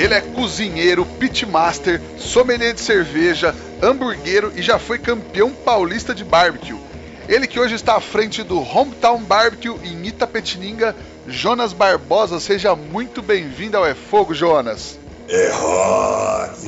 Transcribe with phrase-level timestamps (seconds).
[0.00, 6.80] Ele é cozinheiro, pitmaster, sommelier de cerveja, hamburguero e já foi campeão paulista de barbecue.
[7.28, 10.96] Ele que hoje está à frente do Hometown Barbecue em Itapetininga,
[11.28, 12.40] Jonas Barbosa.
[12.40, 14.98] Seja muito bem-vindo ao É Fogo, Jonas.
[15.28, 16.66] É rock!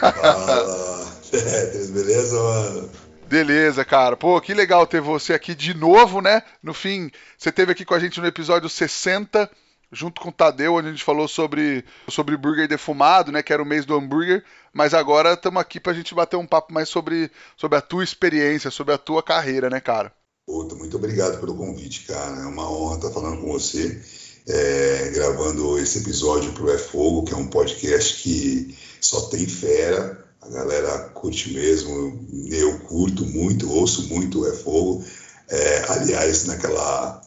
[0.00, 1.06] Fala!
[1.34, 2.90] É, beleza, mano?
[3.28, 4.16] Beleza, cara.
[4.16, 6.42] Pô, que legal ter você aqui de novo, né?
[6.60, 9.48] No fim, você esteve aqui com a gente no episódio 60
[9.92, 13.42] junto com o Tadeu, onde a gente falou sobre, sobre burger defumado, né?
[13.42, 14.44] Que era o mês do hambúrguer.
[14.72, 18.02] Mas agora estamos aqui para a gente bater um papo mais sobre, sobre a tua
[18.02, 20.12] experiência, sobre a tua carreira, né, cara?
[20.46, 22.42] Puta, muito obrigado pelo convite, cara.
[22.42, 24.02] É uma honra estar falando com você,
[24.46, 30.22] é, gravando esse episódio pro É Fogo, que é um podcast que só tem fera.
[30.42, 35.02] A galera curte mesmo, eu curto muito, ouço muito o É Fogo.
[35.48, 37.23] É, aliás, naquela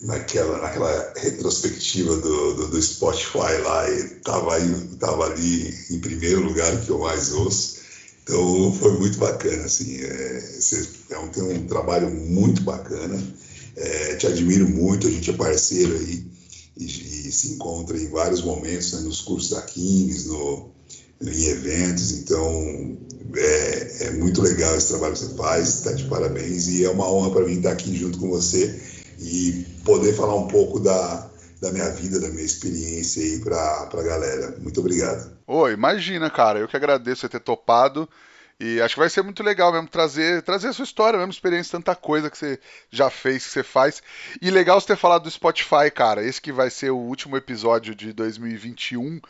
[0.00, 6.42] naquela, naquela retrospectiva do, do, do Spotify lá, e tava, aí, tava ali em primeiro
[6.42, 7.78] lugar, que eu mais ouço.
[8.22, 13.18] Então foi muito bacana, assim, é, você é um, tem um trabalho muito bacana,
[13.74, 16.26] é, te admiro muito, a gente é parceiro aí
[16.76, 20.70] e, e se encontra em vários momentos, né, nos cursos da Kings, no,
[21.22, 22.98] em eventos, então
[23.34, 27.10] é, é muito legal esse trabalho que você faz, está de parabéns e é uma
[27.10, 28.78] honra para mim estar aqui junto com você
[29.18, 31.28] e poder falar um pouco da,
[31.60, 34.56] da minha vida, da minha experiência aí para a galera.
[34.60, 35.36] Muito obrigado.
[35.46, 38.08] Oi, imagina, cara, eu que agradeço você ter topado.
[38.60, 41.78] E acho que vai ser muito legal mesmo trazer, trazer a sua história, mesmo experiência,
[41.78, 42.58] tanta coisa que você
[42.90, 44.02] já fez, que você faz.
[44.42, 46.24] E legal você ter falado do Spotify, cara.
[46.24, 49.20] Esse que vai ser o último episódio de 2021.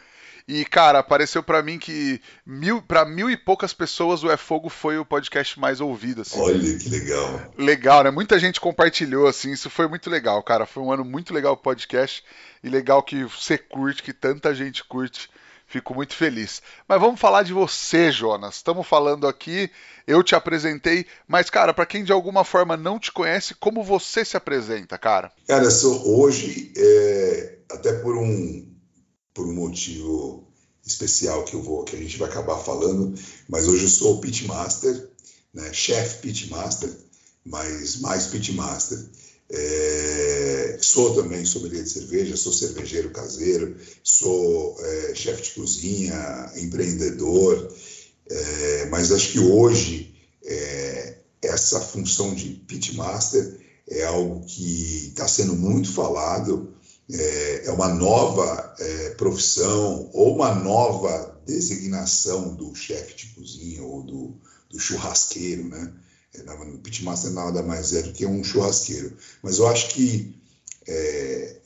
[0.48, 4.70] E, cara, apareceu para mim que mil, para mil e poucas pessoas o É Fogo
[4.70, 6.22] foi o podcast mais ouvido.
[6.22, 6.40] Assim.
[6.40, 7.52] Olha que legal.
[7.58, 8.10] Legal, né?
[8.10, 9.52] Muita gente compartilhou, assim.
[9.52, 10.64] Isso foi muito legal, cara.
[10.64, 12.24] Foi um ano muito legal o podcast.
[12.64, 15.28] E legal que você curte, que tanta gente curte.
[15.66, 16.62] Fico muito feliz.
[16.88, 18.54] Mas vamos falar de você, Jonas.
[18.54, 19.70] Estamos falando aqui,
[20.06, 24.24] eu te apresentei, mas, cara, para quem de alguma forma não te conhece, como você
[24.24, 25.30] se apresenta, cara?
[25.46, 28.66] Cara, sou hoje, é, até por um,
[29.38, 30.42] por um motivo
[30.84, 33.14] especial que eu vou, que a gente vai acabar falando,
[33.48, 35.10] mas hoje eu sou o pitmaster,
[35.54, 36.90] né, chefe pitmaster,
[37.44, 38.98] mas mais pitmaster.
[39.48, 47.72] É, sou também sommelier de cerveja, sou cervejeiro caseiro, sou é, chefe de cozinha, empreendedor,
[48.28, 53.56] é, mas acho que hoje é, essa função de pitmaster
[53.88, 56.76] é algo que está sendo muito falado
[57.10, 64.02] é, é uma nova é, profissão ou uma nova designação do chefe de cozinha ou
[64.02, 64.36] do,
[64.70, 65.92] do churrasqueiro, né?
[66.34, 69.16] É, o pitmaster nada mais é do que um churrasqueiro.
[69.42, 70.38] Mas eu acho que
[70.86, 71.56] é,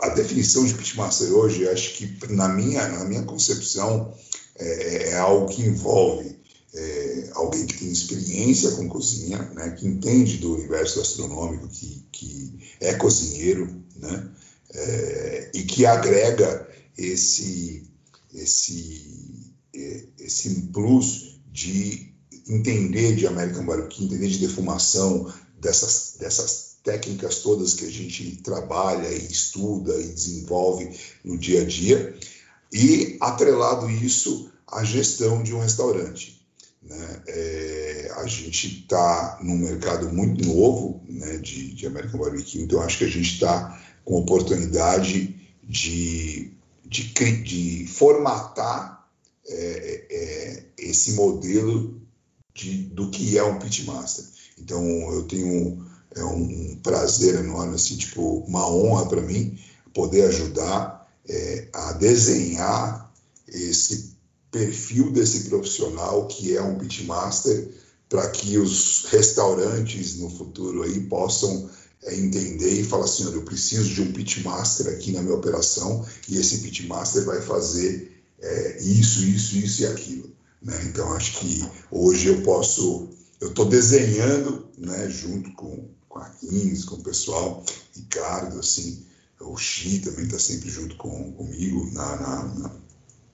[0.00, 4.14] a definição de pitmaster hoje, acho que na minha, na minha concepção,
[4.56, 6.38] é, é algo que envolve
[6.74, 12.58] é, alguém que tem experiência com cozinha, né, que entende do universo gastronômico, que, que
[12.80, 14.30] é cozinheiro, né,
[14.74, 17.88] é, e que agrega esse,
[18.34, 22.12] esse, é, esse plus de
[22.48, 29.08] entender de American Barbecue, entender de defumação, dessas, dessas técnicas todas que a gente trabalha
[29.08, 30.90] e estuda e desenvolve
[31.24, 32.16] no dia a dia,
[32.72, 36.40] e atrelado isso à gestão de um restaurante.
[36.82, 37.22] Né?
[37.26, 42.98] É, a gente está num mercado muito novo né, de, de American Barbecue, então acho
[42.98, 46.50] que a gente está com oportunidade de,
[46.82, 47.12] de,
[47.42, 49.06] de formatar
[49.46, 52.00] é, é, esse modelo
[52.54, 54.24] de, do que é um pitmaster.
[54.58, 55.86] Então, eu tenho
[56.16, 59.58] é um prazer enorme, assim, tipo, uma honra para mim
[59.92, 63.12] poder ajudar é, a desenhar
[63.46, 64.16] esse
[64.50, 67.68] perfil desse profissional que é um pitmaster
[68.08, 71.68] para que os restaurantes no futuro aí possam
[72.04, 76.06] é entender e falar assim, olha, eu preciso de um pitmaster aqui na minha operação
[76.28, 80.30] e esse pitmaster vai fazer é, isso, isso, isso e aquilo.
[80.62, 80.78] Né?
[80.86, 83.08] Então, acho que hoje eu posso,
[83.40, 87.64] eu estou desenhando, né, junto com, com a Kings, com o pessoal,
[87.94, 89.04] Ricardo, assim,
[89.40, 92.76] o Xi também está sempre junto com, comigo na, na, na,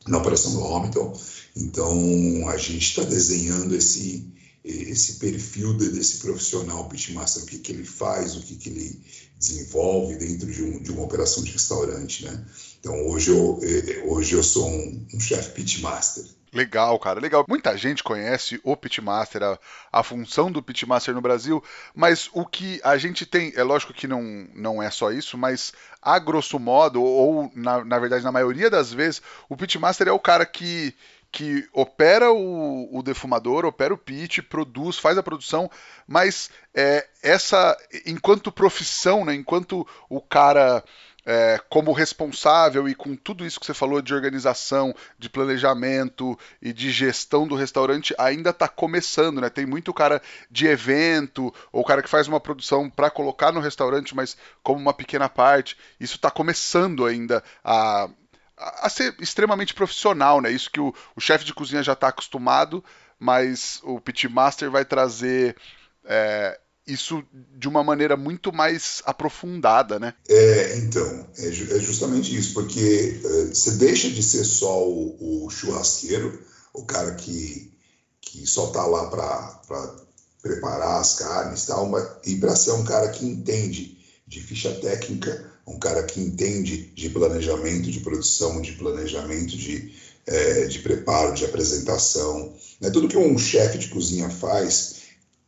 [0.06, 1.18] na operação do Hamilton.
[1.56, 4.26] Então, a gente está desenhando esse,
[4.64, 9.00] esse perfil desse profissional pitmaster, o que, que ele faz, o que, que ele
[9.38, 12.44] desenvolve dentro de, um, de uma operação de restaurante, né?
[12.80, 16.24] Então hoje eu, eh, hoje eu sou um, um chefe pitmaster.
[16.54, 17.44] Legal, cara, legal.
[17.48, 19.58] Muita gente conhece o pitmaster, a,
[19.92, 21.62] a função do pitmaster no Brasil,
[21.94, 24.22] mas o que a gente tem, é lógico que não,
[24.54, 28.92] não é só isso, mas a grosso modo, ou na, na verdade na maioria das
[28.92, 30.94] vezes, o pitmaster é o cara que
[31.34, 35.68] que opera o, o, defumador, opera o pit, produz, faz a produção,
[36.06, 37.76] mas é, essa,
[38.06, 40.84] enquanto profissão, né, enquanto o cara
[41.26, 46.72] é, como responsável e com tudo isso que você falou de organização, de planejamento e
[46.72, 49.50] de gestão do restaurante, ainda está começando, né?
[49.50, 54.14] Tem muito cara de evento ou cara que faz uma produção para colocar no restaurante,
[54.14, 55.76] mas como uma pequena parte.
[55.98, 58.08] Isso está começando ainda a
[58.56, 60.50] a, ser extremamente profissional, né?
[60.50, 62.84] Isso que o, o chefe de cozinha já está acostumado,
[63.18, 65.56] mas o pitmaster vai trazer
[66.04, 67.24] é, isso
[67.56, 70.14] de uma maneira muito mais aprofundada, né?
[70.28, 75.50] É, então, é, é justamente isso, porque é, você deixa de ser só o, o,
[75.50, 76.42] churrasqueiro,
[76.72, 77.72] o cara que,
[78.20, 79.94] que só tá lá para
[80.42, 84.70] preparar as carnes e tal, mas, e para ser um cara que entende de ficha
[84.74, 89.92] técnica, um cara que entende de planejamento de produção, de planejamento de,
[90.26, 92.54] é, de preparo, de apresentação.
[92.80, 92.90] Né?
[92.90, 94.96] Tudo que um chefe de cozinha faz,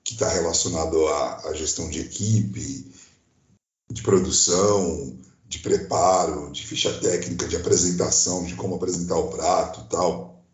[0.02, 2.90] que está relacionado à, à, gestão de equipe,
[3.90, 10.44] de produção, de preparo, de ficha técnica, de apresentação, de como apresentar o prato tal.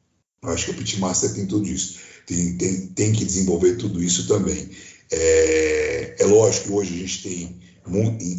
[0.43, 2.01] Eu acho que o Pitmaster tem tudo isso.
[2.27, 4.71] Tem, tem, tem que desenvolver tudo isso também.
[5.11, 7.62] É, é lógico que hoje a gente tem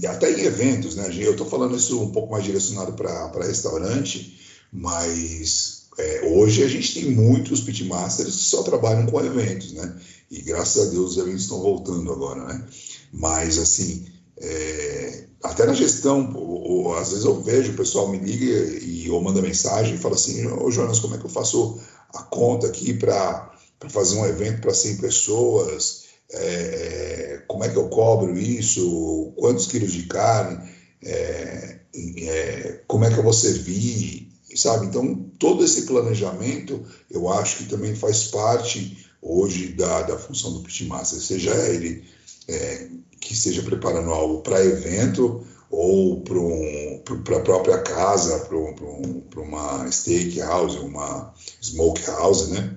[0.08, 1.10] até em eventos, né?
[1.20, 4.40] Eu estou falando isso um pouco mais direcionado para restaurante,
[4.72, 9.96] mas é, hoje a gente tem muitos pitmasters que só trabalham com eventos, né?
[10.32, 12.66] E graças a Deus os eventos estão voltando agora, né?
[13.12, 14.06] Mas assim,
[14.38, 19.10] é, até na gestão, ou, ou, às vezes eu vejo o pessoal me liga e
[19.10, 21.80] ou manda mensagem e fala assim, ô Jonas, como é que eu faço
[22.14, 23.52] a conta aqui para
[23.90, 26.03] fazer um evento para 100 pessoas?
[26.34, 30.68] É, como é que eu cobro isso, quantos quilos de carne,
[31.04, 31.80] é,
[32.18, 34.88] é, como é que eu vou servir, sabe?
[34.88, 40.62] Então, todo esse planejamento, eu acho que também faz parte hoje da, da função do
[40.62, 42.04] pitmaster, seja ele
[42.48, 42.90] é,
[43.20, 47.04] que esteja preparando algo para evento ou para um,
[47.36, 52.76] a própria casa, para um, uma steakhouse, uma smokehouse, né?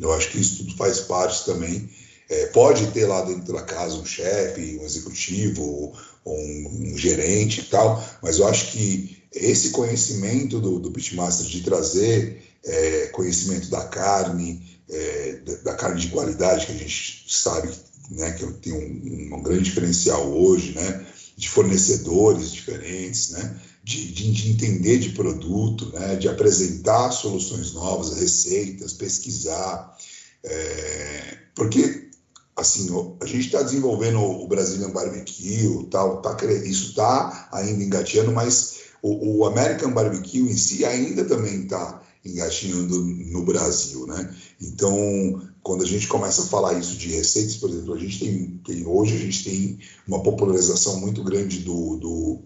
[0.00, 1.90] Eu acho que isso tudo faz parte também
[2.32, 5.92] é, pode ter lá dentro da casa um chefe, um executivo,
[6.24, 11.60] um, um, gerente e tal, mas eu acho que esse conhecimento do, do Pitmaster de
[11.60, 17.68] trazer é, conhecimento da carne, é, da, carne de qualidade, que a gente sabe
[18.10, 21.06] né, que tem um, um grande diferencial hoje, né,
[21.36, 28.16] de fornecedores diferentes, né, de, de, de, entender de produto, né, de apresentar soluções novas,
[28.16, 29.98] receitas, pesquisar.
[30.44, 32.10] É, porque
[32.56, 32.88] assim,
[33.20, 39.38] a gente está desenvolvendo o Brazilian Barbecue, tal, tá, isso está ainda engateando, mas o,
[39.38, 44.34] o, American Barbecue em si ainda também está engatinhando no Brasil, né?
[44.60, 48.60] Então, quando a gente começa a falar isso de receitas, por exemplo, a gente tem,
[48.66, 52.38] tem hoje a gente tem uma popularização muito grande do, do,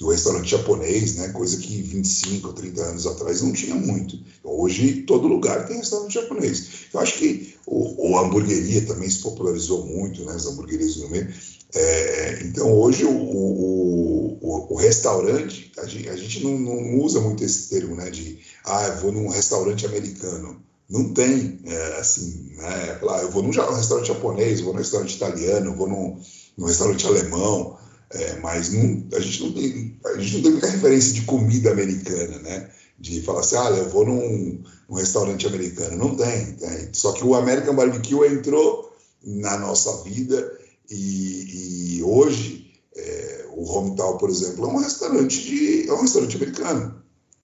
[0.00, 1.28] do restaurante japonês, né?
[1.28, 4.18] Coisa que 25, 30 anos atrás não tinha muito.
[4.42, 6.68] Hoje todo lugar tem restaurante japonês.
[6.92, 10.32] Eu acho que o, o hamburgueria também se popularizou muito, né?
[10.32, 11.32] As hamburguerias no meio.
[11.74, 17.20] É, então hoje o, o, o, o restaurante, a gente, a gente não, não, usa
[17.20, 18.10] muito esse termo, né?
[18.10, 20.71] De ah, eu vou num restaurante americano.
[20.92, 22.98] Não tem, é, assim, né?
[23.00, 26.20] Lá, eu vou num restaurante japonês, vou num restaurante italiano, vou num,
[26.58, 27.78] num restaurante alemão,
[28.10, 31.70] é, mas não, a, gente não tem, a gente não tem muita referência de comida
[31.70, 32.70] americana, né?
[32.98, 35.96] de falar assim, ah, eu vou num, num, restaurante americano.
[35.96, 36.90] Não tem, tem.
[36.92, 38.94] Só que o American Barbecue entrou
[39.24, 40.56] na nossa vida
[40.88, 46.36] e, e hoje é, o Hometown, por exemplo, é um restaurante de é um restaurante
[46.36, 47.02] americano,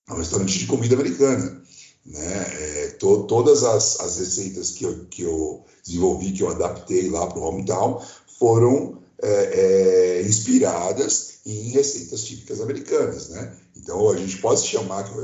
[0.08, 1.62] é um restaurante de comida americana.
[2.08, 2.46] Né?
[2.60, 7.26] É, to, todas as, as receitas que eu, que eu desenvolvi, que eu adaptei lá
[7.26, 8.02] para o Hometown,
[8.38, 13.56] foram é, é, inspiradas em receitas típicas americanas, né?
[13.76, 15.18] Então a gente pode chamar que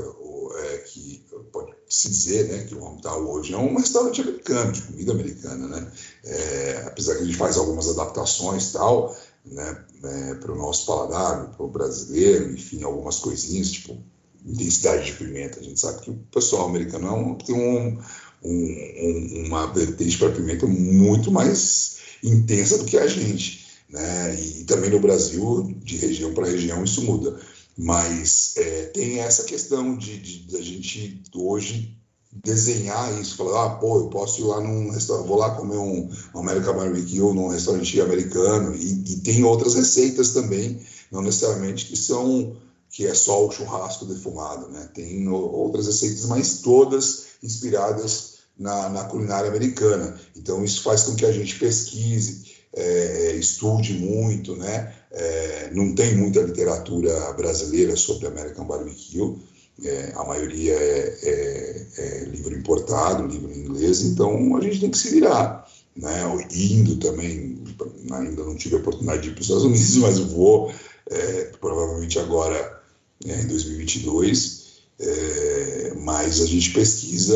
[0.57, 4.81] é, que pode se dizer né, que o Hometown hoje é um restaurante americano, de
[4.81, 5.91] comida americana, né?
[6.23, 9.15] É, apesar que a gente faz algumas adaptações tal,
[9.45, 13.97] né, é, para o nosso paladar, para o brasileiro, enfim, algumas coisinhas, tipo
[14.45, 15.59] intensidade de pimenta.
[15.59, 17.99] A gente sabe que o pessoal americano é um, tem um,
[18.43, 23.65] um, uma vertente para pimenta muito mais intensa do que a gente.
[23.89, 24.35] Né?
[24.35, 27.39] E também no Brasil, de região para região, isso muda.
[27.77, 31.97] Mas é, tem essa questão de, de, de a gente hoje
[32.43, 36.09] desenhar isso, falar, ah, pô, eu posso ir lá num restaurante, vou lá comer um,
[36.33, 41.95] um American Barbecue num restaurante americano, e, e, tem outras receitas também, não necessariamente que
[41.95, 42.57] são,
[42.95, 44.87] que é só o churrasco defumado, né?
[44.93, 50.17] Tem outras receitas, mas todas inspiradas na, na culinária americana.
[50.33, 54.95] Então isso faz com que a gente pesquise, é, estude muito, né?
[55.11, 59.41] É, não tem muita literatura brasileira sobre American Barbecue,
[59.83, 64.89] é, a maioria é, é, é, livro importado, livro em inglês, então a gente tem
[64.89, 65.69] que se virar.
[65.97, 66.47] Né?
[66.53, 67.61] Indo também,
[68.09, 70.73] ainda não tive a oportunidade de ir para os Estados Unidos, mas vou
[71.09, 72.74] é, provavelmente agora
[73.23, 74.65] né, em 2022.
[74.97, 77.35] É, mas a gente pesquisa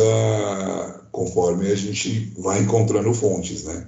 [1.12, 3.86] conforme a gente vai encontrando fontes, né?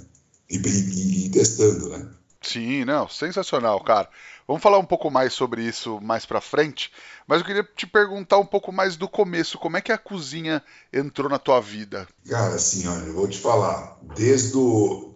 [0.50, 2.05] E, e, e testando, né?
[2.41, 4.10] Sim, não, sensacional, cara.
[4.48, 6.91] Vamos falar um pouco mais sobre isso mais para frente,
[7.27, 10.63] mas eu queria te perguntar um pouco mais do começo, como é que a cozinha
[10.91, 12.07] entrou na tua vida?
[12.27, 14.57] Cara, assim, olha, eu vou te falar, desde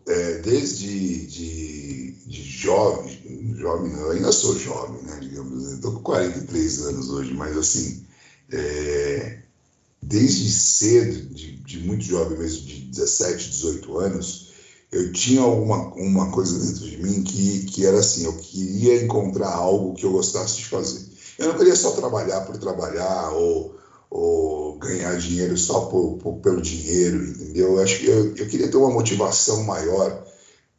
[0.08, 6.82] é, desde de, de jovem, jovem, eu ainda sou jovem, né, digamos, estou com 43
[6.86, 8.06] anos hoje, mas assim,
[8.52, 9.40] é,
[10.02, 14.45] desde cedo, de, de muito jovem mesmo, de 17, 18 anos,
[14.92, 19.50] eu tinha alguma uma coisa dentro de mim que, que era assim, eu queria encontrar
[19.50, 21.06] algo que eu gostasse de fazer.
[21.38, 23.76] Eu não queria só trabalhar por trabalhar ou,
[24.10, 27.74] ou ganhar dinheiro só por, por, pelo dinheiro, entendeu?
[27.74, 30.26] Eu acho que eu, eu queria ter uma motivação maior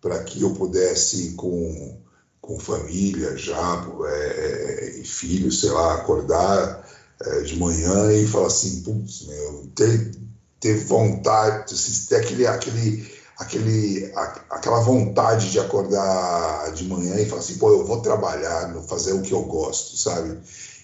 [0.01, 1.99] para que eu pudesse com
[2.47, 6.89] com família já é, e filhos, sei lá, acordar
[7.21, 10.13] é, de manhã e falar assim, putz, meu, ter,
[10.61, 11.75] ter vontade,
[12.09, 17.71] ter aquele, aquele aquele, a, aquela vontade de acordar de manhã e falar assim, pô,
[17.71, 20.39] eu vou trabalhar, fazer o que eu gosto, sabe?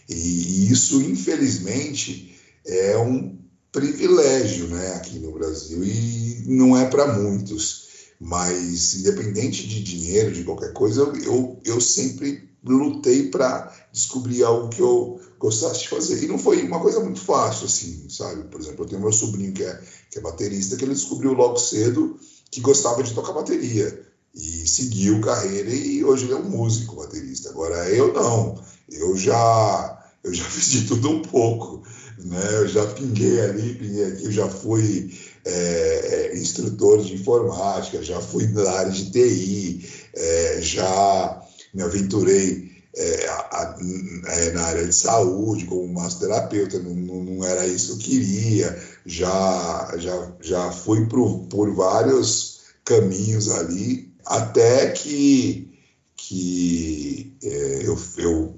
[0.09, 3.39] E, e isso, infelizmente, é um
[3.71, 7.91] privilégio, né, aqui no Brasil e não é para muitos.
[8.21, 14.69] Mas, independente de dinheiro, de qualquer coisa, eu, eu, eu sempre lutei para descobrir algo
[14.69, 16.23] que eu gostasse de fazer.
[16.23, 18.45] E não foi uma coisa muito fácil, assim, sabe?
[18.45, 21.57] Por exemplo, eu tenho meu sobrinho que é, que é baterista, que ele descobriu logo
[21.57, 22.17] cedo
[22.53, 23.99] que gostava de tocar bateria
[24.35, 27.49] e seguiu carreira e hoje ele é um músico baterista.
[27.49, 31.83] Agora eu não, eu já eu já fiz de tudo um pouco,
[32.19, 32.41] né?
[32.53, 38.21] Eu já pinguei ali, pinguei aqui, eu já fui é, é, instrutor de informática, já
[38.21, 41.43] fui na área de TI, é, já
[41.75, 43.79] me aventurei é, a, a,
[44.27, 48.83] é, na área de saúde como massoterapeuta, não, não, não, era isso que eu queria,
[49.05, 55.79] já, já, já fui por, por vários caminhos ali, até que,
[56.17, 58.57] que é, eu, eu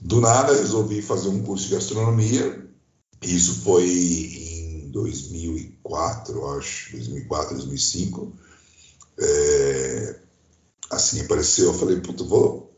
[0.00, 2.66] do nada resolvi fazer um curso de gastronomia,
[3.22, 8.32] isso foi em 2004, acho, 2004, 2005.
[9.18, 10.20] É,
[10.90, 12.72] assim apareceu, eu falei, puta, vou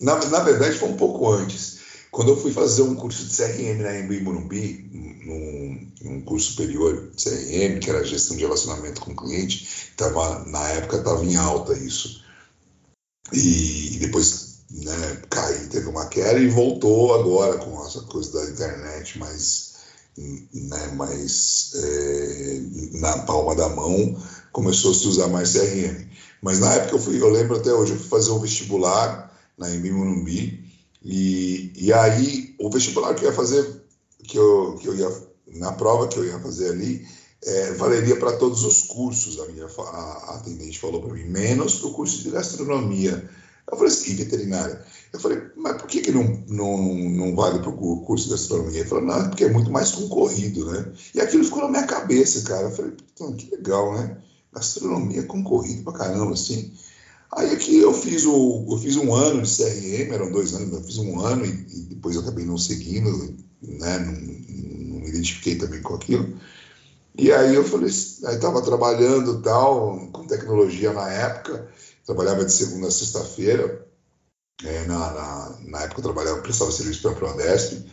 [0.00, 1.75] na, na verdade, foi um pouco antes.
[2.16, 4.88] Quando eu fui fazer um curso de CRM na Embi Morumbi,
[5.26, 10.42] num, num, curso superior de CRM, que era gestão de relacionamento com o cliente, tava,
[10.46, 12.24] na época estava em alta isso.
[13.34, 18.50] E, e depois né, caí, teve uma queda e voltou agora com essa coisa da
[18.50, 19.74] internet mais,
[20.16, 22.60] né, mais é,
[22.94, 24.18] na palma da mão,
[24.52, 26.08] começou a se usar mais CRM.
[26.40, 29.70] Mas na época eu fui, eu lembro até hoje, eu fui fazer um vestibular na
[29.70, 30.65] Embi Morumbi.
[31.08, 33.64] E, e aí, o vestibular que eu ia fazer,
[34.24, 35.08] que eu, que eu ia,
[35.54, 37.06] na prova que eu ia fazer ali,
[37.44, 41.76] é, valeria para todos os cursos, a minha a, a atendente falou para mim, menos
[41.76, 43.30] para o curso de gastronomia.
[43.70, 44.84] Eu falei assim, veterinária.
[45.12, 48.80] Eu falei, mas por que, que não, não, não vale para o curso de gastronomia?
[48.80, 50.92] Ele falou, não, porque é muito mais concorrido, né?
[51.14, 52.64] E aquilo ficou na minha cabeça, cara.
[52.64, 52.92] Eu falei,
[53.36, 54.18] que legal, né?
[54.52, 56.72] Gastronomia concorrido para caramba, assim.
[57.32, 60.82] Aí aqui eu fiz, o, eu fiz um ano de CRM, eram dois anos, eu
[60.82, 63.10] fiz um ano e, e depois acabei não seguindo,
[63.62, 66.38] né, não, não, me identifiquei também com aquilo.
[67.18, 67.90] E aí eu falei,
[68.26, 71.68] aí estava trabalhando tal, com tecnologia na época,
[72.04, 73.86] trabalhava de segunda a sexta-feira,
[74.64, 77.84] é, na, na, na, época eu trabalhava, prestava serviço para a Prodesp,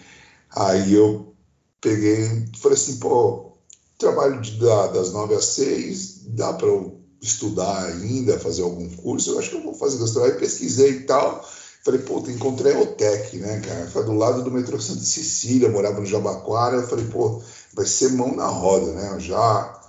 [0.52, 1.34] aí eu
[1.82, 3.58] peguei, falei assim, pô,
[3.98, 9.32] trabalho de, da, das nove às seis, dá para eu estudar ainda, fazer algum curso,
[9.32, 10.38] eu acho que eu vou fazer gastronomia.
[10.38, 11.50] Pesquisei e tal.
[11.84, 13.88] Falei, pô, encontrei a OTEC, né, cara?
[13.88, 16.78] Foi do lado do metrô Santa Cecília, morava no Jabaquara.
[16.78, 17.42] Eu falei, pô,
[17.74, 19.12] vai ser mão na roda, né?
[19.14, 19.82] Eu já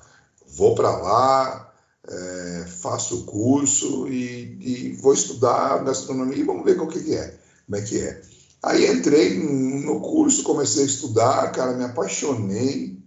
[0.46, 1.72] vou para lá,
[2.08, 7.14] é, faço o curso e, e, vou estudar gastronomia e vamos ver o que, que
[7.14, 7.36] é,
[7.66, 8.22] como é que é.
[8.62, 12.98] Aí entrei no curso, comecei a estudar, cara, me apaixonei.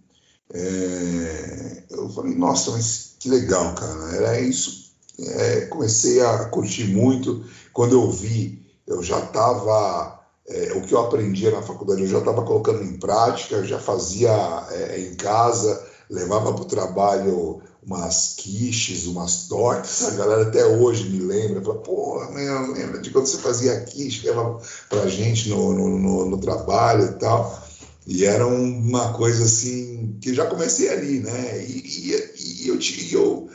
[0.54, 4.16] É, eu falei, nossa, mas que legal, cara.
[4.16, 4.92] Era isso.
[5.20, 7.44] É, comecei a curtir muito.
[7.74, 10.16] Quando eu vi, eu já estava.
[10.48, 14.32] É, o que eu aprendia na faculdade, eu já estava colocando em prática, já fazia
[14.72, 21.10] é, em casa, levava para o trabalho umas quiches, umas tortas, a galera até hoje
[21.10, 24.60] me lembra, fala, pô, meu, lembra de quando você fazia quiche, leva
[24.90, 27.68] pra gente no, no, no, no, trabalho e tal.
[28.06, 31.62] E era uma coisa assim, que já comecei ali, né?
[31.62, 32.27] E, e,
[32.58, 33.50] e eu, e eu,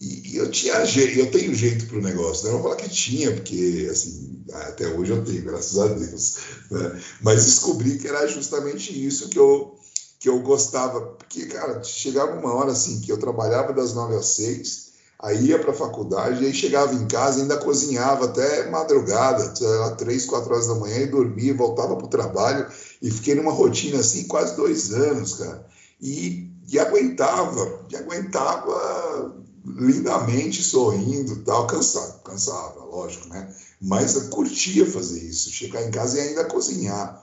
[0.00, 2.52] e eu tinha jeito, eu tenho jeito pro negócio, né?
[2.52, 6.36] não vou falar que tinha, porque assim, até hoje eu tenho, graças a Deus.
[6.70, 7.02] Né?
[7.20, 9.78] Mas descobri que era justamente isso que eu
[10.18, 14.26] que eu gostava, porque, cara, chegava uma hora assim que eu trabalhava das nove às
[14.26, 14.88] seis,
[15.18, 19.54] aí ia para a faculdade, aí chegava em casa, ainda cozinhava até madrugada,
[19.96, 22.66] três, quatro horas da manhã, e dormia, voltava para o trabalho,
[23.00, 25.64] e fiquei numa rotina assim quase dois anos, cara.
[26.00, 29.34] E, e aguentava, e aguentava
[29.64, 33.54] lindamente, sorrindo tal, cansado, cansava, lógico, né?
[33.80, 37.22] Mas eu curtia fazer isso, chegar em casa e ainda cozinhar.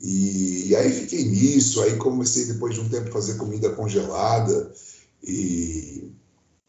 [0.00, 4.72] E, e, aí fiquei nisso, aí comecei depois de um tempo a fazer comida congelada.
[5.22, 6.12] E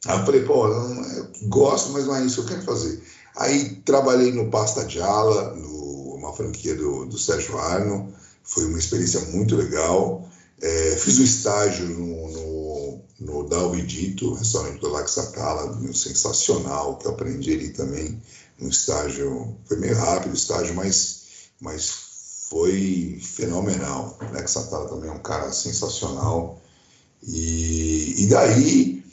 [0.05, 3.01] aí eu falei, pô, eu gosto, mas não é isso que eu quero fazer.
[3.35, 9.19] Aí trabalhei no Pasta Gialla, no, uma franquia do, do Sérgio Arno, foi uma experiência
[9.31, 10.27] muito legal.
[10.61, 17.05] É, fiz um estágio no, no, no Dalvi Dito, restaurante do Lago Sacala, sensacional, que
[17.05, 18.19] eu aprendi ali também,
[18.59, 21.21] um estágio, foi meio rápido o estágio, mas,
[21.61, 22.07] mas
[22.49, 24.17] foi fenomenal.
[24.21, 26.61] O Lex Satara também é um cara sensacional.
[27.23, 29.03] E, e daí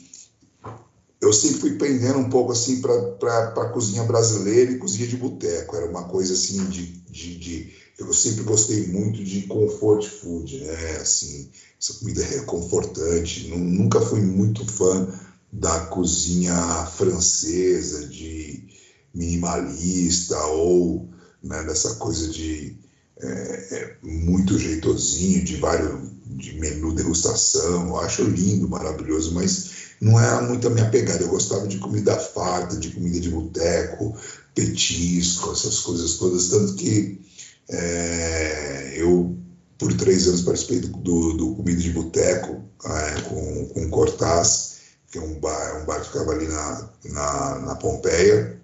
[1.21, 5.75] eu sempre fui pendendo um pouco assim para a cozinha brasileira e cozinha de boteco.
[5.77, 10.97] Era uma coisa assim de, de, de, Eu sempre gostei muito de comfort food, né?
[10.97, 11.49] Assim,
[11.81, 13.49] essa comida é reconfortante.
[13.49, 15.09] Nunca fui muito fã
[15.53, 18.67] da cozinha francesa, de
[19.15, 21.09] minimalista ou
[21.43, 22.77] né, dessa coisa de
[23.21, 27.89] é, é muito jeitosinho, de vários de menu degustação.
[27.89, 31.23] Eu acho lindo, maravilhoso, mas não era muito a minha pegada.
[31.23, 34.17] Eu gostava de comida farta, de comida de boteco,
[34.55, 36.49] petisco, essas coisas todas.
[36.49, 37.21] Tanto que
[37.69, 39.37] é, eu,
[39.79, 44.75] por três anos, participei do, do, do Comida de Boteco é, com, com Cortaz,
[45.11, 48.61] que é um bar, um bar que ficava ali na, na, na Pompeia.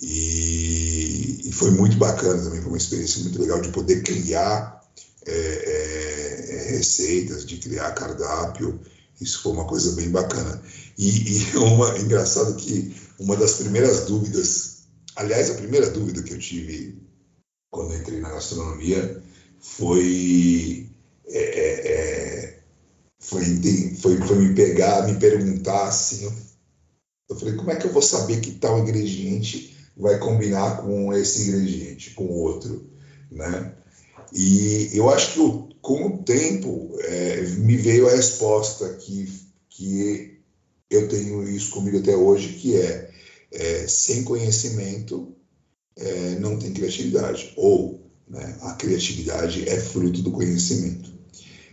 [0.00, 4.82] E, e, foi muito bacana também, foi uma experiência muito legal de poder criar
[5.26, 8.80] é, é, é, receitas, de criar cardápio.
[9.20, 10.60] Isso foi uma coisa bem bacana.
[10.98, 14.82] E, e uma engraçado que uma das primeiras dúvidas,
[15.16, 16.98] aliás, a primeira dúvida que eu tive
[17.74, 19.20] quando entrei na gastronomia
[19.60, 20.88] foi
[21.26, 22.58] é, é, é
[23.18, 23.44] foi,
[23.96, 26.30] foi, foi me pegar, me perguntar assim.
[27.28, 31.48] Eu falei, como é que eu vou saber que tal ingrediente vai combinar com esse
[31.48, 32.86] ingrediente, com outro,
[33.30, 33.74] né?
[34.32, 39.32] E eu acho que com o tempo é, me veio a resposta que,
[39.70, 40.38] que
[40.90, 43.10] eu tenho isso comigo até hoje, que é,
[43.52, 45.33] é sem conhecimento
[45.96, 51.12] é, não tem criatividade, ou né, a criatividade é fruto do conhecimento.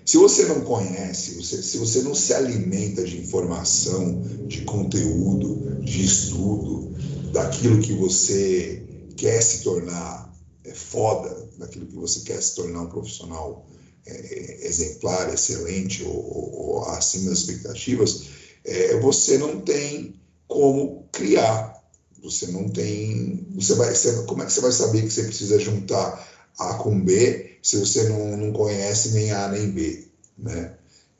[0.05, 6.03] Se você não conhece, você, se você não se alimenta de informação, de conteúdo, de
[6.03, 6.91] estudo,
[7.31, 8.84] daquilo que você
[9.15, 10.34] quer se tornar
[10.65, 13.65] é, foda, daquilo que você quer se tornar um profissional
[14.05, 18.23] é, exemplar, excelente ou, ou, acima das expectativas,
[18.65, 20.15] é, você não tem
[20.47, 21.81] como criar.
[22.23, 23.45] Você não tem.
[23.55, 26.27] Você vai, você, como é que você vai saber que você precisa juntar
[26.60, 30.07] A com B se você não, não conhece nem A nem B?
[30.38, 30.71] Né?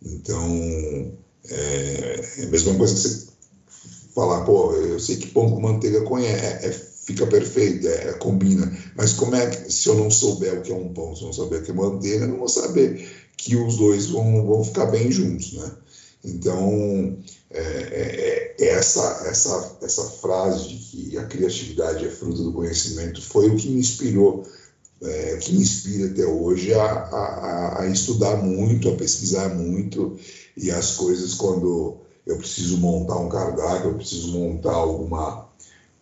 [0.04, 1.12] Então,
[1.50, 3.32] é, é a mesma coisa que você
[4.14, 8.72] falar, pô, eu sei que pão com manteiga conhece, é, é, fica perfeito, é, combina.
[8.96, 11.28] Mas como é que, se eu não souber o que é um pão, se eu
[11.28, 14.64] não souber o que é manteiga, eu não vou saber que os dois vão, vão
[14.64, 15.72] ficar bem juntos, né?
[16.24, 17.18] Então,
[17.50, 23.22] é, é, é, essa, essa, essa frase de que a criatividade é fruto do conhecimento
[23.22, 24.46] foi o que me inspirou,
[25.02, 30.16] é, que me inspira até hoje a, a, a, estudar muito, a pesquisar muito,
[30.56, 35.50] e as coisas quando eu preciso montar um cardápio, eu preciso montar alguma,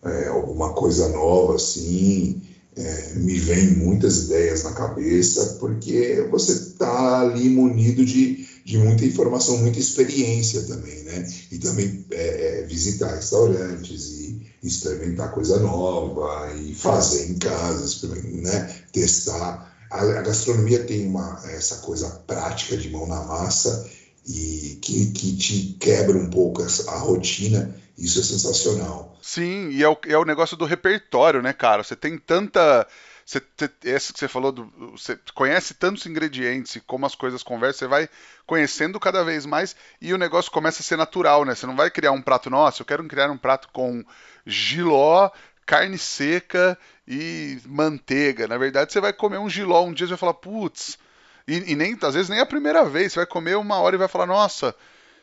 [0.04, 2.42] é, alguma coisa nova, assim,
[2.76, 9.04] é, me vem muitas ideias na cabeça, porque você está ali munido de, de muita
[9.04, 11.28] informação, muita experiência também, né?
[11.50, 18.74] E também é, é, visitar restaurantes e experimentar coisa nova e fazer em casa, né?
[18.92, 19.74] Testar.
[19.90, 23.88] A, a gastronomia tem uma, essa coisa prática de mão na massa
[24.26, 27.74] e que, que te quebra um pouco a rotina.
[27.98, 29.18] Isso é sensacional.
[29.20, 31.82] Sim, e é o, é o negócio do repertório, né, cara?
[31.82, 32.86] Você tem tanta.
[33.30, 37.78] Você, esse que você falou, do, você conhece tantos ingredientes e como as coisas conversam,
[37.78, 38.08] você vai
[38.44, 41.54] conhecendo cada vez mais e o negócio começa a ser natural, né?
[41.54, 44.04] Você não vai criar um prato, nossa, eu quero criar um prato com
[44.44, 45.30] giló,
[45.64, 48.48] carne seca e manteiga.
[48.48, 50.98] Na verdade, você vai comer um giló um dia e vai falar, putz,
[51.46, 53.12] e, e, nem, às vezes nem é a primeira vez.
[53.12, 54.74] Você vai comer uma hora e vai falar, nossa,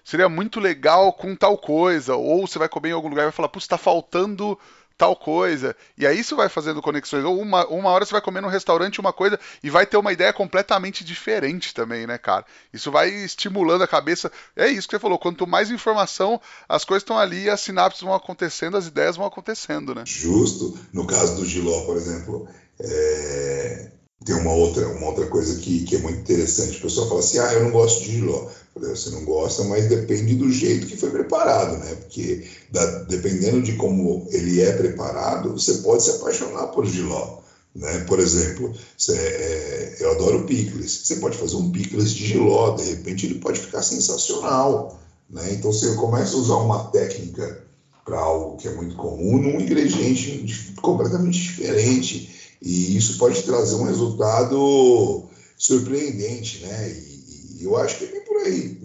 [0.01, 2.15] seria muito legal com tal coisa.
[2.15, 4.57] Ou você vai comer em algum lugar e vai falar, putz, está faltando
[4.97, 5.75] tal coisa.
[5.97, 7.23] E aí isso vai fazendo conexões.
[7.23, 10.11] Ou uma, uma hora você vai comer num restaurante uma coisa e vai ter uma
[10.11, 12.45] ideia completamente diferente também, né, cara?
[12.73, 14.31] Isso vai estimulando a cabeça.
[14.55, 15.19] É isso que você falou.
[15.19, 19.93] Quanto mais informação, as coisas estão ali, as sinapses vão acontecendo, as ideias vão acontecendo,
[19.93, 20.03] né?
[20.05, 20.77] Justo.
[20.91, 22.47] No caso do Giló, por exemplo,
[22.79, 23.91] é...
[24.25, 26.79] Tem uma outra, uma outra coisa que, que é muito interessante.
[26.79, 28.49] O pessoal fala assim: ah, eu não gosto de giló.
[28.79, 31.95] Falei, você não gosta, mas depende do jeito que foi preparado, né?
[31.95, 37.39] Porque da, dependendo de como ele é preparado, você pode se apaixonar por giló.
[37.73, 37.99] Né?
[38.07, 41.01] Por exemplo, você, é, eu adoro picles.
[41.03, 44.99] Você pode fazer um picles de giló, de repente ele pode ficar sensacional.
[45.29, 45.53] Né?
[45.53, 47.63] Então você começa a usar uma técnica
[48.05, 53.83] para algo que é muito comum num ingrediente completamente diferente e isso pode trazer um
[53.83, 55.25] resultado
[55.57, 56.89] surpreendente, né?
[56.89, 58.05] E, e eu acho que
[58.47, 58.77] aí,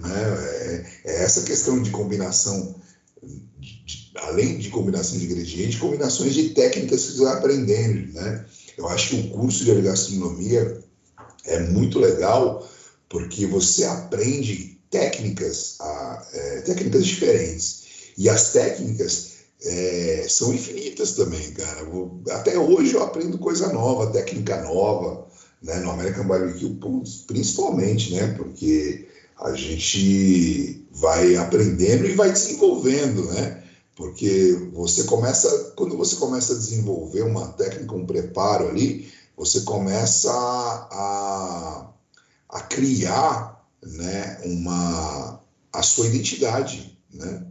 [0.00, 0.84] né?
[1.04, 2.74] É, é essa questão de combinação,
[3.22, 8.44] de, de, além de combinação de ingredientes, combinações de técnicas que você vai aprendendo, né?
[8.76, 10.82] Eu acho que o curso de gastronomia
[11.44, 12.66] é muito legal
[13.08, 17.80] porque você aprende técnicas, a, é, técnicas diferentes.
[18.16, 19.30] E as técnicas
[19.62, 21.86] é, são infinitas também, cara.
[22.30, 25.26] Até hoje eu aprendo coisa nova, técnica nova,
[25.62, 25.78] né?
[25.80, 26.78] No American Barbecue,
[27.26, 28.34] principalmente, né?
[28.34, 33.62] Porque a gente vai aprendendo e vai desenvolvendo, né?
[33.94, 40.30] Porque você começa, quando você começa a desenvolver uma técnica, um preparo ali, você começa
[40.32, 41.90] a,
[42.48, 44.40] a criar, né?
[44.44, 45.40] Uma
[45.72, 47.46] a sua identidade, né?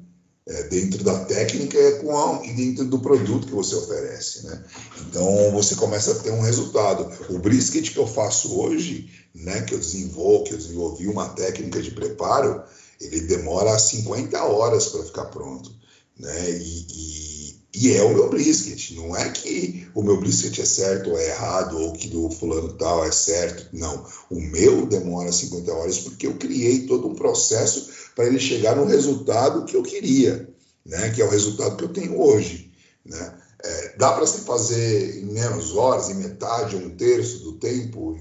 [0.50, 4.64] É, dentro da técnica a, e dentro do produto que você oferece, né?
[5.02, 7.08] Então você começa a ter um resultado.
[7.30, 11.80] O brisket que eu faço hoje, né, que eu desenvolvo, que eu desenvolvi uma técnica
[11.80, 12.64] de preparo,
[13.00, 15.72] ele demora 50 horas para ficar pronto,
[16.18, 16.50] né?
[16.50, 18.96] E, e, e, é o meu brisket.
[18.96, 22.74] Não é que o meu brisket é certo ou é errado ou que do fulano
[22.74, 23.70] tal é certo.
[23.72, 28.76] Não, o meu demora 50 horas porque eu criei todo um processo para ele chegar
[28.76, 30.54] no resultado que eu queria,
[30.86, 31.10] né?
[31.12, 32.70] que é o resultado que eu tenho hoje.
[33.06, 33.34] Né?
[33.64, 38.18] É, dá para se fazer em menos horas, em metade, um terço do tempo?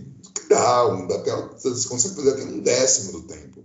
[0.48, 3.62] dá, um, dá até, você consegue fazer até um décimo do tempo.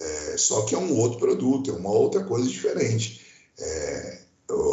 [0.00, 3.24] É, só que é um outro produto, é uma outra coisa diferente.
[3.56, 4.18] É,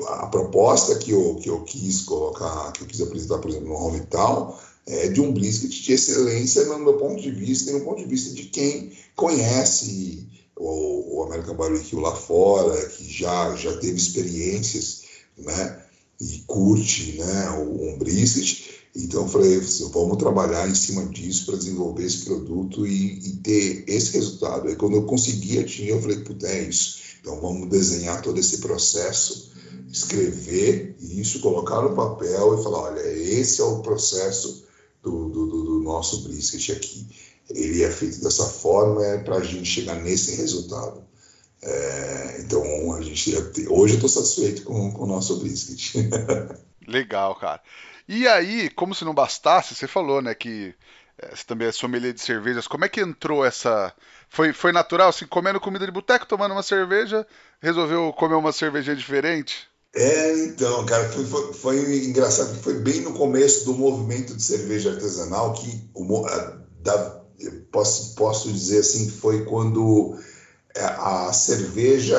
[0.07, 3.75] a proposta que eu, que eu quis colocar, que eu quis apresentar, por exemplo, no
[3.75, 4.55] Hometown,
[4.87, 8.07] é de um brisket de excelência no meu ponto de vista e no ponto de
[8.07, 10.25] vista de quem conhece
[10.59, 15.03] o, o American Barbecue lá fora, que já, já teve experiências,
[15.37, 15.83] né?
[16.19, 17.49] E curte, né?
[17.51, 18.75] O, brisket.
[18.95, 19.59] Então eu falei,
[19.91, 24.67] vamos trabalhar em cima disso para desenvolver esse produto e, e, ter esse resultado.
[24.67, 26.97] Aí quando eu consegui atingir, eu falei, puta, é isso.
[27.21, 29.51] Então vamos desenhar todo esse processo,
[29.91, 34.65] escrever isso, colocar no papel e falar, olha, esse é o processo
[35.03, 37.05] do, do, do nosso brisket aqui
[37.49, 41.03] ele é feito dessa forma é para a gente chegar nesse resultado.
[41.61, 43.35] É, então, a gente
[43.69, 45.95] hoje eu estou satisfeito com, com o nosso brisket.
[46.87, 47.61] Legal, cara.
[48.07, 50.73] E aí, como se não bastasse, você falou, né, que
[51.17, 52.67] é, você também é sommelier de cervejas.
[52.67, 53.93] Como é que entrou essa.
[54.29, 57.25] Foi, foi natural, assim, comendo comida de boteco, tomando uma cerveja,
[57.61, 59.67] resolveu comer uma cerveja diferente?
[59.95, 64.43] É, então, cara, foi, foi, foi engraçado que foi bem no começo do movimento de
[64.43, 67.16] cerveja artesanal que o, a, da,
[67.71, 70.17] posso, posso dizer assim, foi quando
[70.75, 72.17] é, a cerveja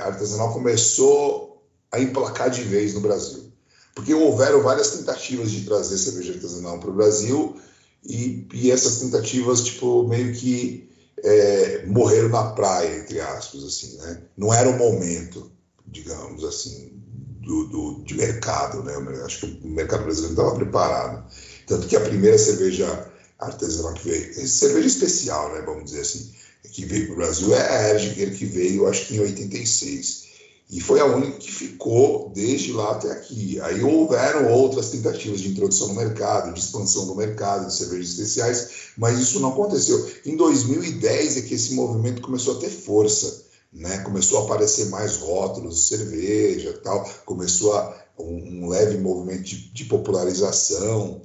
[0.00, 3.52] artesanal começou a emplacar de vez no Brasil.
[3.94, 7.56] Porque houveram várias tentativas de trazer cerveja artesanal para o Brasil
[8.04, 10.88] e, e, essas tentativas, tipo, meio que
[11.24, 14.22] é, morreram na praia, entre aspas, assim, né?
[14.36, 15.50] Não era o momento,
[15.86, 16.92] digamos assim,
[17.40, 18.92] do, do, de mercado, né?
[19.24, 21.32] Acho que o mercado brasileiro não estava preparado.
[21.66, 25.62] Tanto que a primeira cerveja artesanal que veio, cerveja especial, né?
[25.62, 26.32] Vamos dizer assim,
[26.72, 30.26] que veio para o Brasil é a Erdinger, que veio, acho que em 86.
[30.68, 33.60] E foi a única que ficou desde lá até aqui.
[33.60, 38.68] Aí houveram outras tentativas de introdução no mercado, de expansão do mercado de cervejas especiais,
[38.96, 40.10] mas isso não aconteceu.
[40.24, 43.98] Em 2010 é que esse movimento começou a ter força, né?
[43.98, 47.08] Começou a aparecer mais rótulos de cerveja, tal.
[47.24, 51.22] Começou a, um, um leve movimento de, de popularização.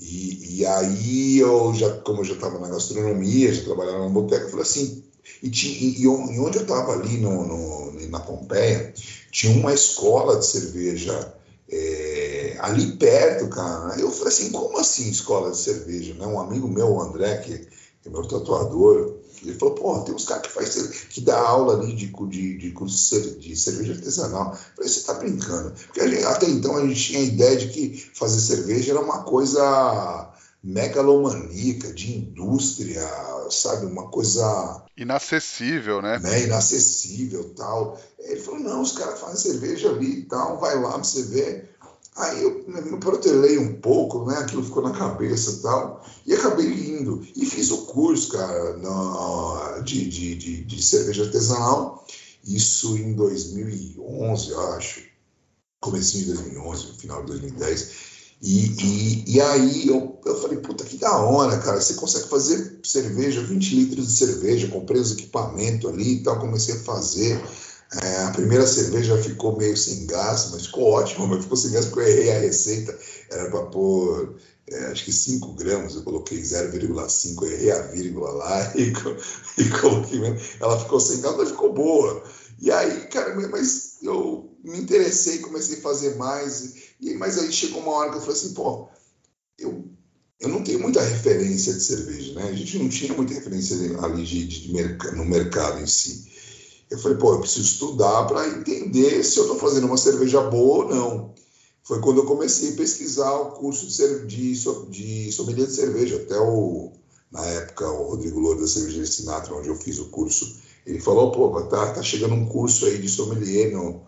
[0.00, 4.44] E, e, aí eu já, como eu já estava na gastronomia, já trabalhava na boteca,
[4.44, 5.04] eu falei assim,
[5.42, 8.94] e, e, e onde eu estava ali no, no, na Pompeia,
[9.30, 11.34] tinha uma escola de cerveja
[11.70, 14.00] é, ali perto, cara.
[14.00, 16.14] Eu falei assim, como assim escola de cerveja?
[16.14, 16.26] Né?
[16.26, 17.68] Um amigo meu, o André, que
[18.04, 20.74] é meu tatuador, ele falou, pô, tem uns caras que faz
[21.08, 24.50] que dá aula ali de, de, de curso de cerveja artesanal.
[24.52, 25.72] Eu falei, você tá brincando.
[25.86, 29.22] Porque gente, até então a gente tinha a ideia de que fazer cerveja era uma
[29.22, 30.30] coisa
[30.62, 33.06] megalomaníaca, de indústria,
[33.50, 33.86] sabe?
[33.86, 34.82] Uma coisa.
[34.96, 36.18] Inacessível, né?
[36.18, 36.44] né?
[36.44, 37.98] Inacessível tal.
[38.18, 41.70] Ele falou: não, os caras fazem cerveja ali e tal, vai lá pra você ver.
[42.16, 44.38] Aí eu me protelei um pouco, né?
[44.38, 46.04] Aquilo ficou na cabeça e tal.
[46.26, 47.24] E acabei indo.
[47.36, 52.04] E fiz o curso, cara, no, de, de, de, de cerveja artesanal.
[52.44, 55.08] Isso em 2011, eu acho.
[55.80, 58.10] Comecinho de 2011, no final de 2010.
[58.42, 61.80] E, e, e, aí eu, eu falei, puta, que da hora, cara.
[61.80, 66.74] Você consegue fazer cerveja, 20 litros de cerveja, comprei os equipamentos ali e tal, comecei
[66.74, 67.40] a fazer.
[67.92, 71.86] É, a primeira cerveja ficou meio sem gás, mas ficou ótimo, mas ficou sem gás
[71.86, 72.96] porque eu errei a receita.
[73.30, 74.36] Era para pôr,
[74.68, 78.92] é, acho que 5 gramas, eu coloquei 0,5, errei a vírgula lá e,
[79.60, 80.38] e coloquei mesmo.
[80.60, 82.22] Ela ficou sem gás, mas ficou boa.
[82.60, 86.74] E aí, cara, mas eu me interessei, comecei a fazer mais.
[87.00, 88.88] E, mas aí chegou uma hora que eu falei assim, pô,
[89.58, 89.84] eu,
[90.38, 92.48] eu não tenho muita referência de cerveja, né?
[92.50, 96.30] A gente não tinha muita referência ali de, de, de no mercado em si.
[96.90, 100.84] Eu falei, pô, eu preciso estudar para entender se eu estou fazendo uma cerveja boa
[100.84, 101.34] ou não.
[101.84, 104.52] Foi quando eu comecei a pesquisar o curso de, de,
[104.90, 106.16] de sommelier de cerveja.
[106.16, 106.92] Até o,
[107.30, 111.30] na época, o Rodrigo Louro da Cervejaria Sinatra, onde eu fiz o curso, ele falou,
[111.30, 114.02] pô, tá, tá chegando um curso aí de sommelier no,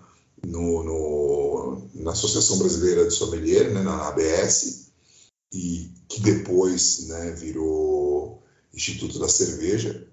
[0.45, 4.89] no, no, na Associação Brasileira de Sommelier, né, na ABS,
[5.53, 8.43] e que depois né, virou
[8.75, 10.09] Instituto da Cerveja,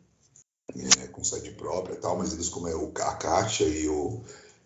[0.75, 4.21] é, com sede própria e tal, mas eles como é o, a Kátia e o,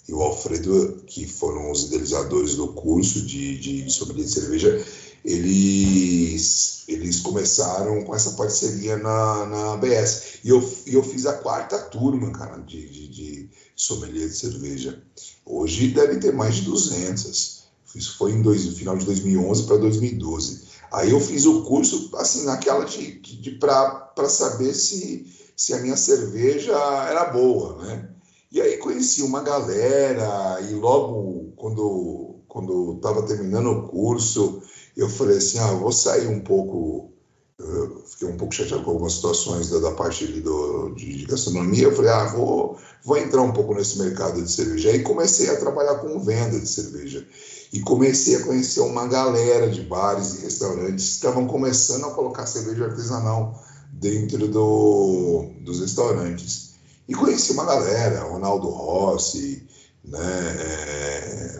[0.07, 4.85] e o Alfredo, que foram os idealizadores do curso de, de, sommelier de cerveja,
[5.25, 10.39] eles, eles começaram com essa parceria na, na ABS.
[10.43, 15.01] E eu, eu fiz a quarta turma, cara, de, de, de sommelier de cerveja.
[15.45, 17.63] Hoje deve ter mais de 200.
[17.95, 20.73] Isso foi em dois, no final de 2011 para 2012.
[20.91, 25.97] Aí eu fiz o curso, assim, naquela de, de para saber se, se a minha
[25.97, 26.73] cerveja
[27.09, 28.09] era boa, né?
[28.51, 34.61] E aí conheci uma galera e logo quando quando estava terminando o curso,
[34.95, 37.13] eu falei assim, ah, vou sair um pouco
[37.59, 41.83] eu fiquei um pouco chateado com algumas situações da, da parte do, de, de, gastronomia.
[41.83, 44.89] Eu falei, ah, vou, vou entrar um pouco nesse mercado de cerveja.
[44.89, 47.25] Aí comecei a trabalhar com venda de cerveja.
[47.71, 52.45] E comecei a conhecer uma galera de bares e restaurantes que estavam começando a colocar
[52.45, 53.63] cerveja artesanal
[54.03, 56.73] dentro do, dos restaurantes.
[57.07, 59.65] E conheci uma galera, Ronaldo Rossi,
[60.03, 61.59] né, é,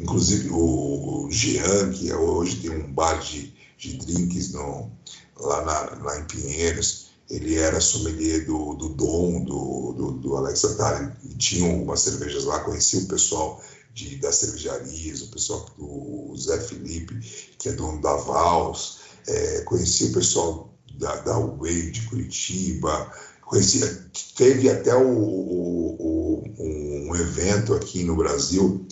[0.00, 4.90] inclusive o, Jean, que hoje tem um bar de, de drinks no,
[5.36, 10.64] lá, na, lá em Pinheiros, ele era sommelier do, do Dom, do, do, do Alex
[10.64, 16.36] Atari, e tinha algumas cervejas lá, conhecia o pessoal de, das cervejarias, o pessoal do
[16.36, 17.18] Zé Felipe,
[17.58, 20.71] que é dono da Vals, é, conhecia o pessoal
[21.02, 23.12] da, da Way de Curitiba,
[23.42, 28.86] conhecia, teve até o, o, o, um evento aqui no Brasil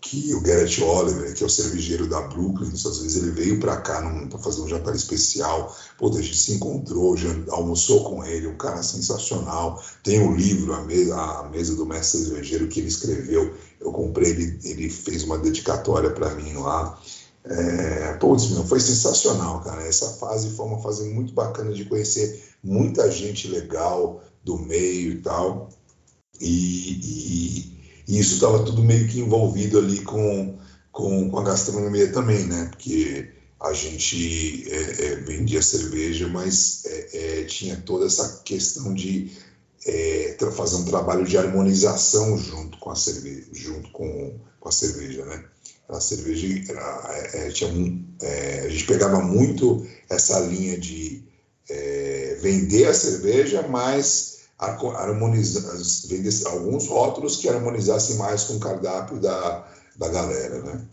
[0.00, 3.76] que o Garrett Oliver, que é o cervejeiro da Brooklyn, Estados Unidos, ele veio para
[3.78, 5.76] cá para fazer um jantar especial.
[5.98, 9.82] Pô, a gente se encontrou, já almoçou com ele, um cara sensacional.
[10.04, 13.52] Tem um livro, a mesa, a mesa do mestre cervejeiro, que ele escreveu.
[13.80, 16.98] Eu comprei, ele, ele fez uma dedicatória para mim lá.
[17.48, 19.82] É, putz, meu, foi sensacional, cara.
[19.86, 25.22] Essa fase foi uma fase muito bacana de conhecer muita gente legal do meio e
[25.22, 25.70] tal.
[26.40, 30.56] e, e e isso estava tudo meio que envolvido ali com,
[30.90, 32.68] com, com, a gastronomia também, né?
[32.70, 33.30] Porque
[33.60, 39.30] a gente é, é, vendia cerveja, mas é, é tinha toda essa questão de
[39.86, 45.26] é, fazer um trabalho de harmonização junto com a cerveja, junto com, com a cerveja,
[45.26, 45.44] né?
[45.88, 46.46] A cerveja
[47.32, 48.04] é, tinha um,
[48.64, 51.22] a gente pegava muito essa linha de
[52.40, 55.62] vender a cerveja, mas harmonizar,
[56.08, 60.84] vender alguns rótulos que harmonizassem mais com o cardápio da, da galera, né?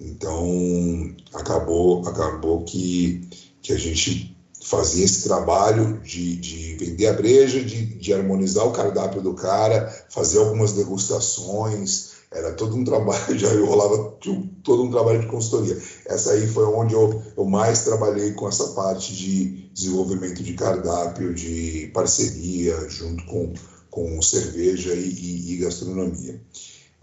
[0.00, 3.28] Então, acabou, acabou que,
[3.60, 8.72] que a gente fazia esse trabalho de, de vender a breja, de, de harmonizar o
[8.72, 14.16] cardápio do cara, fazer algumas degustações, era todo um trabalho, já rolava
[14.62, 15.80] todo um trabalho de consultoria.
[16.06, 21.34] Essa aí foi onde eu, eu mais trabalhei com essa parte de desenvolvimento de cardápio,
[21.34, 23.52] de parceria, junto com,
[23.90, 26.40] com cerveja e, e, e gastronomia.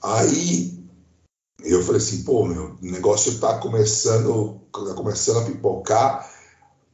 [0.02, 0.86] Aí
[1.64, 6.36] eu falei assim, pô, meu, o negócio está começando, tá começando a pipocar.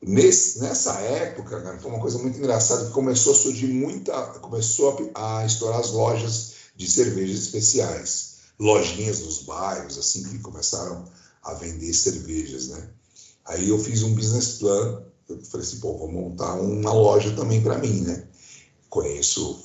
[0.04, 5.12] Nesse, nessa época, cara, foi uma coisa muito engraçada que começou a surgir muita, começou
[5.14, 11.06] a, a estourar as lojas de cervejas especiais, lojinhas nos bairros, assim que começaram
[11.44, 12.90] a vender cervejas, né?
[13.46, 17.62] Aí eu fiz um business plan, eu falei assim, pô, vou montar uma loja também
[17.62, 18.28] para mim, né?
[18.90, 19.64] Conheço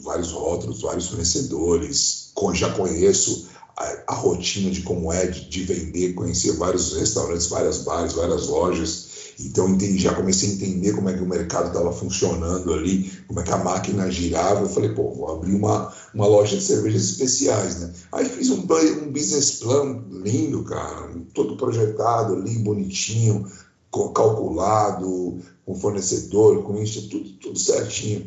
[0.00, 6.12] vários rótulos, vários fornecedores, já conheço a, a rotina de como é de, de, vender,
[6.12, 9.09] conhecer vários restaurantes, várias bares, várias lojas.
[9.46, 13.40] Então entendi, já comecei a entender como é que o mercado estava funcionando ali, como
[13.40, 14.60] é que a máquina girava.
[14.60, 17.92] Eu falei, pô, vou abrir uma, uma loja de cervejas especiais, né?
[18.12, 23.46] Aí fiz um, um business plan lindo, cara, todo projetado ali, bonitinho,
[23.90, 28.26] calculado, com fornecedor, com isso, tudo, tudo certinho.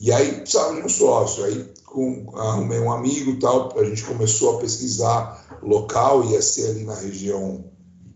[0.00, 1.44] E aí precisava de um sócio.
[1.44, 6.84] Aí com, arrumei um amigo tal, a gente começou a pesquisar local, ia ser ali
[6.84, 7.64] na região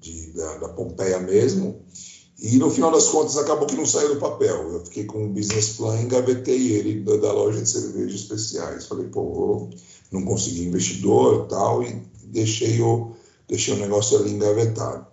[0.01, 1.83] de, da, da, Pompeia mesmo,
[2.47, 4.73] e no final das contas acabou que não saiu do papel.
[4.73, 8.87] Eu fiquei com um business plan, engavetei ele da, da loja de cervejas especiais.
[8.87, 9.69] Falei, pô,
[10.13, 13.13] não consegui investidor tal, e deixei o,
[13.49, 15.07] deixei o negócio ali engavetado.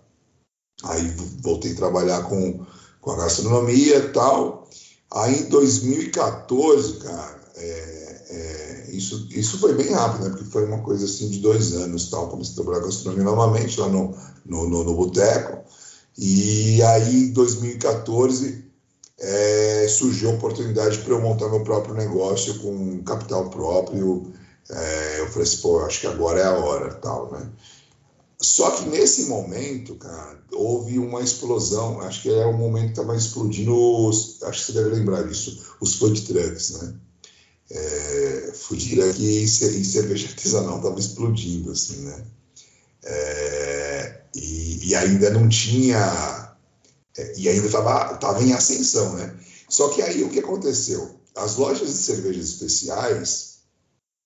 [0.84, 2.64] Aí voltei a trabalhar com,
[3.00, 4.68] com a gastronomia tal.
[5.12, 10.30] Aí em 2014, cara, é, é, isso, isso foi bem rápido, né?
[10.30, 12.28] Porque foi uma coisa assim de dois anos, tal.
[12.28, 15.64] Comecei a trabalhar com gastronomia novamente lá no, no, no, no Boteco.
[16.16, 18.64] E aí, em 2014,
[19.18, 24.32] é, surgiu a oportunidade para eu montar meu próprio negócio com capital próprio.
[24.70, 27.50] É, eu falei assim, pô, acho que agora é a hora, tal, né?
[28.40, 32.00] Só que nesse momento, cara, houve uma explosão.
[32.00, 35.76] Acho que é o momento que estava explodindo, os, acho que você deve lembrar disso,
[35.80, 36.94] os food trucks, né?
[37.70, 42.24] é, Fudira aqui em cerveja artesanal estava explodindo, assim, né?
[43.02, 46.54] É, e, e, ainda não tinha,
[47.16, 49.34] é, e ainda estava tava em ascensão, né?
[49.68, 51.18] Só que aí o que aconteceu?
[51.34, 53.54] As lojas de cervejas especiais,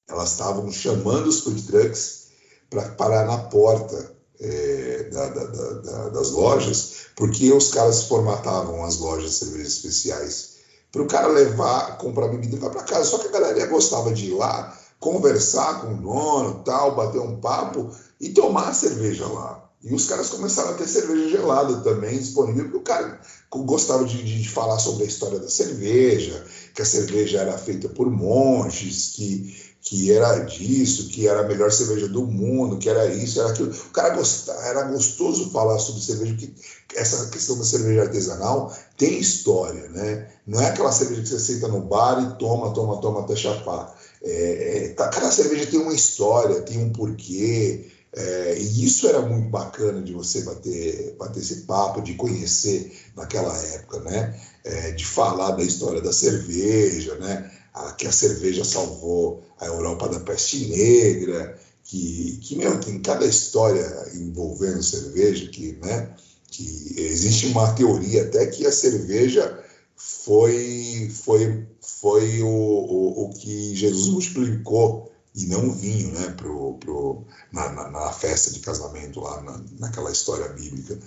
[0.08, 2.26] elas estavam chamando os food trucks
[2.68, 8.98] para parar na porta é, da, da, da, das lojas, porque os caras formatavam as
[8.98, 10.58] lojas de cervejas especiais
[10.90, 13.04] para o cara levar, comprar bebida e para casa.
[13.04, 17.40] Só que a galera gostava de ir lá, conversar com o dono, tal, bater um
[17.40, 17.90] papo
[18.20, 19.67] e tomar cerveja lá.
[19.82, 24.22] E os caras começaram a ter cerveja gelada também disponível, porque o cara gostava de,
[24.24, 29.56] de, falar sobre a história da cerveja, que a cerveja era feita por monges, que,
[29.80, 33.70] que era disso, que era a melhor cerveja do mundo, que era isso, era aquilo.
[33.70, 36.52] O cara gostava, era gostoso falar sobre cerveja, porque
[36.96, 40.28] essa questão da cerveja artesanal tem história, né?
[40.44, 43.96] Não é aquela cerveja que você senta no bar e toma, toma, toma até chapar.
[44.22, 49.20] É, é, tá, cada cerveja tem uma história, tem um porquê, é, e isso era
[49.20, 54.40] muito bacana de você bater, bater esse papo, de conhecer naquela época, né?
[54.64, 57.50] É, de falar da história da cerveja, né?
[57.74, 63.26] A, que a cerveja salvou a Europa da peste negra, que, que meu, tem cada
[63.26, 66.14] história envolvendo cerveja, que, né?
[66.50, 69.62] que existe uma teoria até que a cerveja
[69.96, 75.07] foi, foi, foi o, o, o que Jesus multiplicou
[75.38, 77.22] e não o vinho, né, pro, pro,
[77.53, 80.99] na, na, na, festa de casamento lá, na, naquela história bíblica,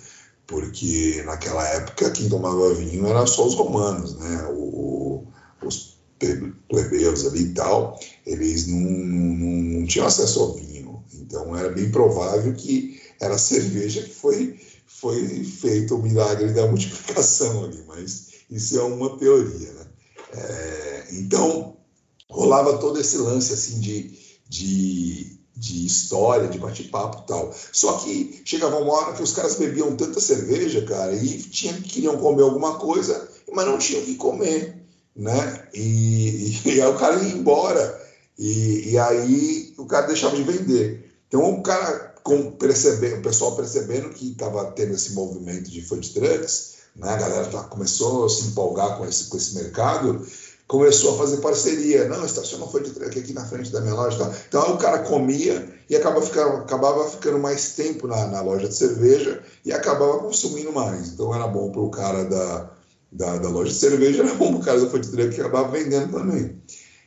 [0.46, 5.26] porque naquela época quem tomava vinho era só os romanos, né, o,
[5.62, 5.98] os
[6.68, 11.90] plebeus ali e tal, eles não, não, não tinham acesso ao vinho, então era bem
[11.90, 18.28] provável que era a cerveja que foi foi feito o milagre da multiplicação ali, mas
[18.50, 19.86] isso é uma teoria, né?
[20.32, 21.76] É, então
[22.32, 24.10] rolava todo esse lance assim de,
[24.52, 27.54] de, de história, de bate-papo e tal.
[27.72, 32.18] Só que chegava uma hora que os caras bebiam tanta cerveja, cara, e tinham, queriam
[32.18, 34.76] comer alguma coisa, mas não tinham o que comer,
[35.16, 35.68] né?
[35.72, 38.02] E, e, aí o cara ia embora,
[38.38, 41.10] e, e, aí o cara deixava de vender.
[41.28, 42.52] Então o cara, com, o
[43.22, 47.08] pessoal percebendo que estava tendo esse movimento de food trucks, né?
[47.08, 50.26] a galera já começou a se empolgar com esse, com esse mercado,
[50.66, 52.08] começou a fazer parceria.
[52.08, 54.18] Não, estaciona foi de truck aqui na frente da minha loja.
[54.18, 54.32] Tá?
[54.48, 58.74] Então o cara comia e acaba ficando, acabava ficando mais tempo na, na, loja de
[58.74, 61.08] cerveja e acabava consumindo mais.
[61.08, 62.70] Então era bom para o cara da,
[63.10, 65.68] da, da, loja de cerveja, era bom para o cara da food truck que acabava
[65.68, 66.56] vendendo também.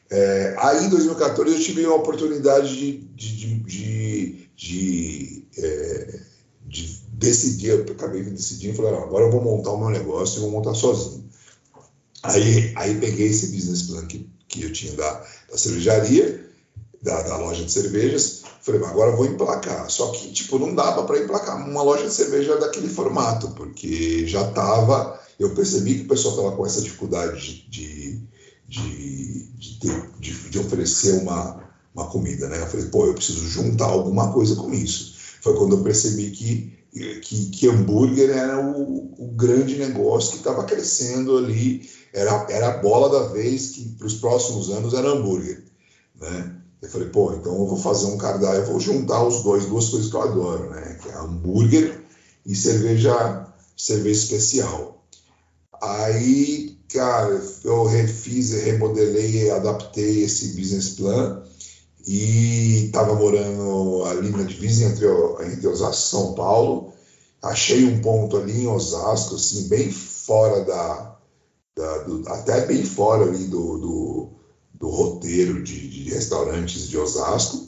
[0.10, 6.20] É, aí em 2014 eu tive a oportunidade de, de, de, de, é,
[6.68, 10.42] de decidir, eu acabei decidindo e falei, agora eu vou montar o meu negócio e
[10.42, 11.25] vou montar sozinho.
[12.34, 16.46] Aí, aí peguei esse business plan que, que eu tinha da, da cervejaria,
[17.02, 19.90] da, da, loja de cervejas, falei, mas agora vou emplacar.
[19.90, 24.48] Só que, tipo, não dava para emplacar uma loja de cerveja daquele formato, porque já
[24.50, 28.22] estava, eu percebi que o pessoal estava com essa dificuldade de,
[28.68, 31.64] de, de, ter, de, de oferecer uma,
[31.94, 32.62] uma comida, né?
[32.62, 35.14] Eu falei, pô, eu preciso juntar alguma coisa com isso.
[35.42, 40.64] Foi quando eu percebi que que, que hambúrguer era o, o grande negócio que estava
[40.64, 45.64] crescendo ali era, era a bola da vez que para os próximos anos era hambúrguer,
[46.20, 46.56] né?
[46.82, 49.90] Eu falei, pô, então eu vou fazer um cardápio, eu vou juntar os dois, duas
[49.90, 50.98] coisas que eu adoro, né?
[51.02, 52.00] Que é hambúrguer
[52.46, 55.04] e cerveja, cerveja especial.
[55.82, 61.44] Aí, cara, eu refiz, remodelei, adaptei esse business plan
[62.06, 65.06] e estava morando ali na divisa entre,
[65.46, 66.94] entre Osasco e São Paulo.
[67.42, 71.18] Achei um ponto ali em Osasco, assim, bem fora da,
[71.76, 74.30] da, do, até bem fora ali do, do,
[74.74, 77.68] do roteiro de, de, restaurantes de Osasco.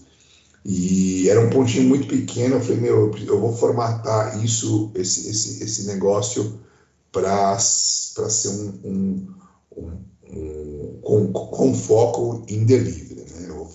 [0.66, 2.56] E era um pontinho muito pequeno.
[2.56, 6.60] Eu falei, meu, eu vou formatar isso, esse, esse, esse negócio
[7.12, 9.28] para ser um, um,
[9.78, 13.07] um, um com, com, foco em delivery.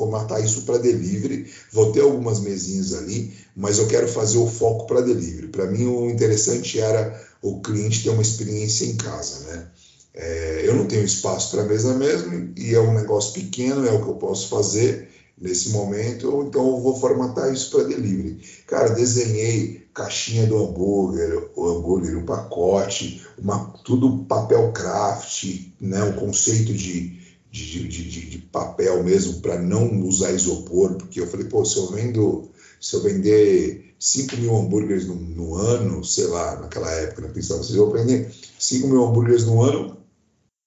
[0.02, 1.48] Formatar isso para delivery.
[1.70, 5.46] Vou ter algumas mesinhas ali, mas eu quero fazer o foco para delivery.
[5.48, 9.66] Para mim, o interessante era o cliente ter uma experiência em casa, né?
[10.14, 14.02] É, eu não tenho espaço para mesa mesmo e é um negócio pequeno, é o
[14.02, 15.08] que eu posso fazer
[15.40, 18.40] nesse momento, então eu vou formatar isso para delivery.
[18.66, 26.12] Cara, desenhei caixinha do hambúrguer, o hambúrguer, um pacote, uma, tudo papel craft, né, um
[26.12, 27.18] conceito de,
[27.52, 31.76] de, de, de, de papel mesmo para não usar isopor, porque eu falei, pô, se
[31.76, 32.50] eu vendo,
[32.80, 37.62] se eu vender 5 mil hambúrgueres no, no, ano, sei lá, naquela época, né, pensava,
[37.62, 39.98] se eu vender 5 mil hambúrgueres no ano,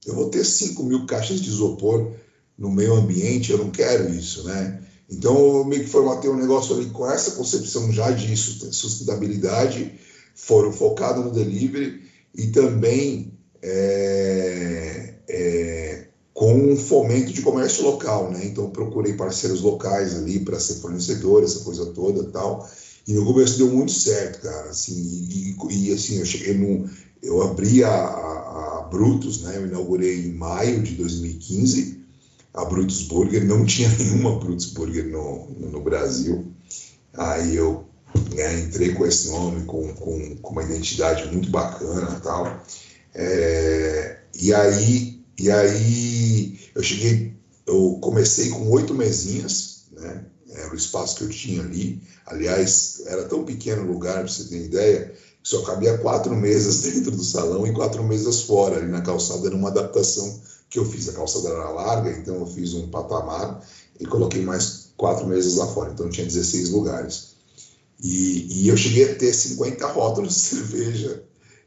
[0.05, 2.13] eu vou ter 5 mil caixas de isopor
[2.55, 4.83] no meio ambiente, eu não quero isso, né?
[5.09, 9.91] Então, eu meio que formatei um negócio ali com essa concepção já de sustentabilidade,
[10.36, 16.05] foram focados no delivery e também é, é,
[16.36, 18.41] com um fomento de comércio local, né?
[18.43, 22.69] Então, procurei parceiros locais ali para ser fornecedor, essa coisa toda tal.
[23.07, 24.69] E no começo deu muito certo, cara.
[24.69, 26.89] Assim, e, e assim, eu cheguei no.
[27.23, 29.53] Eu abri a, Brutus, né?
[29.55, 32.01] Eu inaugurei em maio de 2015
[32.53, 33.45] a Brutus Burger.
[33.45, 36.51] Não tinha nenhuma Brutus Burger no, no Brasil.
[37.13, 37.86] Aí eu
[38.36, 42.61] né, entrei com esse nome, com, com, com, uma identidade muito bacana tal.
[43.13, 47.33] É, e aí, e aí eu cheguei,
[47.67, 50.25] eu comecei com oito mesinhas, né?
[50.49, 52.01] Era o espaço que eu tinha ali.
[52.25, 55.13] Aliás, era tão pequeno o lugar, para você ter ideia,
[55.43, 59.55] só cabia quatro mesas dentro do salão e quatro mesas fora, ali na calçada, era
[59.55, 61.09] uma adaptação que eu fiz.
[61.09, 63.61] A calçada era larga, então eu fiz um patamar
[63.99, 67.36] e coloquei mais quatro mesas lá fora, então tinha 16 lugares.
[68.01, 71.23] E, e eu cheguei a ter 50 rótulos de cerveja,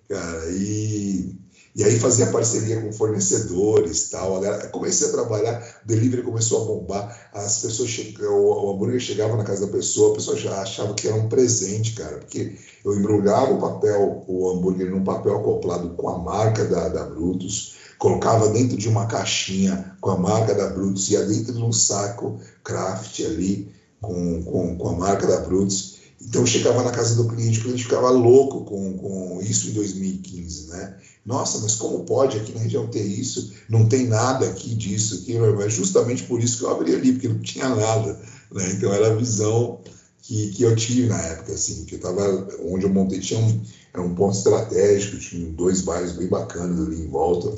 [0.08, 1.36] cara, e
[1.78, 4.42] e aí fazia parceria com fornecedores tal.
[4.72, 7.30] comecei a trabalhar, o delivery começou a bombar.
[7.32, 11.16] As pessoas o hambúrguer chegava na casa da pessoa, a pessoa já achava que era
[11.16, 16.18] um presente, cara, porque eu embrulhava o papel, o hambúrguer num papel acoplado com a
[16.18, 21.24] marca da, da Brutus, colocava dentro de uma caixinha com a marca da Brutus, ia
[21.26, 25.98] dentro de um saco craft ali com, com, com a marca da Brutus.
[26.20, 30.70] Então chegava na casa do cliente, o cliente ficava louco com, com isso em 2015,
[30.70, 30.96] né?
[31.28, 33.52] Nossa, mas como pode aqui na região ter isso?
[33.68, 37.28] Não tem nada aqui disso, aqui, é justamente por isso que eu abri ali, porque
[37.28, 38.18] não tinha nada.
[38.50, 38.72] Né?
[38.72, 39.78] Então era a visão
[40.22, 43.62] que, que eu tive na época, assim, que eu tava, onde eu montei tinha um,
[43.92, 47.54] era um ponto estratégico, tinha dois bairros bem bacanas ali em volta.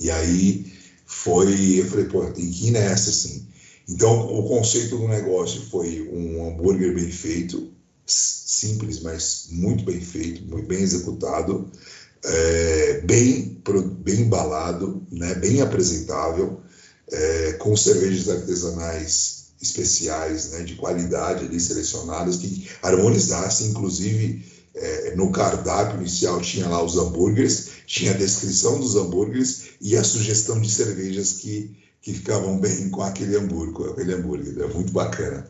[0.00, 0.72] E aí
[1.04, 3.46] foi, eu falei, pô, tem que ir nessa, assim.
[3.86, 7.70] Então, o conceito do negócio foi um hambúrguer bem feito,
[8.06, 11.70] simples, mas muito bem feito, muito bem executado,
[12.24, 13.62] é, bem,
[14.00, 16.60] bem embalado, né, bem apresentável,
[17.10, 24.44] é, com cervejas artesanais especiais, né, de qualidade ali selecionadas, que harmonizassem, inclusive
[24.74, 30.04] é, no cardápio inicial tinha lá os hambúrgueres, tinha a descrição dos hambúrgueres e a
[30.04, 35.48] sugestão de cervejas que, que ficavam bem com aquele hambúrguer, aquele hambúrguer, é muito bacana.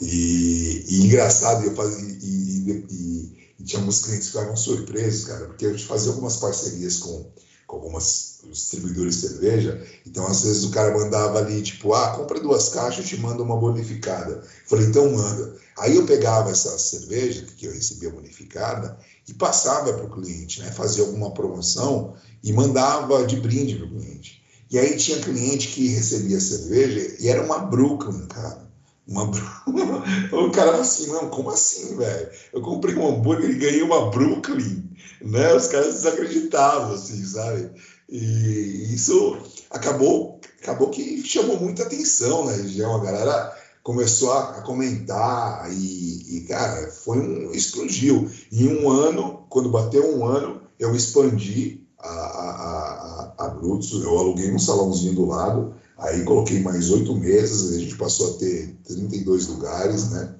[0.00, 5.46] E, e engraçado, eu fazia, e, e, e, tinha alguns clientes que ficavam surpresos, cara,
[5.46, 7.30] porque a gente fazia algumas parcerias com,
[7.66, 12.40] com algumas distribuidores de cerveja, então às vezes o cara mandava ali, tipo, ah, compra
[12.40, 14.42] duas caixas, eu te mando uma bonificada.
[14.66, 15.56] Falei, então manda.
[15.78, 18.96] Aí eu pegava essa cerveja que eu recebia bonificada
[19.28, 20.70] e passava para o cliente, né?
[20.70, 24.42] Fazia alguma promoção e mandava de brinde para o cliente.
[24.70, 28.65] E aí tinha cliente que recebia cerveja e era uma Brooklyn, cara.
[29.06, 29.30] Uma...
[30.32, 32.28] o cara falou assim, não, como assim, velho?
[32.52, 34.90] Eu comprei um hambúrguer e ganhei uma Brooklyn,
[35.22, 35.54] né?
[35.54, 37.70] Os caras desacreditavam, assim, sabe?
[38.08, 39.36] E isso
[39.70, 42.96] acabou, acabou que chamou muita atenção na região.
[42.96, 48.28] A galera começou a, comentar e, e, cara, foi um explodiu.
[48.52, 54.18] Em um ano, quando bateu um ano, eu expandi a, a, a, a Brutus, eu
[54.18, 58.74] aluguei um salãozinho do lado Aí coloquei mais oito meses, a gente passou a ter
[58.84, 60.34] 32 lugares, né?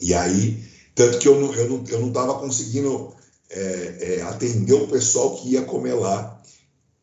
[0.00, 0.62] E aí,
[0.94, 3.12] tanto que eu não estava eu não, eu não conseguindo
[3.50, 6.40] é, é, atender o pessoal que ia comer lá,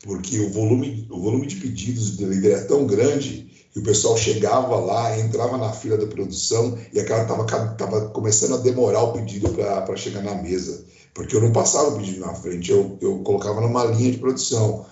[0.04, 4.18] porque o volume, o volume de pedidos do delivery é tão grande que o pessoal
[4.18, 9.14] chegava lá, entrava na fila da produção e aquela estava tava começando a demorar o
[9.14, 13.20] pedido para chegar na mesa, porque eu não passava o pedido na frente, eu, eu
[13.20, 14.86] colocava numa linha de produção.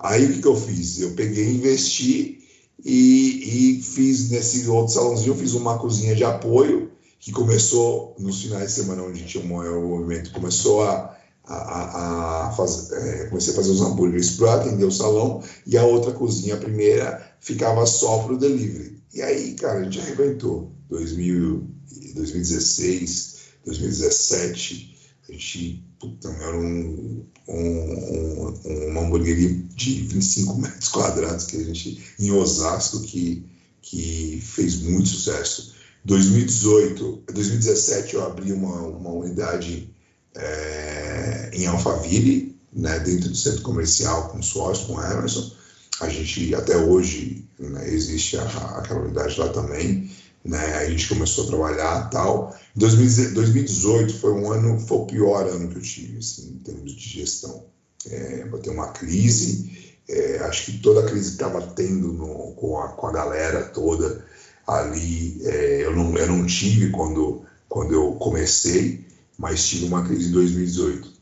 [0.00, 0.98] Aí o que, que eu fiz?
[0.98, 2.42] Eu peguei, investi
[2.84, 8.40] e, e fiz nesse outro salãozinho, eu fiz uma cozinha de apoio que começou nos
[8.42, 13.52] finais de semana onde tinha um maior movimento, começou a, a, a fazer, é, comecei
[13.52, 17.84] a fazer os hambúrgueres para atender o salão e a outra cozinha, a primeira, ficava
[17.84, 19.02] só para o delivery.
[19.12, 20.72] E aí, cara, a gente arrebentou.
[20.88, 21.68] 2000,
[22.14, 23.36] 2016,
[23.66, 24.96] 2017,
[25.28, 31.64] a gente puta, era um, um, um, uma hamburgueria de 25 metros quadrados que a
[31.64, 33.46] gente em Osasco que,
[33.82, 35.74] que fez muito sucesso.
[36.06, 39.94] 2018, 2017 eu abri uma, uma unidade
[40.34, 45.52] é, em Alphaville, né, dentro do centro comercial com sócio, com Emerson.
[46.00, 48.44] A gente até hoje né, existe a,
[48.78, 50.10] aquela unidade lá também
[50.44, 50.78] né?
[50.78, 52.56] A gente começou a trabalhar tal.
[52.74, 57.08] 2018 foi um ano, foi o pior ano que eu tive, assim, em termos de
[57.08, 57.64] gestão.
[58.06, 62.78] É, ter uma crise, é, acho que toda a crise que estava tendo no, com,
[62.78, 64.24] a, com a galera toda
[64.66, 69.04] ali, é, eu, não, eu não tive quando, quando eu comecei,
[69.38, 71.12] mas tive uma crise em 2018.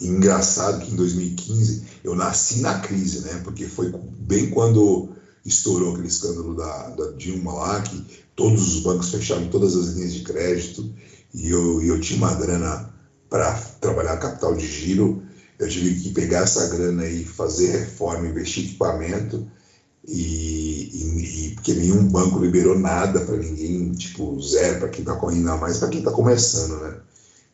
[0.00, 3.40] engraçado que em 2015 eu nasci na crise, né?
[3.42, 5.14] Porque foi bem quando
[5.44, 10.14] estourou aquele escândalo da, da Dilma lá, que todos os bancos fecharam todas as linhas
[10.14, 10.92] de crédito
[11.32, 12.92] e eu, eu tinha uma grana
[13.28, 15.22] para trabalhar capital de giro.
[15.58, 19.46] Eu tive que pegar essa grana e fazer reforma, investir em equipamento
[20.06, 25.16] e, e, e, porque nenhum banco liberou nada para ninguém, tipo zero para quem está
[25.16, 26.98] correndo a mais, para quem está começando, né?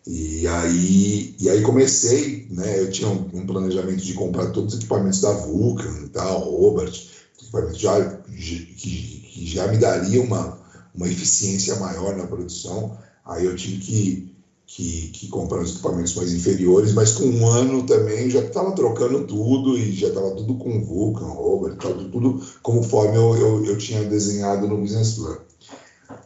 [0.07, 2.81] E aí, e aí comecei, né?
[2.81, 6.93] Eu tinha um, um, planejamento de comprar todos os equipamentos da Vulcan e tal, Robert,
[7.39, 10.60] equipamentos já, que, que já me daria uma,
[10.95, 12.97] uma eficiência maior na produção.
[13.25, 14.35] Aí eu tive que,
[14.67, 19.27] que, que comprar os equipamentos mais inferiores, mas com um ano também já estava trocando
[19.27, 24.05] tudo e já estava tudo com Vulcan, Robert, tudo, tudo conforme eu, eu, eu, tinha
[24.05, 25.39] desenhado no business plan.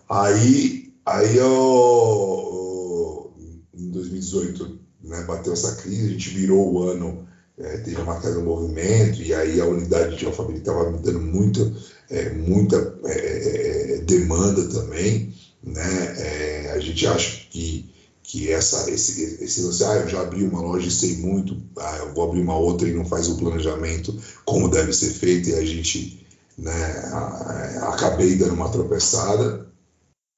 [0.09, 3.33] Aí, aí eu,
[3.75, 7.25] em 2018, né, bateu essa crise, a gente virou o ano
[7.57, 11.21] é, teve uma queda no movimento, e aí a unidade de alfabetização estava me dando
[11.21, 11.73] muito,
[12.11, 15.35] é, muita é, é, demanda também.
[15.63, 16.15] Né?
[16.19, 17.91] É, a gente acha que,
[18.23, 22.15] que essa, esse, esse ah, eu já abri uma loja e sei muito, ah, eu
[22.15, 25.65] vou abrir uma outra e não faz o planejamento como deve ser feito, e a
[25.65, 26.27] gente
[26.59, 27.13] né,
[27.83, 29.67] acabei dando uma tropeçada.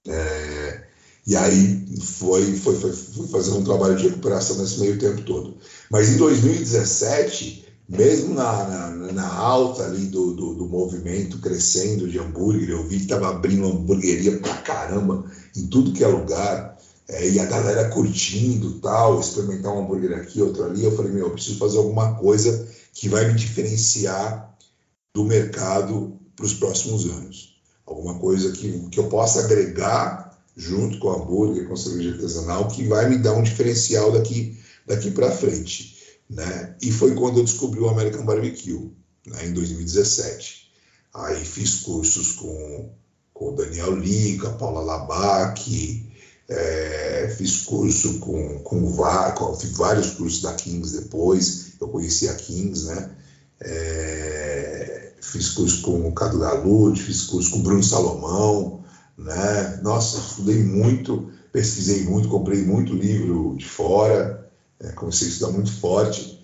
[0.07, 0.87] É,
[1.27, 5.57] e aí foi, foi, foi, foi fazer um trabalho de recuperação nesse meio tempo todo.
[5.91, 12.19] Mas em 2017, mesmo na, na, na alta ali do, do, do, movimento crescendo de
[12.19, 15.25] hambúrguer, eu vi que estava abrindo hamburgueria pra caramba
[15.57, 16.77] em tudo que é lugar,
[17.09, 20.83] é, e a galera curtindo tal, experimentar um hambúrguer aqui, outro ali.
[20.83, 24.53] Eu falei, meu, eu preciso fazer alguma coisa que vai me diferenciar
[25.15, 27.57] do mercado para os próximos anos.
[27.87, 32.67] alguma coisa que, que eu possa agregar junto com o hambúrguer, com a cerveja artesanal,
[32.69, 35.96] que vai me dar um diferencial daqui, daqui para frente.
[36.29, 36.77] Né?
[36.83, 38.93] E foi quando eu descobri o American Barbecue,
[39.27, 40.71] né, em 2017.
[41.15, 42.91] Aí fiz cursos com,
[43.33, 46.07] com o Daniel Lee, com a Paula Labac,
[46.49, 48.93] é, fiz curso com, com,
[49.35, 53.11] com, fiz vários cursos da Kings depois, eu conheci a Kings, né?
[53.61, 58.85] É, fiz curso com o Cadu Galute, fiz curso com o Bruno Salomão,
[59.19, 59.81] né?
[59.83, 64.46] Nossa, estudei muito, pesquisei muito, comprei muito livro de fora,
[64.81, 66.37] é, comecei a estudar muito forte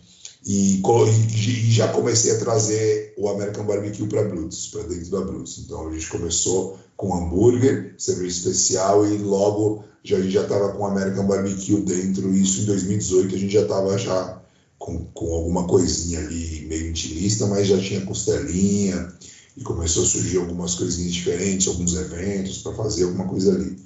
[0.45, 5.59] e, e, já comecei a trazer o American Barbecue para Brutus, para dentro da Brutus.
[5.59, 10.73] Então a gente começou com hambúrguer, cerveja especial e logo já, a gente já estava
[10.73, 12.35] com American Barbecue dentro.
[12.35, 14.43] Isso em 2018 a gente já estava já
[14.79, 19.13] com, com alguma coisinha ali meio intimista, mas já tinha costelinha
[19.57, 23.77] e começou a surgir algumas coisinhas diferentes, alguns eventos para fazer alguma coisa ali.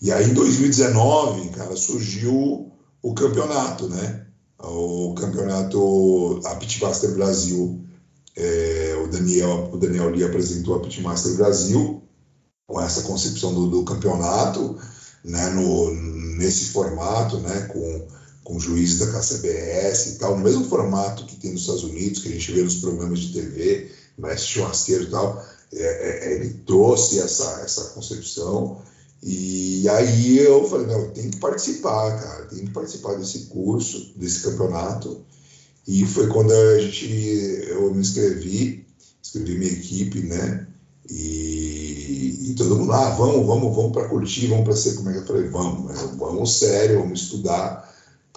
[0.00, 2.70] E aí em 2019, cara, surgiu
[3.10, 4.26] o campeonato, né?
[4.58, 7.80] O campeonato a Pitmaster Brasil,
[8.36, 12.02] é, o Daniel, o Daniel Lee apresentou a Pitmaster Brasil
[12.66, 14.76] com essa concepção do, do campeonato,
[15.24, 15.50] né?
[15.50, 15.94] No,
[16.36, 17.62] nesse formato, né?
[17.72, 22.22] Com com juízes da KCBS e tal, no mesmo formato que tem nos Estados Unidos,
[22.22, 26.54] que a gente vê nos programas de TV, mestre churrasqueiro e tal, é, é, ele
[26.66, 28.80] trouxe essa, essa concepção.
[29.22, 34.40] E aí eu falei, não, tem que participar, cara, tem que participar desse curso, desse
[34.42, 35.20] campeonato.
[35.86, 37.06] E foi quando a gente,
[37.68, 38.86] eu me inscrevi,
[39.22, 40.66] escrevi minha equipe, né?
[41.10, 45.14] E, e todo mundo, ah, vamos, vamos, vamos para curtir, vamos para ser, como é
[45.14, 47.88] que eu falei, vamos, vamos sério, vamos estudar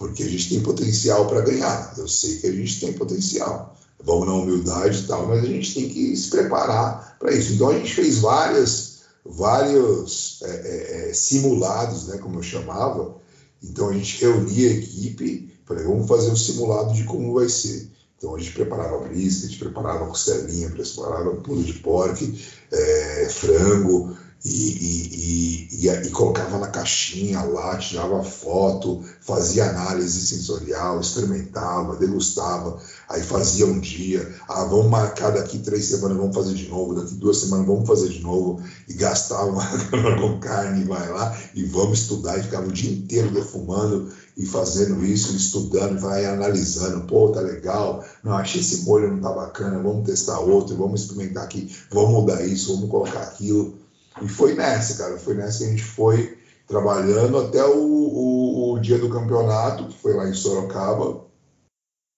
[0.02, 1.94] porque a gente tem potencial para ganhar.
[1.96, 3.78] Eu sei que a gente tem potencial.
[4.04, 7.54] Vamos na humildade e tal, mas a gente tem que se preparar para isso.
[7.54, 8.91] Então a gente fez várias,
[9.26, 13.16] vários é, é, é, simulados, né, como eu chamava.
[13.64, 17.90] Então a gente reunia a equipe, falei, vamos fazer um simulado de como vai ser.
[18.18, 22.24] Então a gente preparava brisket, preparava costelinha, preparava pulo de porco,
[22.72, 31.00] é, frango, e, e, e, e, colocava na caixinha lá, tirava foto, fazia análise sensorial,
[31.00, 36.68] experimentava, degustava, aí fazia um dia, ah, vamos marcar daqui três semanas, vamos fazer de
[36.68, 39.62] novo, daqui duas semanas vamos fazer de novo, e gastava
[40.20, 45.06] com carne, vai lá, e vamos estudar, e ficava o dia inteiro defumando e fazendo
[45.06, 50.06] isso, estudando, vai analisando, pô, tá legal, não, achei esse molho não tá bacana, vamos
[50.08, 53.81] testar outro, vamos experimentar aqui, vamos mudar isso, vamos colocar aquilo,
[54.20, 56.38] e foi nessa, cara, foi nessa que a gente foi
[56.68, 61.26] trabalhando até o, o, o dia do campeonato, que foi lá em Sorocaba,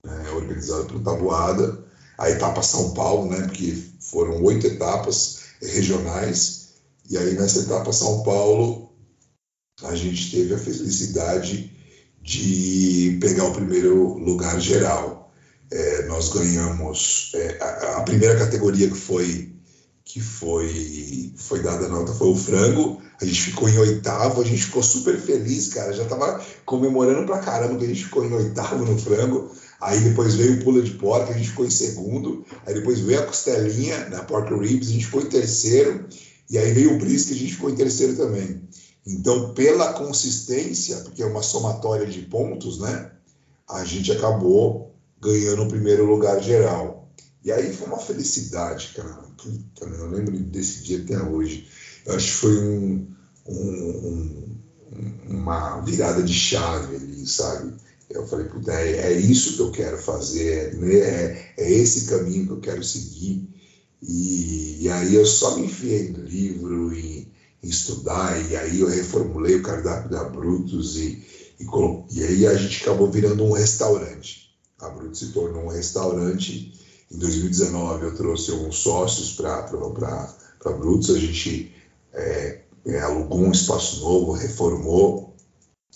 [0.06, 1.84] né, organizado pelo Tabuada,
[2.18, 6.70] a etapa São Paulo, né, porque foram oito etapas regionais,
[7.10, 8.92] e aí nessa etapa São Paulo
[9.84, 11.72] a gente teve a felicidade
[12.22, 15.32] de pegar o primeiro lugar geral.
[15.72, 19.53] É, nós ganhamos é, a, a, primeira categoria que foi
[20.06, 23.02] que foi, foi dada a nota foi o frango.
[23.22, 25.94] A gente ficou em oitavo, a gente ficou super feliz, cara.
[25.94, 29.50] Já tava comemorando pra caramba que a gente ficou em oitavo no frango.
[29.82, 32.46] Aí depois veio o pula de porco, a gente ficou em segundo.
[32.66, 36.06] Aí depois veio a costelinha, na pork ribs, a gente ficou em terceiro.
[36.50, 38.62] E aí veio o brisket, a gente ficou em terceiro também.
[39.06, 43.12] Então, pela consistência, porque é uma somatória de pontos, né?
[43.70, 47.03] A gente acabou ganhando o primeiro lugar geral.
[47.44, 49.14] E aí foi uma felicidade, cara.
[49.38, 51.68] Puta, eu lembro desse dia até hoje.
[52.06, 53.08] Eu acho que foi um,
[53.46, 54.60] um, um,
[55.28, 57.74] uma virada de chave ali, sabe?
[58.10, 62.46] Eu falei, puta, é, é isso que eu quero fazer, é, é, é esse caminho
[62.46, 63.48] que eu quero seguir.
[64.02, 67.32] E, e, aí eu só me enfiei em livro, em,
[67.64, 71.24] em, estudar, e aí eu reformulei o cardápio da Brutus, e,
[71.60, 71.66] e,
[72.12, 74.54] e aí a gente acabou virando um restaurante.
[74.80, 76.74] A Brutus se tornou um restaurante
[77.14, 81.72] em 2019 eu trouxe alguns sócios para Brutus, a gente
[82.12, 85.36] é, é, alugou um espaço novo, reformou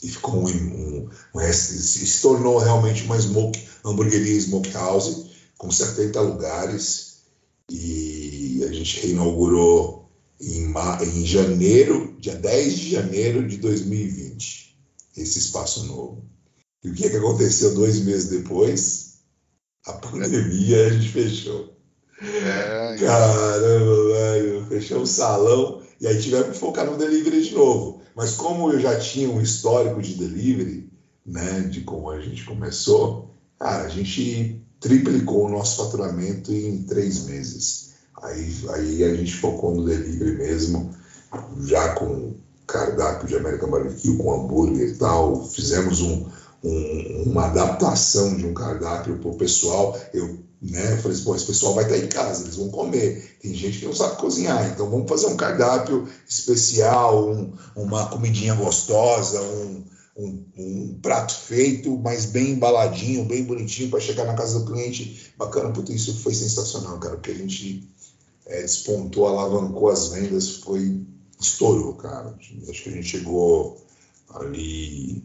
[0.03, 7.21] e ficou um, um, um, se tornou realmente uma smoke, hamburgueria smokehouse com 70 lugares
[7.69, 10.09] e a gente reinaugurou
[10.39, 10.71] em,
[11.03, 14.77] em janeiro, dia 10 de janeiro de 2020,
[15.17, 16.23] esse espaço novo.
[16.83, 19.06] E o que, é que aconteceu dois meses depois?
[19.87, 21.73] A pandemia a gente fechou.
[22.21, 28.01] É, Caramba, velho, fechou o salão e aí tivemos que focar no delivery de novo.
[28.15, 30.89] Mas como eu já tinha um histórico de delivery,
[31.25, 37.25] né, de como a gente começou, cara, a gente triplicou o nosso faturamento em três
[37.25, 37.93] meses.
[38.21, 40.91] Aí, aí a gente focou no delivery mesmo,
[41.63, 42.35] já com
[42.65, 45.45] cardápio de American Barbecue, com hambúrguer e tal.
[45.45, 46.25] Fizemos um,
[46.67, 49.97] um, uma adaptação de um cardápio para o pessoal.
[50.13, 53.37] Eu né, eu falei assim, esse pessoal vai estar em casa, eles vão comer.
[53.39, 58.55] Tem gente que não sabe cozinhar, então vamos fazer um cardápio especial, um, uma comidinha
[58.55, 59.83] gostosa, um,
[60.17, 65.31] um, um, prato feito, mas bem embaladinho, bem bonitinho para chegar na casa do cliente.
[65.37, 67.87] Bacana, puto, isso foi sensacional, cara, porque a gente
[68.47, 71.05] é, despontou, alavancou as vendas, foi
[71.39, 72.35] estourou, cara.
[72.67, 73.77] Acho que a gente chegou
[74.29, 75.23] ali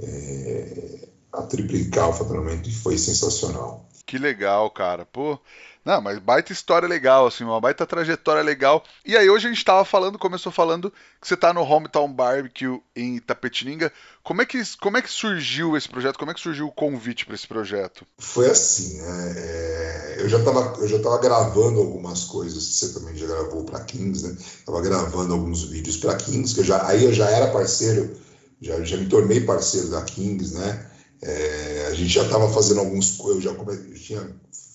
[0.00, 3.88] é, a triplicar o faturamento e foi sensacional.
[4.06, 5.06] Que legal, cara.
[5.06, 5.38] Pô,
[5.84, 8.82] não, mas baita história legal, assim, uma baita trajetória legal.
[9.04, 10.90] E aí hoje a gente tava falando, começou falando
[11.20, 13.92] que você tá no Hometown Barbecue em Tapetininga.
[14.22, 16.18] Como é que, como é que surgiu esse projeto?
[16.18, 18.06] Como é que surgiu o convite para esse projeto?
[18.16, 19.34] Foi assim, né?
[19.36, 23.84] É, eu, já tava, eu já tava gravando algumas coisas, você também já gravou para
[23.84, 24.36] Kings, né?
[24.64, 28.16] Tava gravando alguns vídeos para Kings, que eu já, aí eu já era parceiro,
[28.64, 30.90] já, já me tornei parceiro da Kings, né?
[31.22, 34.26] É, a gente já estava fazendo alguns, eu já come, eu tinha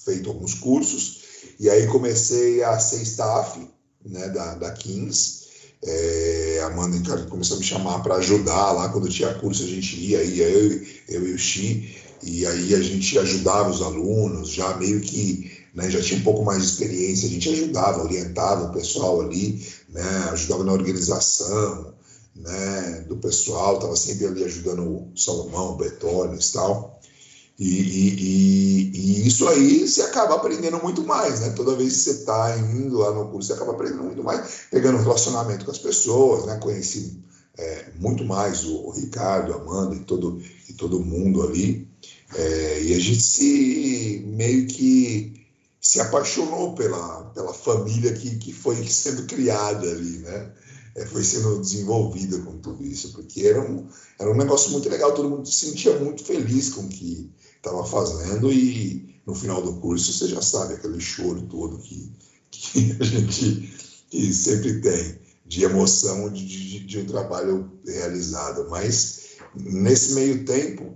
[0.06, 1.24] feito alguns cursos,
[1.60, 3.60] e aí comecei a ser staff
[4.06, 5.40] né, da, da Kings.
[5.82, 9.64] É, a Amanda e Ricardo começou a me chamar para ajudar lá, quando tinha curso
[9.64, 13.82] a gente ia, ia eu, eu e o Xi, e aí a gente ajudava os
[13.82, 18.04] alunos, já meio que né, já tinha um pouco mais de experiência, a gente ajudava,
[18.04, 21.94] orientava o pessoal ali, né, ajudava na organização,
[22.36, 27.00] né, do pessoal, estava sempre ali ajudando o Salomão, o Betones e tal.
[27.60, 31.50] E, e, e, isso aí você acaba aprendendo muito mais, né?
[31.50, 34.98] Toda vez que você está indo lá no curso, você acaba aprendendo muito mais, pegando
[34.98, 36.58] relacionamento com as pessoas, né?
[36.58, 37.20] Conheci
[37.58, 41.86] é, muito mais o, o, Ricardo, a Amanda e todo, e todo mundo ali.
[42.34, 45.46] É, e a gente se meio que
[45.82, 50.52] se apaixonou pela, pela família que, que foi sendo criada ali, né?
[51.00, 53.88] É, foi sendo desenvolvida com tudo isso, porque era um,
[54.20, 57.86] era um negócio muito legal, todo mundo se sentia muito feliz com o que estava
[57.86, 62.12] fazendo e no final do curso você já sabe aquele choro todo que,
[62.52, 63.80] que a gente
[64.10, 68.70] que sempre tem de emoção de, de, de um trabalho realizado.
[68.70, 70.96] Mas nesse meio tempo,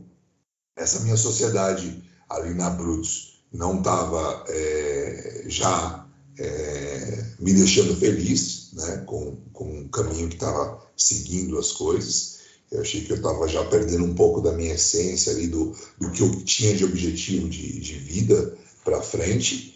[0.76, 6.03] essa minha sociedade ali na Brutus não estava é, já
[6.38, 12.40] é, me deixando feliz né, com, com o caminho que estava seguindo as coisas.
[12.72, 16.12] Eu achei que eu estava já perdendo um pouco da minha essência ali, do, do
[16.12, 19.76] que eu tinha de objetivo de, de vida para frente.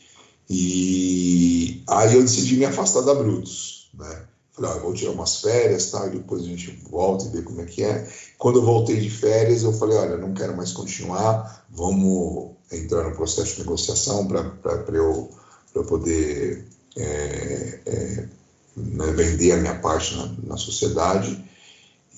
[0.49, 3.91] E aí eu decidi me afastar da Brutus.
[3.93, 4.23] Né?
[4.53, 6.07] Falei, ah, vou tirar umas férias, tá?
[6.07, 8.09] e depois a gente volta e vê como é que é.
[8.39, 13.15] Quando eu voltei de férias, eu falei, olha, não quero mais continuar, vamos entrar no
[13.15, 15.29] processo de negociação para eu
[15.73, 16.65] para poder
[16.95, 18.27] é, é,
[18.75, 21.43] né, vender a minha parte na, na, sociedade.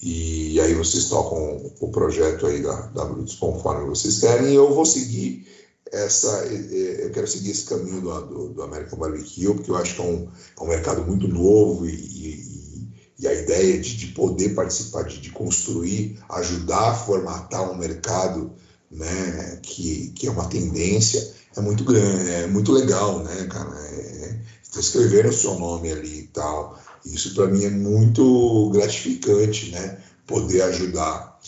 [0.01, 4.73] E aí vocês tocam o projeto aí da, da Brutus conforme vocês querem, e eu
[4.73, 5.45] vou seguir
[5.91, 10.01] essa, eu quero seguir esse caminho do, do, do American Barbecue, porque eu acho que
[10.01, 12.87] é um, é um mercado muito novo e, e,
[13.19, 18.51] e a ideia de, de poder participar, de, de, construir, ajudar a formatar um mercado
[18.89, 23.75] né, que, que é uma tendência, é muito grande, é muito legal, né, cara?
[23.77, 24.39] É,
[24.77, 26.79] escrevendo o seu nome ali e tal.
[27.05, 30.01] Isso para mim é muito gratificante, né?
[30.27, 31.39] Poder ajudar.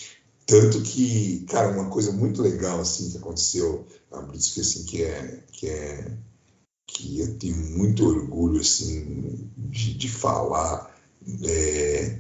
[0.46, 5.04] Tanto que, cara, uma coisa muito legal assim que aconteceu na Brits, que assim que
[5.04, 6.12] é que é
[6.88, 10.94] que eu tenho muito orgulho assim de, de falar
[11.44, 12.18] é,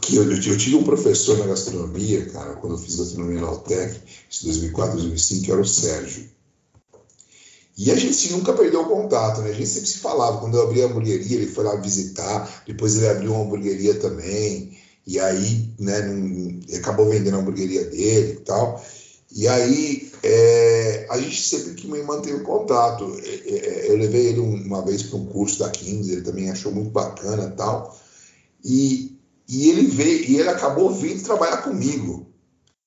[0.00, 3.96] que eu, eu, tive um professor na gastronomia, cara, quando eu fiz gastronomia na Altec,
[3.96, 6.28] em 2004, 2005, que era o Sérgio.
[7.78, 9.50] E a gente nunca perdeu o contato, né?
[9.50, 10.38] A gente sempre se falava.
[10.38, 14.76] Quando eu abri a hamburgueria, ele foi lá visitar, depois ele abriu uma hamburgueria também,
[15.06, 16.02] e aí, né,
[16.76, 18.84] acabou vendendo a hamburgueria dele e tal.
[19.30, 23.16] E aí, é, a gente sempre que me manteve contato.
[23.22, 26.72] É, é, eu levei ele uma vez para um curso da Kings, ele também achou
[26.72, 27.96] muito bacana tal.
[28.64, 29.16] E,
[29.48, 32.26] e ele veio, e ele acabou vindo trabalhar comigo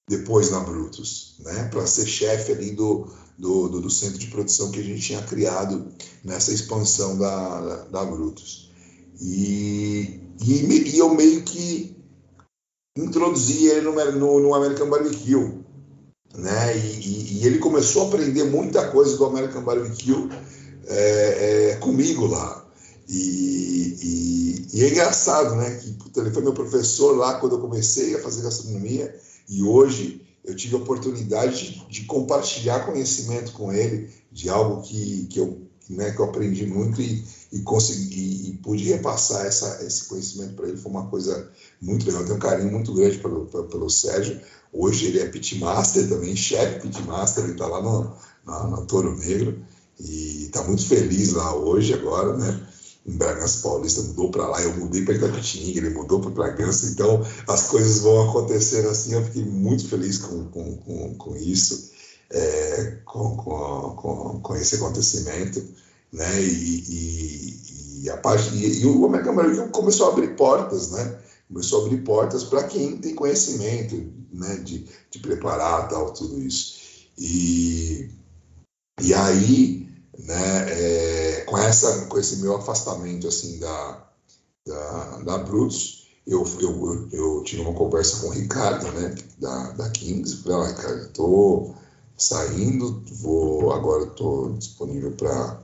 [0.09, 3.07] depois na Brutus, né, para ser chefe ali do,
[3.41, 5.87] do, do, do, centro de produção que a gente tinha criado
[6.23, 8.69] nessa expansão da, da, da Brutus.
[9.19, 11.95] E, e, e, eu meio que
[12.95, 15.59] introduzi ele no, no, no American Barbecue.
[16.35, 16.77] Né?
[16.77, 20.29] E, e, ele começou a aprender muita coisa do American Barbecue
[20.85, 22.63] é, é, comigo lá.
[23.09, 25.77] E, e, é engraçado, né?
[25.77, 29.13] Que puta, ele foi meu professor lá quando eu comecei a fazer gastronomia
[29.49, 35.27] e hoje eu tive a oportunidade de, de, compartilhar conhecimento com ele de algo que,
[35.27, 40.05] que eu né, que eu aprendi muito e, e consegui e pude repassar essa, esse
[40.05, 40.77] conhecimento para ele.
[40.77, 42.21] Foi uma coisa muito legal.
[42.21, 44.39] Eu tenho um carinho muito grande pelo, pelo, Sérgio.
[44.71, 48.15] Hoje ele é pitmaster também, chefe pitmaster, ele está lá no,
[48.45, 49.61] na Toro Negro
[49.99, 52.67] e está muito feliz lá hoje agora, né?
[53.05, 57.25] Em Bragança Paulista mudou para lá, eu mudei para Itapetininga, ele mudou para Bragança, então
[57.47, 59.13] as coisas vão acontecendo assim.
[59.13, 61.91] Eu fiquei muito feliz com, com, com, com isso
[62.31, 65.63] é, com, com, com, esse acontecimento,
[66.11, 66.41] né?
[66.41, 71.19] E, e, e a parte e, e o Omega American começou a abrir portas, né?
[71.47, 74.55] Começou a abrir portas para quem tem conhecimento, né?
[74.57, 76.79] De, de preparar tal tudo isso.
[77.17, 78.09] E,
[79.01, 79.80] e aí,
[80.25, 80.65] né?
[80.69, 84.07] É, com essa com esse meu afastamento assim da
[84.65, 89.89] da, da Brutus, eu, eu, eu, tive uma conversa com o Ricardo, né, da, da
[89.89, 91.73] Kings, falei, ah, Ricardo, eu tô,
[92.21, 95.59] saindo, vou agora estou disponível para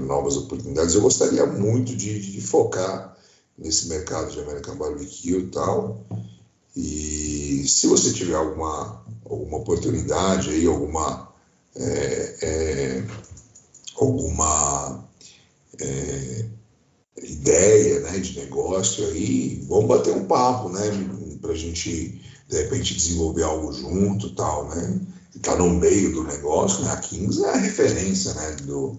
[0.00, 0.94] novas oportunidades.
[0.94, 3.16] Eu gostaria muito de, de, focar
[3.56, 6.04] nesse mercado de American Barbecue e tal.
[6.76, 11.23] E se você tiver alguma, alguma oportunidade aí, alguma
[11.76, 13.04] é, é,
[13.96, 15.08] alguma
[15.80, 16.46] é,
[17.16, 20.80] ideia né, de negócio aí, vamos bater um papo, né?
[21.40, 25.00] Para a gente de repente desenvolver algo junto tal, né?
[25.34, 26.90] Está no meio do negócio, né?
[26.92, 28.56] A Kings é a referência, né?
[28.62, 28.98] Do,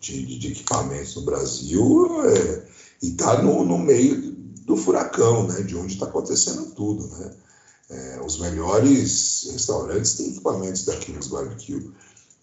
[0.00, 2.64] de, de equipamentos no Brasil é,
[3.02, 4.32] e está no, no meio
[4.64, 5.62] do furacão, né?
[5.62, 7.30] De onde está acontecendo tudo, né?
[7.90, 11.90] É, os melhores restaurantes têm equipamentos da Kings Barbecue.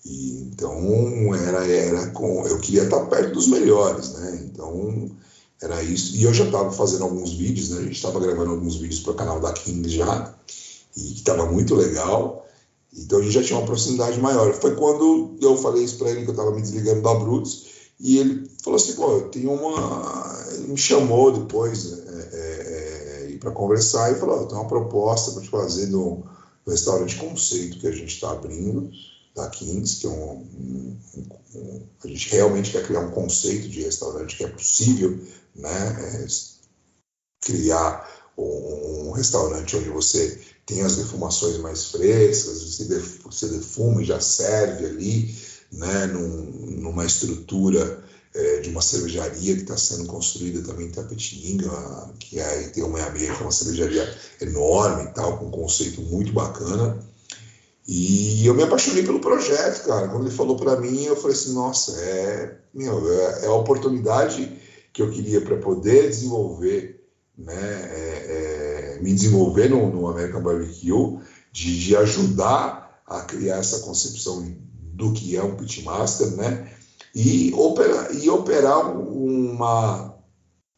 [0.08, 4.41] E, então era era com eu queria estar perto dos melhores, né?
[4.45, 5.12] Então
[5.62, 6.16] era isso.
[6.16, 7.80] E eu já estava fazendo alguns vídeos, né?
[7.80, 10.34] A gente estava gravando alguns vídeos para o canal da King já,
[10.95, 12.45] e que estava muito legal.
[12.97, 14.53] Então a gente já tinha uma proximidade maior.
[14.53, 17.66] Foi quando eu falei isso para ele, que eu estava me desligando da Brutus,
[17.99, 20.45] e ele falou assim: pô, eu tenho uma.
[20.53, 25.32] Ele me chamou depois é, é, é para conversar e falou: eu tenho uma proposta
[25.32, 26.24] para te fazer no
[26.66, 28.89] restaurante conceito que a gente está abrindo
[29.38, 30.97] da Kings, que é um, um,
[31.55, 35.17] um, a gente realmente quer criar um conceito de restaurante que é possível,
[35.55, 36.23] né?
[36.23, 36.27] É,
[37.41, 44.05] criar um, restaurante onde você tem as defumações mais frescas, você, def, você defuma e
[44.05, 45.35] já serve ali,
[45.71, 46.07] né?
[46.07, 51.69] Num, numa estrutura é, de uma cervejaria que está sendo construída também em Tapetininga,
[52.19, 52.99] que é, tem uma
[53.41, 56.99] uma cervejaria enorme e tal, com um conceito muito bacana.
[57.88, 60.09] E eu me apaixonei pelo projeto, cara.
[60.09, 64.51] Quando ele falou para mim, eu falei assim: nossa, é, meu, é, é a oportunidade
[64.91, 67.07] que eu queria para poder desenvolver,
[67.38, 71.19] né, é, é, me desenvolver no, no American Barbecue,
[71.51, 74.43] de, de, ajudar a criar essa concepção
[74.93, 76.69] do que é um pitmaster, né,
[77.13, 80.17] e operar, e operar uma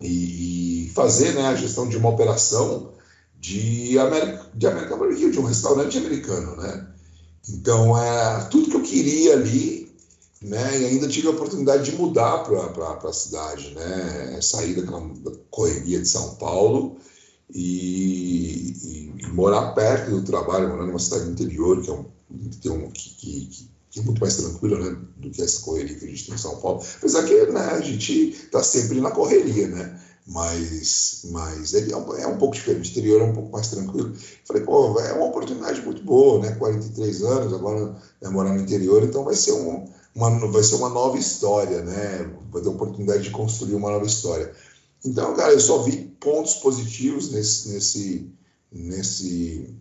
[0.02, 2.94] e, e fazer né, a gestão de uma operação
[3.40, 6.88] de, América, de American Barbecue, de um restaurante americano, né?
[7.48, 9.92] Então, é, tudo que eu queria ali,
[10.42, 15.10] né, e ainda tive a oportunidade de mudar para a cidade, né, sair daquela
[15.50, 16.98] correria de São Paulo
[17.54, 22.06] e, e, e, morar perto do trabalho, morar numa cidade interior, que é, um,
[22.62, 26.06] que, um, que, que, que é muito mais tranquila né, do que essa correria que
[26.06, 26.84] a gente tem em São Paulo.
[26.98, 30.00] Apesar que né, a gente está sempre na correria, né?
[30.30, 33.68] Mas, mas ele é um, é um pouco diferente, o exterior é um pouco mais
[33.70, 34.14] tranquilo.
[34.46, 36.52] Falei, pô, é uma oportunidade muito boa, né?
[36.56, 40.90] 43 anos, agora é morar no interior, então vai ser, um, uma, vai ser uma
[40.90, 42.32] nova história, né?
[42.52, 44.54] Vai ter a oportunidade de construir uma nova história.
[45.04, 48.32] Então, cara, eu só vi pontos positivos nesse, nesse,
[48.72, 49.76] nesse,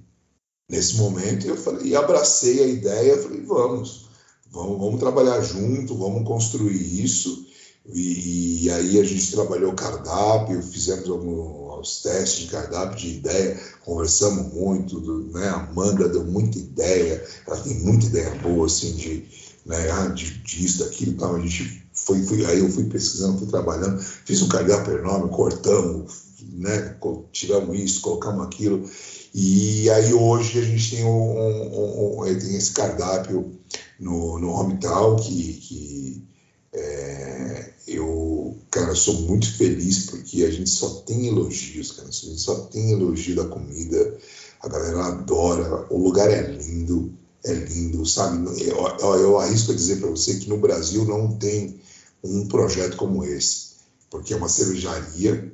[0.66, 4.08] nesse momento e eu falei, e abracei a ideia, falei, vamos,
[4.50, 7.47] vamos, vamos trabalhar junto, vamos construir isso
[7.92, 14.52] e, e, aí a gente trabalhou cardápio, fizemos alguns testes de cardápio, de ideia, conversamos
[14.52, 15.00] muito,
[15.32, 15.48] né?
[15.48, 19.24] A Amanda deu muita ideia, ela tem muita ideia boa, assim, de,
[19.64, 23.48] né, ah, de, disso, daquilo, então a gente foi, foi, aí eu fui pesquisando, fui
[23.48, 26.12] trabalhando, fiz um cardápio enorme, cortamos,
[26.52, 26.94] né,
[27.32, 28.88] tiramos isso, colocamos aquilo,
[29.34, 33.58] e aí hoje a gente tem, um, um, um tem esse cardápio
[33.98, 36.28] no, no Homital que, que
[36.72, 42.08] é, eu, cara, sou muito feliz porque a gente só tem elogios, cara.
[42.08, 44.18] A gente só tem elogio da comida.
[44.60, 45.86] A galera adora.
[45.90, 47.14] O lugar é lindo,
[47.44, 48.44] é lindo, sabe?
[48.62, 51.80] Eu, eu, eu arrisco a dizer para você que no Brasil não tem
[52.22, 53.76] um projeto como esse,
[54.10, 55.52] porque é uma cervejaria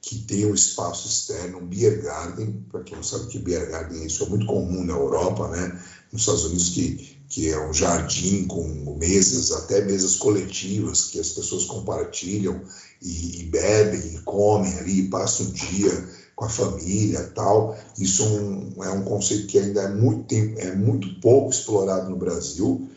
[0.00, 2.64] que tem um espaço externo, um beer garden.
[2.70, 5.80] Para quem não sabe que beer garden é, isso é muito comum na Europa, né?
[6.12, 11.30] Nos Estados Unidos que que é um jardim com mesas, até mesas coletivas, que as
[11.30, 12.62] pessoas compartilham
[13.02, 17.76] e, e bebem e comem ali, passam um dia com a família tal.
[17.98, 22.16] Isso é um, é um conceito que ainda é muito, é muito pouco explorado no
[22.16, 22.88] Brasil.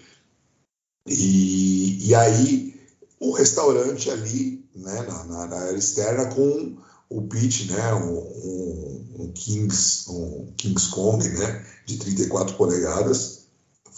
[1.07, 2.79] E, e aí
[3.19, 6.77] o restaurante ali, né, na, na, na área externa, com
[7.09, 13.36] o pitch, né, um, um, um, Kings, um Kings Kong, né, de 34 polegadas.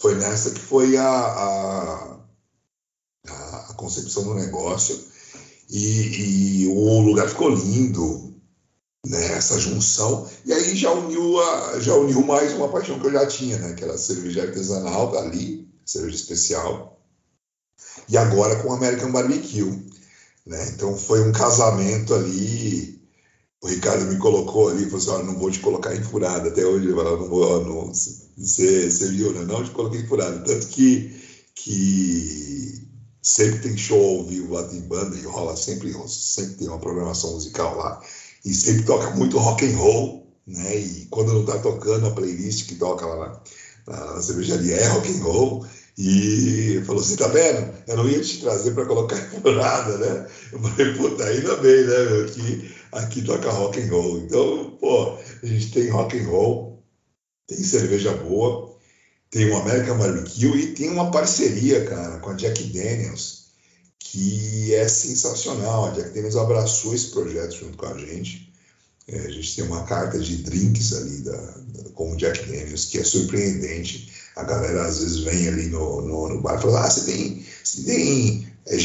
[0.00, 2.16] Foi nessa que foi a, a,
[3.68, 4.98] a concepção do negócio.
[5.68, 8.34] E, e, o lugar ficou lindo,
[9.06, 10.26] né, junção.
[10.46, 13.74] E aí já uniu, a, já uniu mais uma paixão que eu já tinha, né,
[13.74, 16.98] que era a cerveja artesanal ali, cerveja especial.
[18.08, 19.86] E agora com American Barbecue.
[20.46, 20.66] Né?
[20.70, 22.99] Então foi um casamento ali
[23.62, 26.48] o Ricardo me colocou ali e falou assim: não vou te colocar em furada.
[26.48, 27.92] Até hoje ele falou: não vou, não,
[28.36, 29.44] você, viu, né?
[29.44, 30.38] Não te coloquei em furada.
[30.40, 31.14] Tanto que,
[31.54, 32.88] que
[33.22, 37.32] sempre tem show ao vivo lá de banda e rola sempre, sempre tem uma programação
[37.32, 38.00] musical lá.
[38.44, 40.76] E sempre toca muito rock and roll, né?
[40.78, 43.42] E quando não tá tocando a playlist que toca lá
[43.86, 45.66] na, na cervejaria é rock and roll.
[45.98, 47.74] E falou assim, tá vendo?
[47.86, 50.26] Eu não ia te trazer para colocar em furada, né?
[50.50, 52.26] Eu falei, puta, ainda bem, né, meu?
[52.26, 54.18] Que aqui toca rock and roll.
[54.18, 56.82] Então, pô, a gente tem rock and roll,
[57.46, 58.74] tem cerveja boa,
[59.30, 63.44] tem o American Barbecue e tem uma parceria, cara, com a Jack Daniels,
[63.98, 65.86] que é sensacional.
[65.86, 68.48] A Jack Daniels abraçou esse projeto junto com a gente.
[69.06, 72.84] É, a gente tem uma carta de drinks ali da, da, com o Jack Daniels,
[72.84, 74.06] que é surpreendente.
[74.36, 77.42] A galera às vezes vem ali no, no, no bar e fala: Ah, você tem,
[77.64, 78.76] você tem é,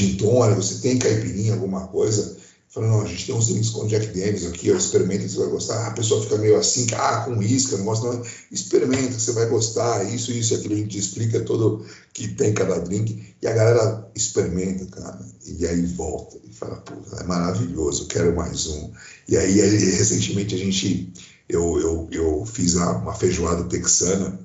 [0.55, 2.35] você tem caipirinha, alguma coisa.
[2.75, 5.37] Falei, não, a gente tem uns drinks com Jack Daniels aqui, ó, experimenta que você
[5.37, 5.87] vai gostar.
[5.87, 8.21] A pessoa fica meio assim, ah, com isca, não gosta, não.
[8.51, 12.77] Experimenta que você vai gostar, isso, isso, aquilo, a gente explica todo que tem cada
[12.79, 13.33] drink.
[13.41, 18.35] E a galera experimenta, cara, e aí volta e fala, puta, é maravilhoso, eu quero
[18.35, 18.91] mais um.
[19.29, 21.13] E aí, recentemente, a gente,
[21.47, 24.37] eu, eu, eu fiz uma feijoada texana,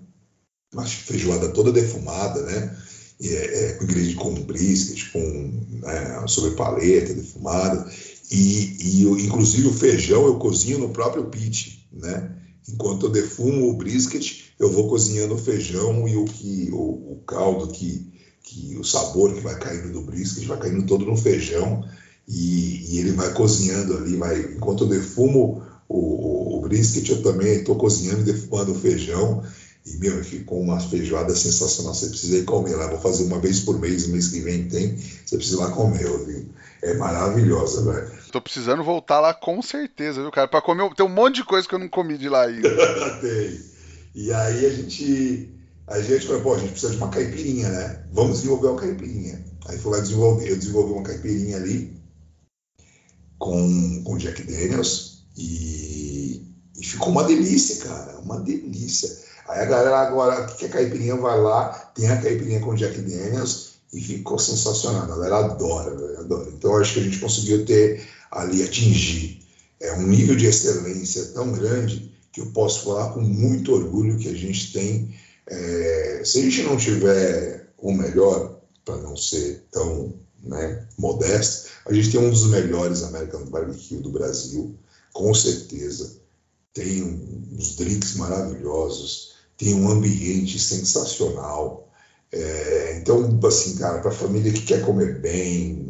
[0.73, 2.77] uma feijoada toda defumada, né?
[3.23, 5.21] É, é, com ingredientes com brisket, com
[5.83, 7.87] né, sobre paleta defumada.
[8.31, 12.37] E, e inclusive o feijão eu cozinho no próprio pit, né?
[12.69, 17.23] Enquanto eu defumo o brisket, eu vou cozinhando o feijão e o que o, o
[17.27, 18.07] caldo que,
[18.45, 21.83] que o sabor que vai caindo do brisket vai caindo todo no feijão
[22.29, 27.55] e, e ele vai cozinhando ali, vai enquanto eu defumo o, o brisket, eu também
[27.55, 29.43] estou cozinhando e defumando o feijão
[29.85, 31.95] e, meu, ficou uma feijoada sensacional.
[31.95, 32.87] Você precisa ir comer lá.
[32.87, 34.97] Vou fazer uma vez por mês, mês que vem tem.
[34.97, 36.47] Você precisa ir lá comer, viu?
[36.83, 38.20] É maravilhosa, velho.
[38.31, 40.49] Tô precisando voltar lá com certeza, viu, cara?
[40.49, 40.93] Pra comer.
[40.95, 42.69] Tem um monte de coisa que eu não comi de lá ainda.
[43.21, 43.61] tem.
[44.15, 45.57] E aí a gente.
[45.87, 48.05] A gente falou, pô, a gente precisa de uma caipirinha, né?
[48.13, 49.45] Vamos desenvolver uma caipirinha.
[49.67, 50.49] Aí foi lá desenvolver.
[50.49, 52.01] Eu desenvolvi uma caipirinha ali
[53.39, 56.47] com, com Jack Daniels e,
[56.79, 58.19] e ficou uma delícia, cara.
[58.21, 59.11] Uma delícia.
[59.49, 63.71] Aí a galera agora que quer caipirinha vai lá, tem a caipirinha com Jack Daniels
[63.93, 65.03] e ficou sensacional.
[65.03, 66.51] A galera adora, velho, adora.
[66.51, 69.41] Então acho que a gente conseguiu ter ali, atingir
[69.81, 74.29] é, um nível de excelência tão grande que eu posso falar com muito orgulho que
[74.29, 75.15] a gente tem.
[75.47, 81.93] É, se a gente não tiver o melhor, para não ser tão né, modesto, a
[81.93, 84.79] gente tem um dos melhores American Barbecue do Brasil,
[85.13, 86.19] com certeza.
[86.73, 91.91] Tem uns drinks maravilhosos, tem um ambiente sensacional.
[92.33, 95.90] É, então, assim, cara, para a família que quer comer bem,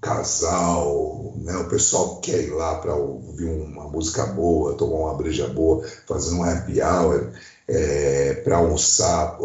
[0.00, 5.14] casal, né, o pessoal que quer ir lá para ouvir uma música boa, tomar uma
[5.14, 7.32] breja boa, fazer um happy hour,
[7.66, 9.36] é, para almoçar,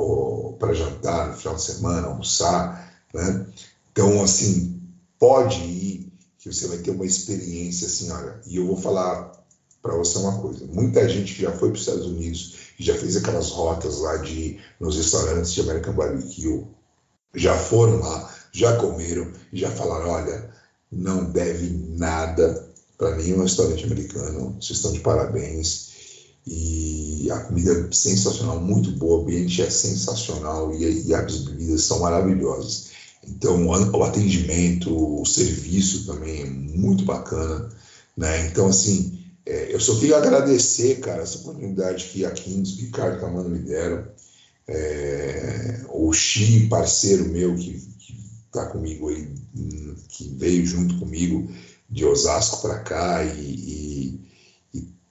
[0.59, 3.45] para jantar no final de semana, almoçar, né?
[3.91, 4.81] Então, assim,
[5.19, 9.31] pode ir, que você vai ter uma experiência assim, olha, e eu vou falar
[9.81, 13.15] para você uma coisa, muita gente que já foi para os Estados Unidos já fez
[13.15, 16.65] aquelas rotas lá de nos restaurantes de American Barbecue,
[17.35, 20.49] já foram lá, já comeram e já falaram, olha,
[20.91, 25.91] não deve nada para nenhum restaurante americano, vocês estão de parabéns.
[26.45, 31.83] E a comida é sensacional, muito boa, o ambiente é sensacional e, e as bebidas
[31.83, 32.91] são maravilhosas.
[33.25, 37.69] Então, o atendimento, o serviço também é muito bacana,
[38.17, 38.47] né?
[38.47, 43.49] Então, assim, é, eu só queria agradecer, cara, essa oportunidade que a Kings, Ricardo Camano
[43.49, 44.05] me deram.
[44.67, 47.92] É, o Xi, parceiro meu, que
[48.53, 49.33] está comigo aí,
[50.09, 51.49] que veio junto comigo
[51.89, 54.19] de Osasco para cá e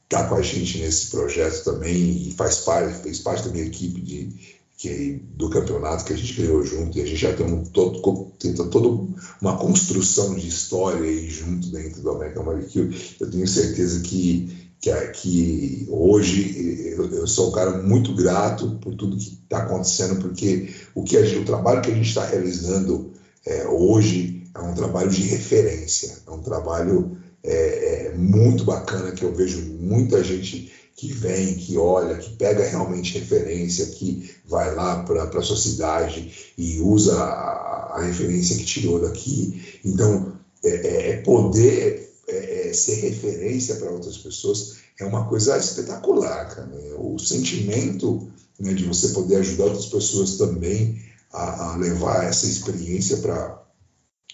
[0.05, 4.01] está com a gente nesse projeto também e faz parte, fez parte da minha equipe
[4.01, 7.65] de que do campeonato que a gente ganhou junto e a gente já tem um
[7.65, 9.09] todo, tenta toda
[9.41, 12.91] uma construção de história aí junto dentro do American Barbecue.
[13.21, 18.97] Eu tenho certeza que que, que hoje eu, eu, sou um cara muito grato por
[18.97, 23.12] tudo que está acontecendo, porque o, que gente, o trabalho que a gente está realizando
[23.47, 29.25] é, hoje é um trabalho de referência, é um trabalho é, é, muito bacana que
[29.25, 35.03] eu vejo muita gente que vem, que olha, que pega realmente referência, que vai lá
[35.03, 39.81] para a sua cidade e usa a, a, referência que tirou daqui.
[39.85, 45.57] Então, é, é, é poder é, é, ser referência para outras pessoas é uma coisa
[45.59, 46.71] espetacular, cara.
[46.99, 48.29] O sentimento
[48.61, 51.01] né, de você poder ajudar outras pessoas também
[51.33, 53.61] a, a levar essa experiência para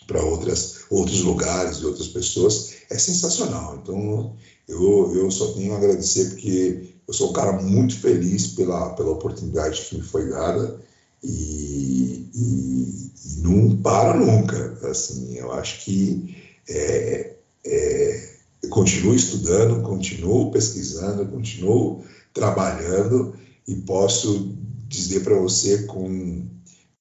[0.07, 3.79] para outros lugares e outras pessoas é sensacional.
[3.83, 4.35] Então
[4.67, 9.11] eu, eu só tenho a agradecer porque eu sou um cara muito feliz pela, pela
[9.11, 10.81] oportunidade que me foi dada
[11.23, 14.79] e, e, e não para nunca.
[14.89, 16.37] Assim, eu acho que
[16.69, 17.35] é,
[17.65, 18.31] é,
[18.71, 23.35] continuo estudando, continuo pesquisando, continuo trabalhando
[23.67, 24.55] e posso
[24.87, 26.47] dizer para você com,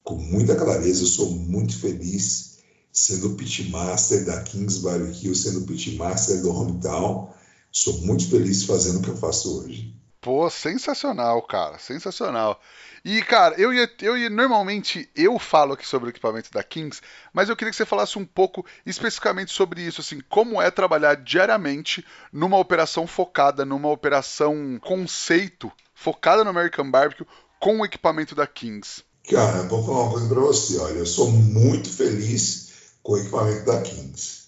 [0.07, 2.59] com muita clareza, eu sou muito feliz
[2.93, 7.29] sendo pitmaster da Kings Barbecue, sendo pitmaster do Hometown.
[7.69, 9.93] Sou muito feliz fazendo o que eu faço hoje.
[10.21, 12.57] Pô, sensacional, cara, sensacional.
[13.03, 17.01] E, cara, eu ia, eu ia, normalmente eu falo aqui sobre o equipamento da Kings,
[17.33, 21.17] mas eu queria que você falasse um pouco especificamente sobre isso, assim, como é trabalhar
[21.17, 27.27] diariamente numa operação focada, numa operação conceito, focada no American Barbecue,
[27.59, 29.03] com o equipamento da Kings.
[29.29, 32.69] Cara, vou falar uma coisa para você, olha, eu sou muito feliz
[33.03, 34.43] com o equipamento da Kings,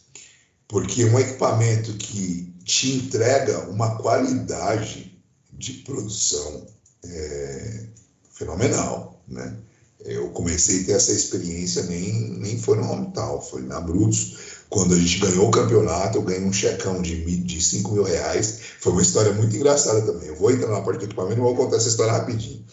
[0.69, 5.19] porque é um equipamento que te entrega uma qualidade
[5.51, 6.65] de produção
[7.03, 7.87] é,
[8.31, 9.53] fenomenal, né?
[10.05, 14.37] Eu comecei a ter essa experiência, nem, nem foi no Hometown, foi na Brutus.
[14.69, 18.59] Quando a gente ganhou o campeonato, eu ganhei um checão de, de 5 mil reais.
[18.79, 20.29] Foi uma história muito engraçada também.
[20.29, 22.63] Eu vou entrar na parte do equipamento e vou contar essa história rapidinho.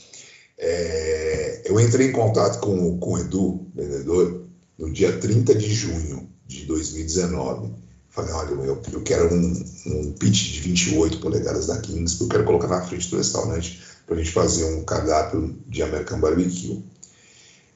[0.58, 4.46] É, eu entrei em contato com, com o Edu, vendedor,
[4.78, 7.72] no dia 30 de junho de 2019.
[8.08, 12.28] Falei, olha, eu, eu quero um, um pitch de 28 polegadas da Kings, porque eu
[12.28, 16.82] quero colocar na frente do restaurante para a gente fazer um cardápio de American Barbecue.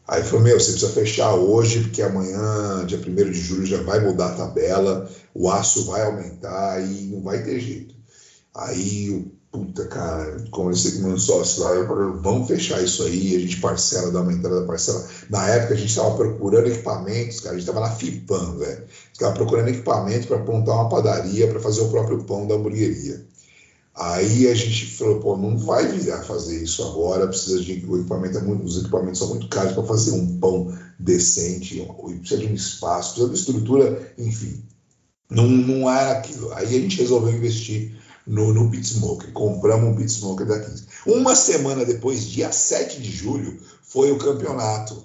[0.08, 4.00] Aí falou, meu, você precisa fechar hoje, porque amanhã, dia 1 de julho, já vai
[4.00, 7.94] mudar a tabela, o aço vai aumentar e não vai ter jeito.
[8.54, 13.40] Aí, puta, cara, conversei com meu sócio lá, eu falei, vamos fechar isso aí, a
[13.40, 15.04] gente parcela, dá uma entrada da parcela.
[15.28, 18.84] Na época a gente estava procurando equipamentos, cara, a gente estava na FIPAM, velho.
[19.12, 23.26] Estava procurando equipamento para montar uma padaria, para fazer o próprio pão da hamburgueria.
[23.94, 28.38] Aí a gente falou, pô, não vai virar fazer isso agora, precisa de o equipamento
[28.38, 31.86] é muito, os equipamentos são muito caros para fazer um pão decente,
[32.20, 34.62] precisa de um espaço, precisa de estrutura, enfim.
[35.28, 36.52] Não, não era aquilo.
[36.52, 37.99] Aí a gente resolveu investir
[38.30, 38.70] no, no
[39.32, 40.86] compramos um Pit Smoker da 15.
[41.04, 45.04] Uma semana depois, dia 7 de julho, foi o campeonato.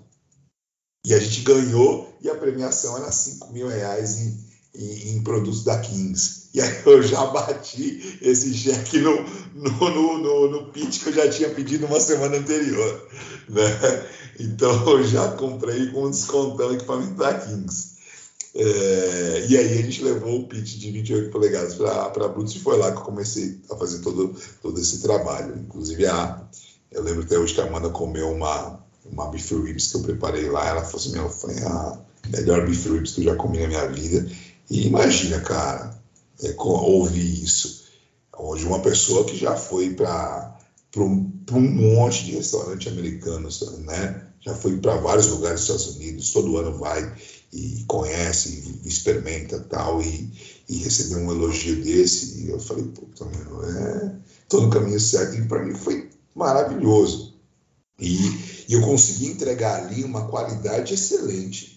[1.04, 4.46] E a gente ganhou e a premiação era 5 mil reais em,
[4.76, 6.50] em, em produtos da Kings.
[6.54, 9.16] E aí eu já bati esse cheque no,
[9.56, 13.10] no, no, no, no pitch que eu já tinha pedido uma semana anterior.
[13.50, 14.08] Né?
[14.40, 17.95] Então eu já comprei com descontão equipamento da Kings.
[18.58, 22.78] É, e aí a gente levou o pitch de 28 polegadas para Brutus e foi
[22.78, 25.58] lá que eu comecei a fazer todo, todo esse trabalho.
[25.58, 26.42] Inclusive, a,
[26.90, 30.50] eu lembro até hoje que a Amanda comeu uma, uma beef ribs que eu preparei
[30.50, 30.70] lá.
[30.70, 32.00] Ela falou assim: Meu, foi a
[32.30, 34.26] melhor beef ribs que eu já comi na minha vida.
[34.70, 36.00] E imagina, cara,
[36.42, 37.84] é, ouvir isso.
[38.38, 40.58] Hoje, uma pessoa que já foi para
[40.98, 43.50] um, um monte de restaurante americano,
[43.80, 44.26] né?
[44.46, 47.16] já foi para vários lugares dos Estados Unidos, todo ano vai
[47.52, 50.32] e conhece, e experimenta tal, e,
[50.70, 52.44] e recebeu um elogio desse.
[52.44, 54.16] E eu falei, puta, meu, é,
[54.48, 55.36] tô no caminho certo.
[55.36, 57.34] E para mim foi maravilhoso.
[58.00, 58.18] E,
[58.70, 61.75] e eu consegui entregar ali uma qualidade excelente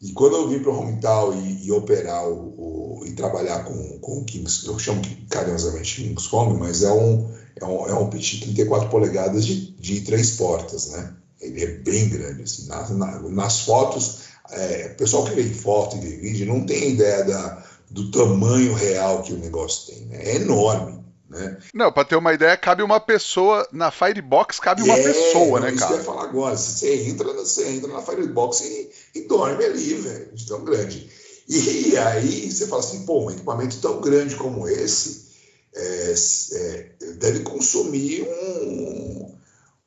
[0.00, 3.98] e quando eu vim para o Hometown e, e operar o, o, e trabalhar com,
[3.98, 5.00] com o Kings, eu chamo
[5.30, 10.02] carinhosamente Kings Home, mas é um, é um, é um pit 34 polegadas de, de
[10.02, 11.14] três portas, né?
[11.40, 12.66] Ele é bem grande, assim.
[12.66, 14.20] Na, na, nas fotos,
[14.50, 18.74] é, o pessoal que vê foto e vê vídeo não tem ideia da, do tamanho
[18.74, 20.18] real que o negócio tem, né?
[20.22, 21.05] É enorme.
[21.28, 21.58] Né?
[21.74, 25.70] Não, para ter uma ideia, cabe uma pessoa na Firebox, cabe uma é, pessoa, né,
[25.70, 25.78] isso cara?
[25.78, 26.56] Isso que eu ia falar agora.
[26.56, 31.10] Você entra, você entra na Firebox e, e dorme ali, velho, de tão grande.
[31.48, 35.26] E, aí você fala assim, pô, um equipamento tão grande como esse
[35.74, 36.14] é,
[36.52, 39.36] é, deve consumir um,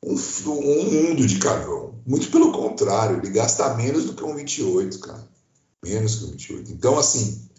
[0.02, 0.14] um,
[0.46, 1.94] um mundo de carvão.
[2.06, 5.28] Muito pelo contrário, ele gasta menos do que um 28, cara.
[5.84, 6.72] Menos que um 28.
[6.72, 7.49] Então, assim,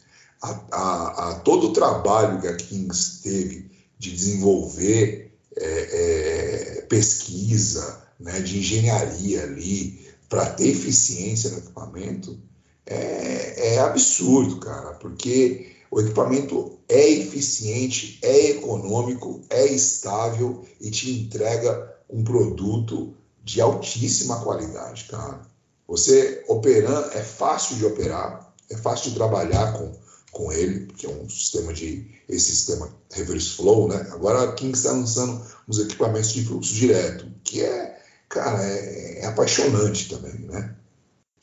[0.42, 8.02] a, a, a todo o trabalho que a Kings teve de desenvolver é, é, pesquisa,
[8.20, 12.40] né, de engenharia ali, para ter eficiência no equipamento,
[12.86, 21.12] é, é absurdo, cara, porque o equipamento é eficiente, é econômico, é estável e te
[21.12, 23.14] entrega um produto
[23.44, 25.42] de altíssima qualidade, cara.
[25.88, 29.92] Você operando, é fácil de operar, é fácil de trabalhar com,
[30.32, 34.08] com ele, porque é um sistema de esse sistema reverse flow, né?
[34.12, 39.26] Agora a King está lançando uns equipamentos de fluxo direto, que é, cara, é, é
[39.26, 40.76] apaixonante também, né?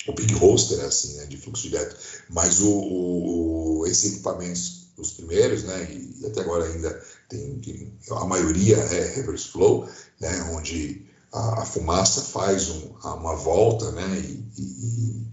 [0.07, 1.95] O Big Roaster é assim, né, de fluxo direto,
[2.31, 6.91] mas o, o esses equipamentos, os primeiros, né, e até agora ainda
[7.29, 9.87] tem, tem a maioria é reverse flow,
[10.19, 15.27] né, onde a, a fumaça faz um, uma volta, né, e, e,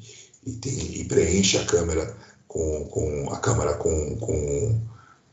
[0.46, 2.14] e, tem, e preenche a câmera
[2.56, 4.82] com, com a câmera com, com,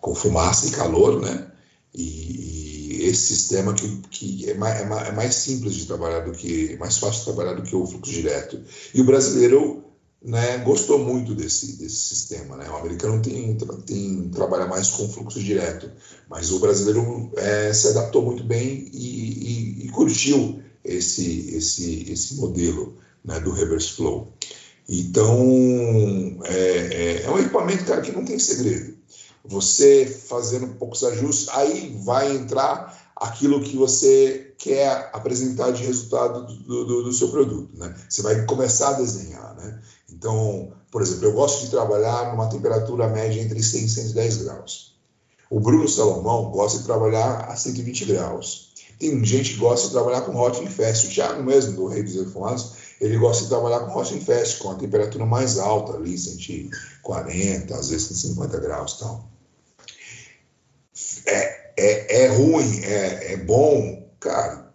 [0.00, 1.46] com fumaça e calor, né,
[1.94, 6.76] e, esse sistema que, que é, mais, é, mais, é, simples de trabalhar do que,
[6.78, 8.60] mais fácil de trabalhar do que o fluxo direto.
[8.94, 9.84] E o brasileiro
[10.22, 12.56] né, gostou muito desse, desse sistema.
[12.56, 12.70] Né?
[12.70, 15.90] O americano tem, tem trabalha mais com fluxo direto,
[16.28, 22.36] mas o brasileiro é, se adaptou muito bem e, e, e curtiu esse, esse, esse
[22.36, 24.32] modelo né, do reverse flow.
[24.88, 29.02] Então, é, é, é um equipamento, cara, que não tem segredo
[29.44, 36.84] você fazendo poucos ajustes, aí vai entrar aquilo que você quer apresentar de resultado do,
[36.84, 37.94] do, do, seu produto, né?
[38.08, 39.80] Você vai começar a desenhar, né?
[40.10, 44.96] Então, por exemplo, eu gosto de trabalhar numa temperatura média entre 100 e 110 graus.
[45.50, 48.72] O Bruno Salomão gosta de trabalhar a 120 graus.
[48.98, 51.08] Tem gente que gosta de trabalhar com hot and fast.
[51.08, 52.72] O Thiago mesmo, do Rei dos Perfumados,
[53.02, 57.90] ele gosta de trabalhar com and fast, com a temperatura mais alta ali, 140, às
[57.90, 59.32] vezes 150 graus tal
[61.26, 64.72] é, é, é ruim, é, é bom, cara,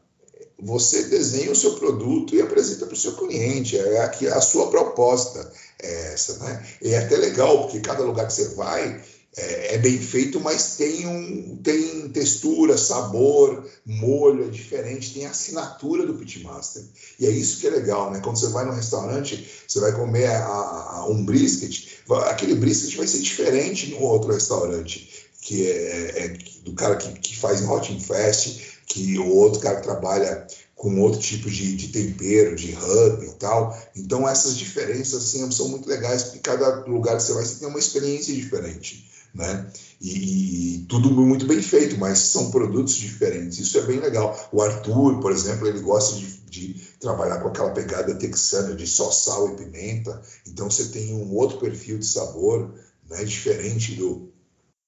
[0.60, 3.78] você desenha o seu produto e apresenta para o seu cliente.
[3.78, 5.52] É aqui a sua proposta
[5.82, 6.66] é essa, né?
[6.82, 9.02] E é até legal, porque cada lugar que você vai
[9.38, 15.30] é, é, bem feito, mas tem, um, tem textura, sabor, molho, é diferente, tem a
[15.30, 16.84] assinatura do Pitmaster.
[17.20, 18.20] E é isso que é legal, né?
[18.20, 21.88] Quando você vai no restaurante, você vai comer a, a, um brisket,
[22.26, 27.38] aquele brisket vai ser diferente no outro restaurante que é, é do cara que, que
[27.38, 30.46] faz Hot Fast, que o outro cara trabalha
[30.76, 33.78] com outro tipo de, de, tempero, de hub e tal.
[33.96, 37.68] Então essas diferenças assim, são muito legais, porque cada lugar que você vai, você tem
[37.70, 39.10] uma experiência diferente.
[39.34, 39.72] Né?
[40.02, 43.60] E, e, tudo muito bem feito, mas são produtos diferentes.
[43.60, 44.50] Isso é bem legal.
[44.52, 49.12] O Arthur, por exemplo, ele gosta de, de trabalhar com aquela pegada texana de só
[49.12, 50.22] sal e pimenta.
[50.48, 52.74] Então você tem um outro perfil de sabor,
[53.10, 54.30] né, diferente do,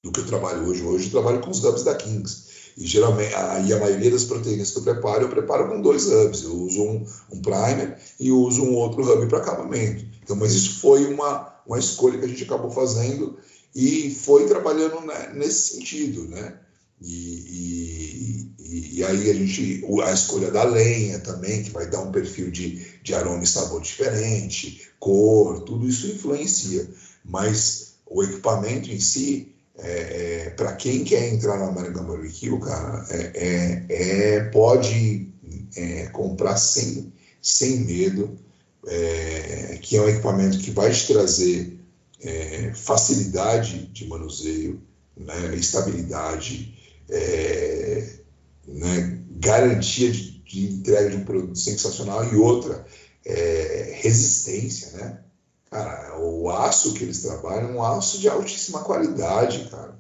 [0.04, 0.84] do que eu trabalho hoje.
[0.84, 2.50] Hoje eu trabalho com os hubs da Kings.
[2.78, 6.44] E geralmente, aí a maioria das proteínas que eu preparo, eu preparo com dois hubs.
[6.44, 10.06] Eu uso um, um primer e uso um outro hub para acabamento.
[10.24, 13.38] Então, mas isso foi uma, uma escolha que a gente acabou fazendo
[13.80, 15.02] e foi trabalhando
[15.34, 16.54] nesse sentido, né?
[17.02, 22.12] E, e, e, aí a gente a escolha da lenha também que vai dar um
[22.12, 26.90] perfil de, de aroma e sabor diferente, cor, tudo isso influencia.
[27.24, 33.06] Mas o equipamento em si é, é, para quem quer entrar na American Barbecue, cara,
[33.10, 35.30] é, é, é pode
[35.78, 38.38] é, comprar sem, sem medo,
[39.82, 41.79] que é um equipamento que vai te trazer
[42.76, 44.82] facilidade de manuseio,
[45.16, 46.78] né, estabilidade,
[48.68, 52.86] né, garantia de, de, entrega de um produto sensacional e outra,
[54.02, 55.20] resistência, né?
[55.70, 60.00] Cara, o aço que eles trabalham é um aço de altíssima qualidade, cara.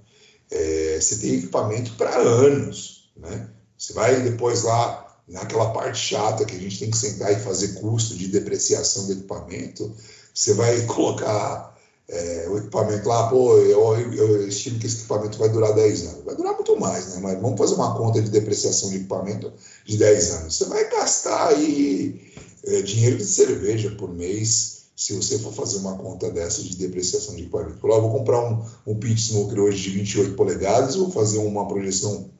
[0.50, 3.50] É, você tem equipamento para anos, né?
[3.78, 7.80] Você vai depois lá naquela parte chata que a gente tem que sentar e fazer
[7.80, 9.96] custo de depreciação do equipamento,
[10.34, 11.78] você vai colocar
[12.10, 16.26] é, o equipamento lá, pô, eu, eu, estimo que esse equipamento vai durar 10 anos.
[16.26, 17.19] Vai durar muito mais, né?
[17.22, 19.53] Mas vamos fazer uma conta de depreciação de equipamento
[19.86, 20.57] de 10 anos.
[20.57, 22.34] Você vai gastar aí
[22.65, 27.36] é, dinheiro de cerveja por mês se você for fazer uma conta dessa de depreciação
[27.36, 27.77] de equipamento.
[27.81, 32.31] Eu vou comprar um, um pit smoker hoje de 28 polegadas, vou fazer uma projeção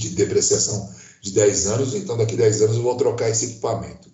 [0.00, 0.90] de depreciação
[1.20, 4.13] de 10 anos, então daqui a 10 anos eu vou trocar esse equipamento.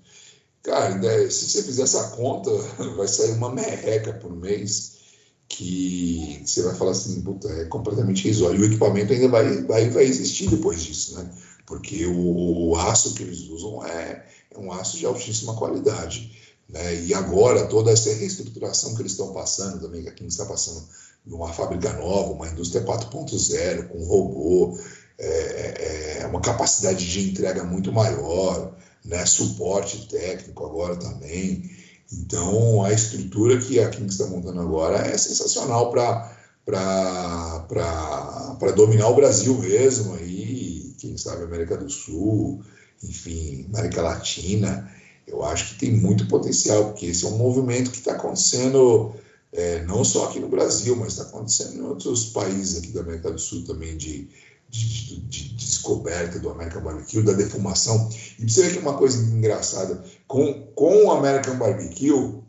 [0.63, 2.51] Cara, se você fizer essa conta,
[2.97, 5.01] vai sair uma merreca por mês
[5.49, 8.61] que você vai falar assim, puta, é completamente irrisório.
[8.61, 11.29] E o equipamento ainda vai, vai, vai existir depois disso, né?
[11.71, 16.37] porque o, o aço que eles usam é, é, um aço de altíssima qualidade.
[16.69, 17.05] Né?
[17.05, 20.85] E agora, toda essa reestruturação que eles estão passando, também que a Kings está passando
[21.25, 24.77] numa fábrica nova, uma indústria 4.0, com robô,
[25.17, 28.75] é, é, é, uma capacidade de entrega muito maior,
[29.05, 29.25] né?
[29.27, 31.71] suporte técnico agora também.
[32.13, 36.37] Então, a estrutura que a Kings está montando agora é sensacional para
[38.75, 42.63] dominar o Brasil mesmo, aí, quem sabe América do Sul,
[43.03, 44.91] enfim, América Latina.
[45.27, 49.15] Eu acho que tem muito potencial, porque esse é um movimento que está acontecendo
[49.53, 53.31] é, não só aqui no Brasil, mas está acontecendo em outros países aqui da América
[53.31, 54.29] do Sul também, de,
[54.71, 58.09] de, de, de descoberta do American Barbecue, da defumação.
[58.39, 62.41] E você ver que uma coisa engraçada, com, com o American Barbecue,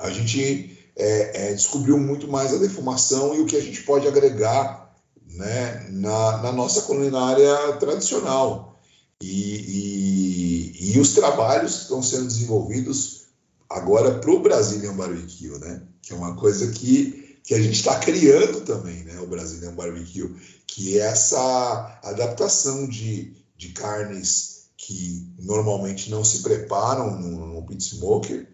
[0.00, 4.06] a gente é, é, descobriu muito mais a defumação e o que a gente pode
[4.08, 4.92] agregar
[5.30, 8.80] né, na, na nossa culinária tradicional.
[9.22, 13.26] E, e, e, os trabalhos que estão sendo desenvolvidos
[13.70, 15.82] agora para o Brazilian Barbecue, né?
[16.02, 19.18] que é uma coisa que, que a gente está criando também, né?
[19.20, 20.34] o Brazilian Barbecue,
[20.66, 27.82] que é essa adaptação de, de carnes que normalmente não se preparam no, no pit
[27.82, 28.48] smoker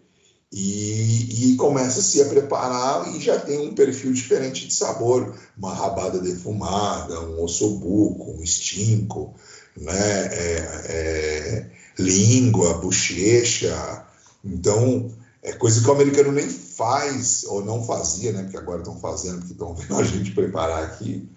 [0.51, 5.73] e, e, começa -se a preparar e já tem um perfil diferente de sabor, uma
[5.73, 9.35] rabada defumada, um ossobuco, um estinco,
[9.77, 10.57] né, é,
[10.89, 14.05] é, língua, bochecha,
[14.43, 15.11] então
[15.41, 19.39] é coisa que o americano nem faz ou não fazia, né, porque agora estão fazendo,
[19.39, 21.29] porque estão vendo a gente preparar aqui,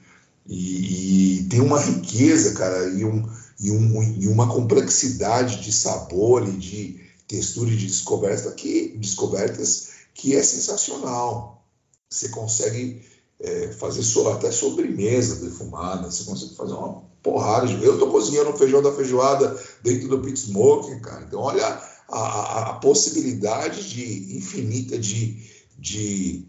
[0.47, 3.29] e, e tem uma riqueza, cara, e, um,
[3.61, 9.89] e, um, e uma complexidade de sabor e de textura e de descoberta que, descobertas
[10.15, 11.65] que é sensacional.
[12.11, 13.03] Você consegue
[13.41, 17.67] é, fazer até sobremesa defumada, você consegue fazer uma porrada.
[17.67, 17.83] De...
[17.83, 21.25] Eu estou cozinhando feijão da feijoada dentro do pit smoking, cara.
[21.27, 21.81] Então, olha
[22.19, 25.39] a, a, possibilidade de infinita de,
[25.79, 26.47] de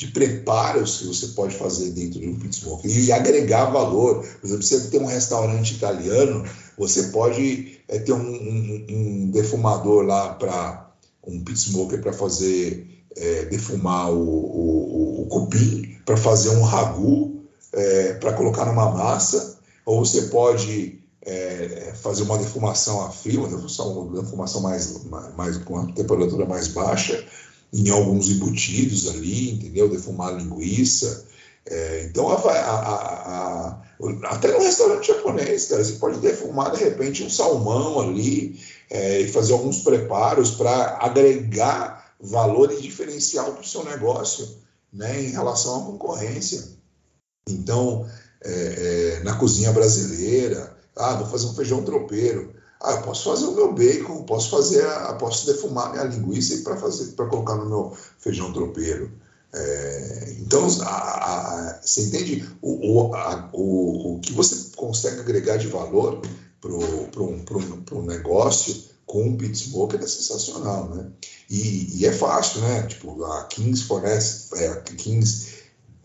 [0.00, 4.26] de preparos que você pode fazer dentro de um pit e agregar valor.
[4.40, 6.42] Por exemplo, você tem um restaurante italiano,
[6.78, 10.90] você pode é, ter um, um, um, defumador lá para
[11.26, 17.44] um pit smoker para fazer é, defumar o, o, o cupim, para fazer um ragu,
[17.74, 23.48] é, para colocar numa massa, ou você pode é, fazer uma defumação a frio, uma
[23.48, 25.04] defumação, uma defumação mais,
[25.36, 27.24] mais, com uma temperatura mais baixa,
[27.72, 29.88] em alguns embutidos ali, entendeu?
[29.88, 31.26] Defumar linguiça.
[31.66, 33.82] É, então, a, a, a,
[34.24, 39.28] até no restaurante japonês, cara, você pode defumar de repente um salmão ali é, e
[39.28, 44.48] fazer alguns preparos para agregar valor e diferencial para o seu negócio
[44.92, 46.64] né, em relação à concorrência.
[47.48, 48.08] Então,
[48.42, 52.54] é, é, na cozinha brasileira, ah, vou fazer um feijão tropeiro.
[52.80, 56.76] Ah, eu posso fazer o meu bacon, posso fazer, a, posso defumar minha linguiça para
[56.76, 59.10] fazer, para colocar no meu feijão tropeiro.
[59.52, 63.12] É, então, a, a, você entende o, o,
[63.52, 66.22] o, o que você consegue agregar de valor
[66.60, 71.10] para um negócio com um pit smoker é sensacional, né?
[71.50, 72.86] E, e, é fácil, né?
[72.86, 75.48] Tipo, a Kings fornece, é, a Kings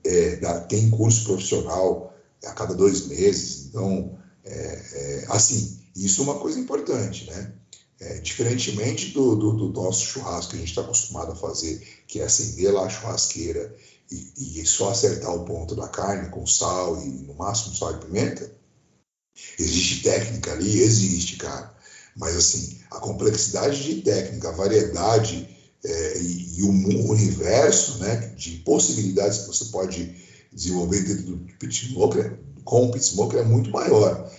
[0.03, 2.13] é, dá, tem curso profissional
[2.43, 7.53] a cada dois meses, então, é, é assim, isso é uma coisa importante, né?
[7.99, 12.19] É, diferentemente do, do, do, nosso churrasco que a gente está acostumado a fazer, que
[12.19, 13.73] é acender lá a churrasqueira
[14.11, 18.05] e, e, só acertar o ponto da carne com sal e no máximo sal e
[18.05, 18.51] pimenta,
[19.57, 20.79] existe técnica ali?
[20.79, 21.73] Existe, cara.
[22.17, 25.49] Mas assim, a complexidade de técnica, a variedade
[25.83, 30.15] é, e, e, o universo né, de possibilidades que você pode
[30.51, 34.29] desenvolver dentro do pit smoker, com o pit smoker é muito maior.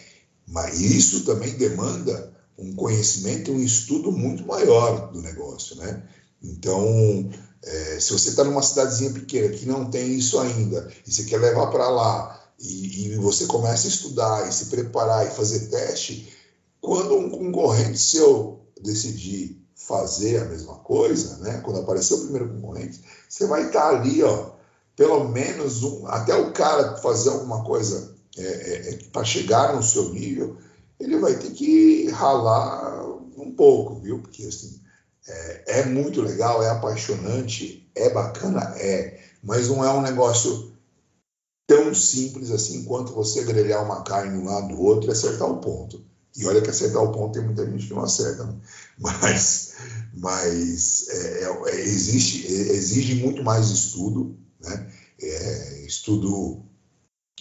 [0.47, 6.03] Mas isso também demanda um conhecimento e um estudo muito maior do negócio, né?
[6.43, 7.31] Então,
[7.63, 11.39] é, se você está numa cidadezinha pequena que não tem isso ainda, e você quer
[11.39, 16.33] levar para lá, e, e, você começa a estudar e se preparar e fazer teste,
[16.81, 21.61] quando um concorrente seu decidir fazer a mesma coisa, né?
[21.63, 24.53] Quando aparecer o primeiro concorrente, você vai estar tá ali, ó,
[24.97, 29.83] pelo menos um, até o cara fazer alguma coisa é, é, é para chegar no
[29.83, 30.57] seu nível,
[30.99, 33.05] ele vai ter que ralar
[33.37, 34.21] um pouco, viu?
[34.21, 34.81] Porque assim,
[35.29, 40.73] é, é, muito legal, é apaixonante, é bacana, é, mas não é um negócio
[41.67, 45.61] tão simples assim quanto você grelhar uma carne um lado do outro e acertar o
[45.61, 46.05] ponto.
[46.37, 48.55] E olha que acertar o ponto tem muita gente que não acerta, né?
[48.99, 49.75] mas,
[50.15, 54.93] mas é, é, existe, exige muito mais estudo, né?
[55.87, 56.66] estudo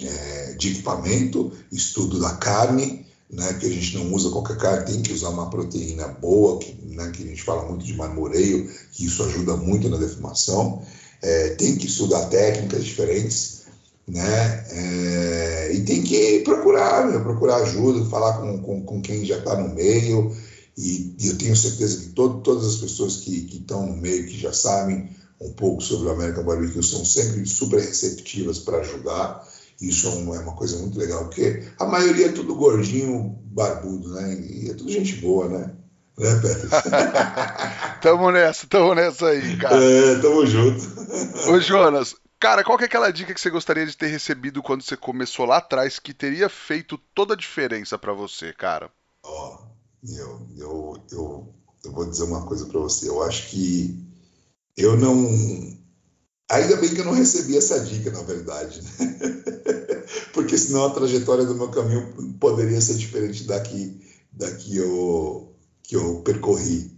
[0.02, 5.02] é, de equipamento, estudo da carne, né, que a gente não usa qualquer carne, tem
[5.02, 9.06] que usar uma proteína boa, que, né, que a gente fala muito de marmoreio, que
[9.06, 10.82] isso ajuda muito na defumação.
[11.22, 13.64] É, tem que estudar técnicas diferentes,
[14.08, 14.66] né?
[14.70, 19.60] É, e tem que procurar, né, procurar ajuda, falar com, com, com quem já está
[19.60, 20.36] no meio.
[20.78, 24.38] E, e, eu tenho certeza que todo, todas as pessoas que estão no meio, que
[24.38, 25.10] já sabem
[25.42, 29.48] um pouco sobre o American Barbecue, são sempre super receptivas para ajudar.
[29.82, 34.14] Isso é uma, é uma coisa muito legal, porque a maioria é tudo gordinho, barbudo,
[34.14, 34.34] né?
[34.36, 35.76] E é tudo gente boa, né?
[36.18, 36.70] Né, Pedro?
[38.02, 39.84] tamo nessa, tamo nessa aí, cara.
[39.84, 40.82] É, tamo junto.
[41.52, 44.82] Ô, Jonas, cara, qual que é aquela dica que você gostaria de ter recebido quando
[44.82, 48.90] você começou lá atrás que teria feito toda a diferença para você, cara?
[49.26, 53.10] Ó, oh, eu, eu, eu, eu vou dizer uma coisa para você.
[53.10, 54.00] Eu acho que
[54.78, 55.85] eu não
[56.52, 58.90] Ainda bem que eu não recebi essa dica, na verdade, né?
[60.32, 64.00] porque senão a trajetória do meu caminho poderia ser diferente daqui,
[64.32, 66.96] daqui eu, que eu percorri.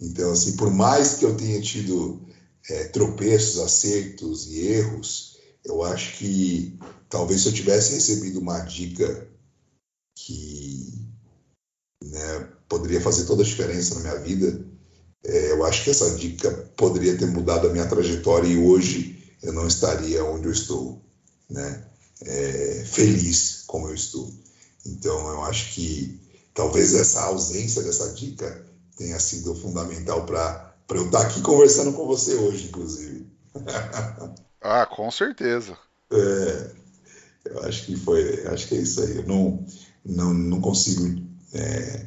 [0.00, 2.26] Então, assim, por mais que eu tenha tido
[2.70, 6.78] é, tropeços, acertos e erros, eu acho que
[7.08, 9.28] talvez se eu tivesse recebido uma dica
[10.16, 11.06] que
[12.02, 14.69] né, poderia fazer toda a diferença na minha vida,
[15.24, 19.52] é, eu acho que essa dica poderia ter mudado a minha trajetória e hoje eu
[19.52, 21.02] não estaria onde eu estou,
[21.48, 21.84] né?
[22.22, 24.30] É, feliz como eu estou.
[24.86, 26.20] Então, eu acho que
[26.54, 28.66] talvez essa ausência dessa dica
[28.96, 33.26] tenha sido fundamental para eu estar aqui conversando com você hoje, inclusive.
[34.60, 35.76] ah, com certeza.
[36.12, 36.70] É,
[37.46, 39.16] eu acho que foi, acho que é isso aí.
[39.16, 39.66] Eu não,
[40.04, 41.22] não, não consigo
[41.54, 42.06] é,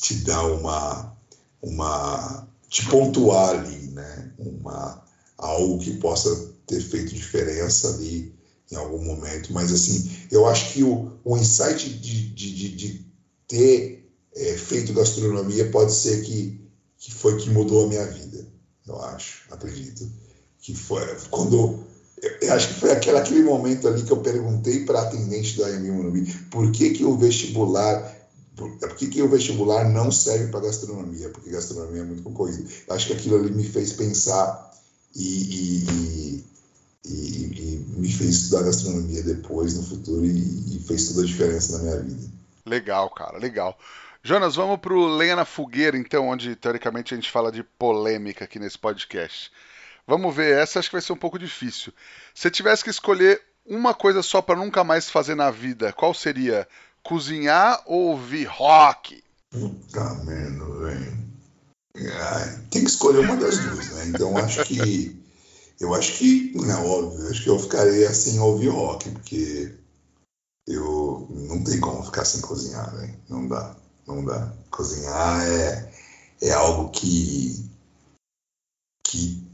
[0.00, 1.15] te dar uma
[1.62, 4.32] uma te pontuar ali, né?
[4.38, 5.04] Uma
[5.38, 8.34] algo que possa ter feito diferença ali
[8.70, 9.52] em algum momento.
[9.52, 13.06] Mas assim, eu acho que o, o insight de, de, de, de
[13.46, 16.60] ter é, feito gastronomia pode ser que,
[16.98, 18.46] que foi que mudou a minha vida.
[18.86, 20.10] Eu acho, acredito.
[20.60, 21.86] Que foi quando
[22.40, 25.66] eu acho que foi aquele, aquele momento ali que eu perguntei para a atendente da
[25.66, 28.10] AMI Morumbi por que, que o vestibular
[28.58, 31.28] é por que, que o vestibular não serve para gastronomia?
[31.28, 32.66] Porque gastronomia é muito concorrido.
[32.88, 34.72] Acho que aquilo ali me fez pensar
[35.14, 36.44] e, e,
[37.04, 41.84] e, e me fez estudar gastronomia depois, no futuro, e, fez toda a diferença na
[41.84, 42.30] minha vida.
[42.64, 43.78] Legal, cara, legal.
[44.22, 48.44] Jonas, vamos para o Lenha na Fogueira, então, onde teoricamente a gente fala de polêmica
[48.44, 49.52] aqui nesse podcast.
[50.06, 51.92] Vamos ver, essa acho que vai ser um pouco difícil.
[52.34, 56.66] Se tivesse que escolher uma coisa só para nunca mais fazer na vida, qual seria?
[57.06, 59.22] Cozinhar ou ouvir rock?
[59.50, 61.18] Puta merda, velho.
[62.70, 64.06] tem que escolher uma das duas, né?
[64.08, 65.24] Então acho que.
[65.78, 69.74] Eu acho que, é óbvio, acho que eu ficaria assim ouvir rock, porque
[70.66, 73.14] eu não tem como ficar sem cozinhar, velho.
[73.28, 73.76] Não dá,
[74.06, 74.54] não dá.
[74.70, 75.92] Cozinhar é,
[76.40, 77.70] é algo que,
[79.06, 79.46] que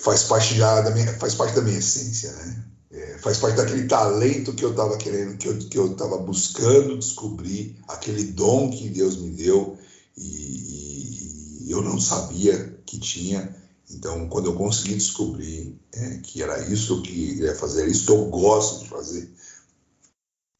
[0.00, 2.64] faz parte já da minha, faz parte da minha essência, né?
[2.96, 6.98] É, faz parte daquele talento que eu estava querendo, que eu que eu estava buscando
[6.98, 9.78] descobrir, aquele dom que Deus me deu
[10.16, 13.54] e, e, eu não sabia que tinha.
[13.90, 18.12] Então, quando eu consegui descobrir é, que era isso que eu queria fazer, isso que
[18.12, 19.30] eu gosto de fazer,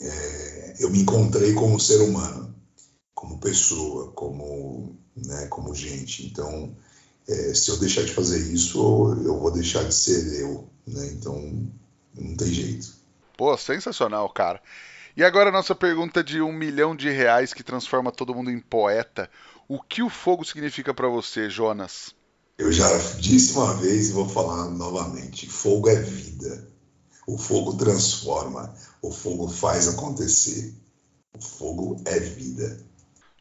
[0.02, 2.54] é, eu me encontrei como ser humano,
[3.14, 6.26] como pessoa, como, né, como gente.
[6.26, 6.76] Então,
[7.26, 8.78] é, se eu deixar de fazer isso,
[9.24, 10.68] eu vou deixar de ser eu.
[10.86, 11.08] Né?
[11.14, 11.72] Então,
[12.16, 12.94] não tem jeito.
[13.36, 14.62] Pô, sensacional, cara.
[15.16, 18.60] E agora a nossa pergunta de um milhão de reais que transforma todo mundo em
[18.60, 19.30] poeta.
[19.68, 22.14] O que o fogo significa para você, Jonas?
[22.59, 22.88] Eu já
[23.18, 26.68] disse uma vez e vou falar novamente: fogo é vida.
[27.26, 28.74] O fogo transforma.
[29.02, 30.74] O fogo faz acontecer.
[31.36, 32.78] O fogo é vida.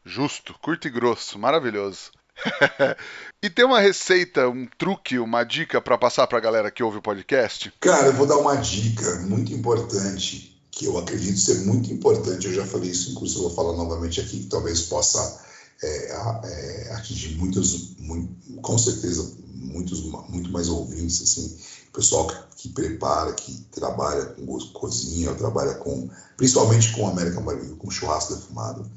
[0.04, 2.10] Justo, curto e grosso, maravilhoso.
[3.42, 6.98] e tem uma receita, um truque, uma dica para passar para a galera que ouve
[6.98, 7.72] o podcast?
[7.80, 12.46] Cara, eu vou dar uma dica muito importante, que eu acredito ser muito importante.
[12.46, 15.44] Eu já falei isso, inclusive vou falar novamente aqui, que talvez possa
[15.82, 16.12] é,
[16.44, 21.58] é, atingir muitos, muito, com certeza, muitos, muito mais ouvintes, assim,
[21.92, 27.90] pessoal que, que, prepara, que trabalha com cozinha, trabalha com, principalmente com American Barbecue, com
[27.90, 28.90] churrasco defumado.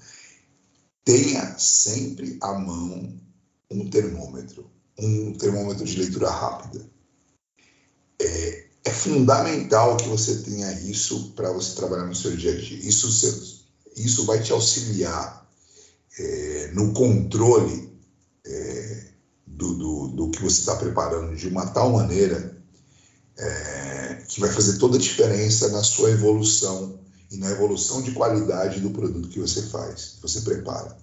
[1.06, 3.20] Tenha sempre à mão
[3.71, 6.85] um termômetro, um termômetro de leitura rápida.
[8.21, 12.77] É, é fundamental que você tenha isso para você trabalhar no seu dia a dia.
[12.77, 13.07] Isso,
[13.95, 15.47] isso vai te auxiliar
[16.17, 17.97] é, no controle
[18.45, 19.07] é,
[19.45, 22.57] do, do, do, que você está preparando de uma tal maneira
[23.37, 26.99] é, que vai fazer toda a diferença na sua evolução
[27.31, 30.97] e na evolução de qualidade do produto que você faz, que você prepara.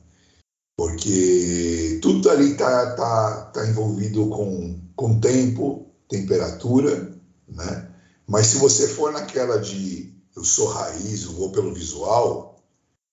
[0.77, 7.91] Porque tudo ali está tá, tá envolvido com, com tempo, temperatura, né?
[8.27, 12.63] Mas se você for naquela de eu sou raiz, eu vou pelo visual,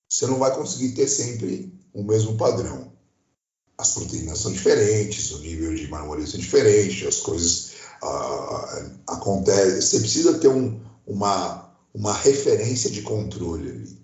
[0.10, 2.92] você não vai conseguir ter sempre o mesmo padrão.
[3.78, 7.74] As proteínas são diferentes, o nível de marmoreio é diferente, as coisas
[8.04, 9.82] uh, acontecem.
[9.82, 14.03] Você precisa ter um, uma, uma referência de controle ali.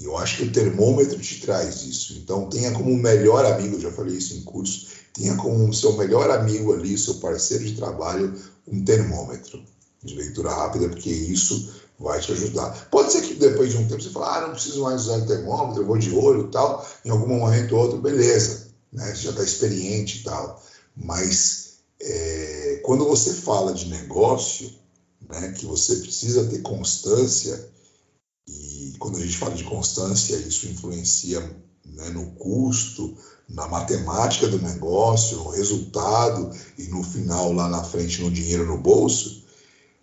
[0.00, 2.14] E eu acho que o termômetro te traz isso.
[2.14, 6.72] Então, tenha como melhor amigo, já falei isso em curso, tenha como seu melhor amigo
[6.72, 8.34] ali, seu parceiro de trabalho,
[8.66, 9.62] um termômetro
[10.02, 12.88] de leitura rápida, porque isso vai te ajudar.
[12.90, 15.26] Pode ser que depois de um tempo você fale, ah, não preciso mais usar o
[15.26, 19.14] termômetro, eu vou de olho e tal, em algum momento ou outro, beleza, né?
[19.14, 20.62] você já está experiente e tal.
[20.96, 24.72] Mas é, quando você fala de negócio,
[25.28, 27.68] né, que você precisa ter constância,
[28.80, 31.40] e quando a gente fala de constância, isso influencia
[31.84, 33.14] né, no custo,
[33.46, 38.78] na matemática do negócio, no resultado e no final, lá na frente, no dinheiro no
[38.78, 39.44] bolso,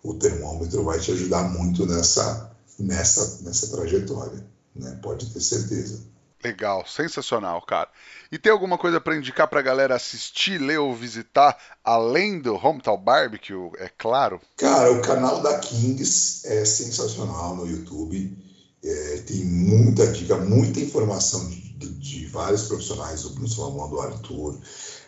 [0.02, 4.46] o termômetro vai te ajudar muito nessa, nessa, nessa trajetória.
[4.76, 4.96] Né?
[5.02, 6.06] Pode ter certeza.
[6.44, 7.88] Legal, sensacional, cara.
[8.30, 12.54] E tem alguma coisa para indicar para a galera assistir, ler ou visitar, além do
[12.54, 14.40] Hometown Barbecue, é claro?
[14.56, 18.47] Cara, o canal da Kings é sensacional no YouTube.
[18.84, 24.00] É, tem muita dica, muita informação de, de, de vários profissionais, o Bruno Salomão, do
[24.00, 24.56] Arthur,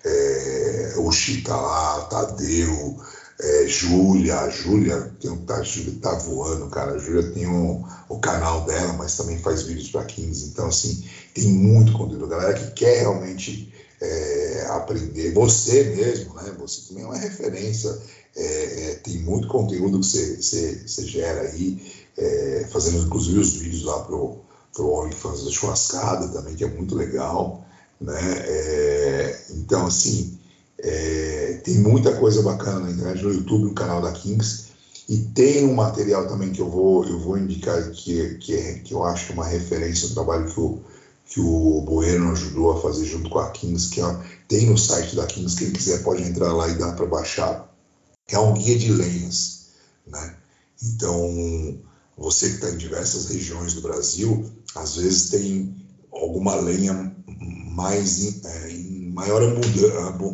[0.04, 2.98] é, o Chita lá, Tadeu,
[3.42, 5.62] é, Júlia, Júlia tem um, tá,
[6.02, 6.92] tá voando, cara.
[6.92, 10.48] A Júlia tem um, o canal dela, mas também faz vídeos para 15.
[10.48, 11.02] Então, assim,
[11.32, 12.26] tem muito conteúdo.
[12.26, 16.54] Galera que quer realmente é, aprender, você mesmo, né?
[16.58, 17.98] Você também é uma referência.
[18.40, 21.80] É, é tem muito conteúdo que você, gera aí,
[22.16, 24.38] é, fazendo inclusive os vídeos lá pro,
[24.74, 27.64] pro OnlyFans da Churrascada também, que é muito legal,
[28.00, 28.20] né?
[28.20, 30.38] É, então, assim
[30.82, 34.70] é, tem muita coisa bacana na internet, no YouTube, no canal da Kings.
[35.08, 38.94] E tem um material também que eu vou, eu vou indicar que, que, é, que
[38.94, 40.78] eu acho que é uma referência, um trabalho que o,
[41.26, 44.00] que o Bueno ajudou a fazer junto com a Kings, que
[44.48, 47.69] tem no site da Kings, quem quiser pode entrar lá e dar para baixar.
[48.30, 49.66] É um guia de lenhas,
[50.06, 50.36] né?
[50.82, 51.78] Então,
[52.16, 55.74] você que está em diversas regiões do Brasil, às vezes tem
[56.12, 57.14] alguma lenha
[57.74, 58.72] mais é,
[59.12, 59.42] maior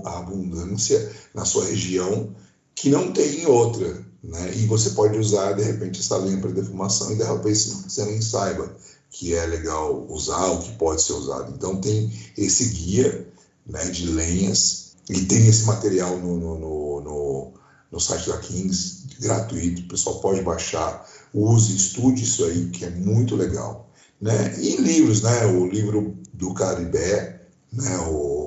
[0.05, 2.35] abundância na sua região
[2.75, 4.05] que não tem em outra.
[4.23, 4.55] Né?
[4.57, 7.59] E você pode usar, de repente, essa linha para defumação e repente
[7.89, 8.75] você nem saiba
[9.11, 11.53] que é legal usar, o que pode ser usado.
[11.55, 13.27] Então tem esse guia
[13.67, 17.53] né, de lenhas e tem esse material no, no, no, no
[18.01, 23.37] site da Kings, gratuito, o pessoal pode baixar, use, estude isso aí, que é muito
[23.37, 23.91] legal.
[24.21, 24.59] Né?
[24.59, 25.47] E livros, né?
[25.47, 27.99] o livro do Caribé, né?
[28.09, 28.47] o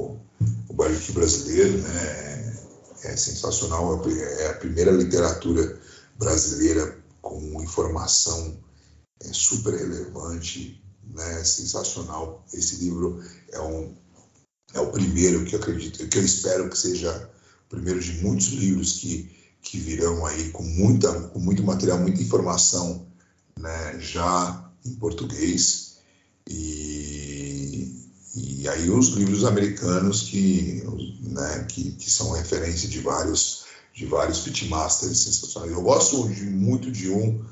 [0.80, 2.56] barbecue brasileiro, né?
[3.04, 5.80] É sensacional, é a primeira literatura
[6.18, 8.58] brasileira com informação
[9.22, 10.82] é, super relevante,
[11.14, 11.44] né?
[11.44, 12.46] Sensacional.
[12.54, 13.94] Esse livro é um
[14.74, 17.30] é o primeiro que eu acredito, que eu espero que seja
[17.66, 22.22] o primeiro de muitos livros que que virão aí com muita com muito material, muita
[22.22, 23.08] informação,
[23.58, 24.00] né?
[24.00, 25.98] Já em português
[26.50, 28.00] e
[28.36, 30.84] e aí os livros americanos que,
[31.22, 35.74] né, que, que são referência de vários de vários pitmasters sensacionais.
[35.74, 37.44] Eu gosto de, muito de um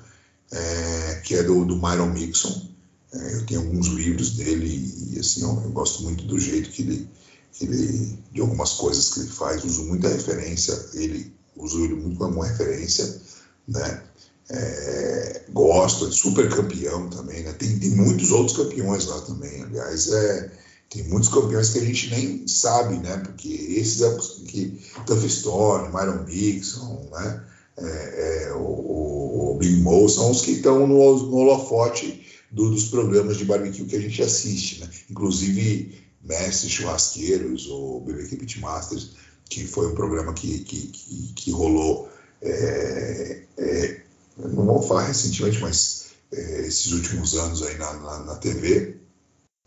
[0.52, 2.70] é, que é do, do Myron Mixon.
[3.12, 6.84] É, eu tenho alguns livros dele e assim eu, eu, gosto muito do jeito que
[6.84, 7.10] ele,
[7.52, 9.64] que ele de algumas coisas que ele faz.
[9.66, 10.74] Uso muita referência.
[10.94, 13.22] Ele uso ele muito como referência,
[13.68, 14.04] né?
[14.50, 17.54] É, gosto, é super campeão também, né?
[17.54, 19.64] Tem, tem muitos outros campeões lá também.
[19.64, 20.52] Aliás, é
[20.90, 23.18] tem muitos campeões que a gente nem sabe, né?
[23.18, 24.18] Porque esses é
[24.48, 27.44] que Tuff Stone, Myron Mixon, né?
[27.78, 30.96] É, é, o, o, Big Mo são os que estão no,
[31.28, 34.90] no holofote do, dos programas de barbecue que a gente assiste, né?
[35.12, 35.94] Inclusive
[36.24, 39.12] Mestres Churrasqueiros, o BBQ Pitmasters,
[39.50, 42.10] que foi um programa que, que, que, que rolou,
[42.42, 44.02] é, é,
[44.38, 48.98] não vou falar recentemente, mas é, esses últimos anos aí na, na, na TV,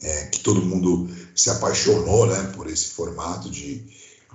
[0.02, 3.85] é, que todo mundo se apaixonou né, por esse formato de,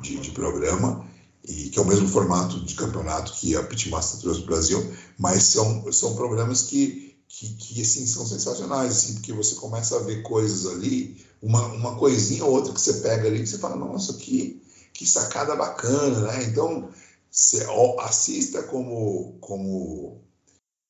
[0.02, 1.06] de, de, programa,
[1.48, 4.94] e que é o mesmo formato de campeonato que a Pitmaster trouxe para o Brasil,
[5.18, 10.04] mas são, são programas que, que, que assim, são sensacionais, assim, porque você começa a
[10.04, 14.14] ver coisas ali, uma, uma coisinha ou outra que você pega ali, você fala, nossa,
[14.14, 14.62] que,
[14.96, 16.46] que sacada bacana, né?
[16.46, 16.90] Então,
[17.30, 17.68] você
[18.00, 20.24] assista como, como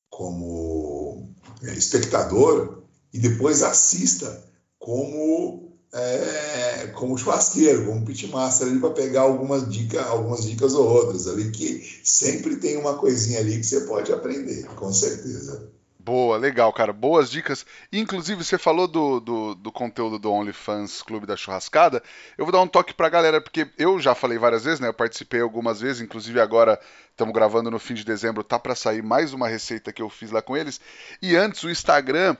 [0.08, 1.28] como
[1.62, 4.42] é, espectador e depois assista
[4.78, 11.26] como é, como churrasqueiro, como pitmaster ali para pegar algumas dicas, algumas dicas ou outras
[11.26, 15.70] ali que sempre tem uma coisinha ali que você pode aprender, com certeza.
[16.06, 16.92] Boa, legal, cara.
[16.92, 17.66] Boas dicas.
[17.92, 22.00] Inclusive, você falou do, do, do, conteúdo do OnlyFans Clube da Churrascada.
[22.38, 24.86] Eu vou dar um toque pra galera, porque eu já falei várias vezes, né?
[24.86, 26.78] Eu participei algumas vezes, inclusive agora
[27.10, 30.30] estamos gravando no fim de dezembro, tá para sair mais uma receita que eu fiz
[30.30, 30.80] lá com eles.
[31.20, 32.36] E antes o Instagram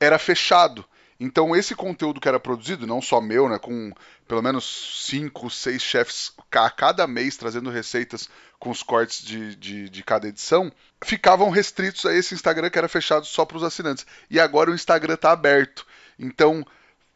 [0.00, 0.82] era fechado.
[1.22, 3.92] Então, esse conteúdo que era produzido, não só meu, né, com
[4.26, 8.30] pelo menos cinco, seis chefs a cada mês trazendo receitas
[8.60, 10.70] com os cortes de, de, de cada edição,
[11.02, 14.06] ficavam restritos a esse Instagram que era fechado só para os assinantes.
[14.30, 15.84] E agora o Instagram está aberto.
[16.18, 16.64] Então,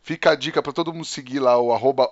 [0.07, 2.11] Fica a dica para todo mundo seguir lá o arroba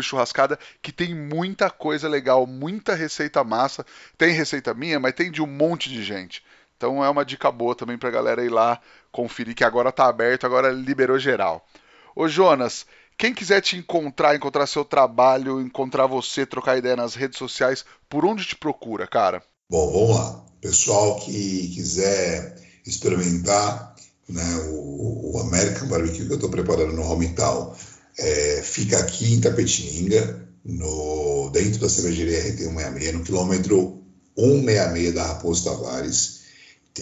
[0.00, 3.84] Churrascada, que tem muita coisa legal, muita receita massa.
[4.16, 6.42] Tem receita minha, mas tem de um monte de gente.
[6.78, 8.80] Então é uma dica boa também para a galera ir lá
[9.12, 11.68] conferir que agora está aberto, agora liberou geral.
[12.16, 17.38] Ô Jonas, quem quiser te encontrar, encontrar seu trabalho, encontrar você, trocar ideia nas redes
[17.38, 19.42] sociais, por onde te procura, cara?
[19.70, 20.44] Bom, vamos lá.
[20.60, 23.94] Pessoal que quiser experimentar
[24.28, 27.74] né, o, o American Barbecue que eu estou preparando no Hometown,
[28.18, 34.02] é, fica aqui em Tapetininga, no, dentro da cervejaria RT166, no quilômetro
[34.36, 36.44] 166 da Raposo Tavares.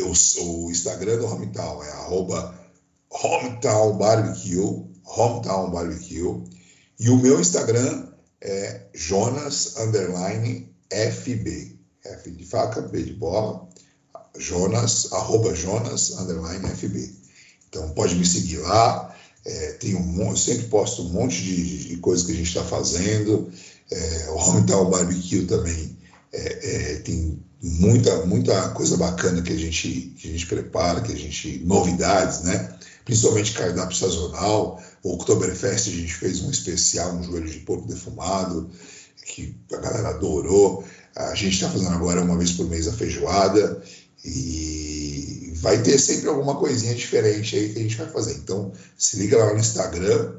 [0.01, 2.59] O, o Instagram do Hometown é arroba
[3.99, 6.43] Barbecue, Hometown Barbecue.
[6.99, 8.09] E o meu Instagram
[8.41, 11.79] é Jonas Underline FB.
[12.05, 13.69] F de faca, B de bola.
[14.39, 17.15] Jonas, arroba Jonas Underline FB.
[17.69, 19.15] Então pode me seguir lá.
[19.45, 22.65] É, tem um, eu sempre posto um monte de, de coisas que a gente está
[22.65, 23.51] fazendo.
[23.91, 25.97] É, o Hometown Barbecue também
[26.33, 31.13] é, é, tem muita, muita coisa bacana que a gente, que a gente prepara, que
[31.13, 31.59] a gente.
[31.65, 32.79] novidades, né?
[33.05, 34.83] Principalmente cardápio sazonal.
[35.03, 38.71] O Oktoberfest a gente fez um especial, um joelho de porco defumado,
[39.27, 40.85] que a galera adorou.
[41.15, 43.83] A gente está fazendo agora uma vez por mês a feijoada
[44.25, 48.35] e vai ter sempre alguma coisinha diferente aí que a gente vai fazer.
[48.35, 50.35] Então, se liga lá no Instagram,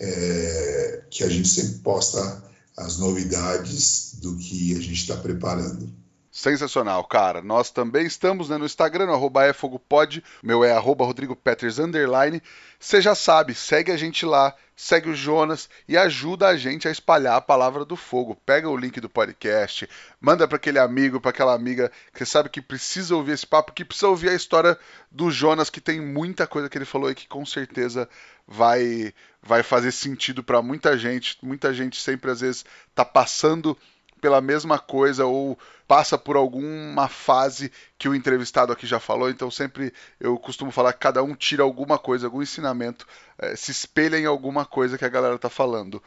[0.00, 2.42] é, que a gente sempre posta
[2.76, 5.92] as novidades do que a gente está preparando.
[6.32, 7.42] Sensacional, cara.
[7.42, 12.40] Nós também estamos né, no Instagram, no arroba efogopod, meu é arroba Rodrigo Peters, underline.
[12.78, 16.90] Você já sabe, segue a gente lá, segue o Jonas e ajuda a gente a
[16.90, 18.36] espalhar a palavra do fogo.
[18.46, 19.88] Pega o link do podcast,
[20.20, 23.84] manda para aquele amigo, para aquela amiga que sabe que precisa ouvir esse papo, que
[23.84, 24.78] precisa ouvir a história
[25.10, 28.08] do Jonas, que tem muita coisa que ele falou e que com certeza
[28.46, 29.12] vai
[29.42, 31.36] vai fazer sentido para muita gente.
[31.42, 33.76] Muita gente sempre às vezes tá passando
[34.20, 39.28] pela mesma coisa ou passa por alguma fase que o entrevistado aqui já falou.
[39.28, 43.06] Então, sempre eu costumo falar que cada um tira alguma coisa, algum ensinamento,
[43.38, 46.02] é, se espelha em alguma coisa que a galera tá falando.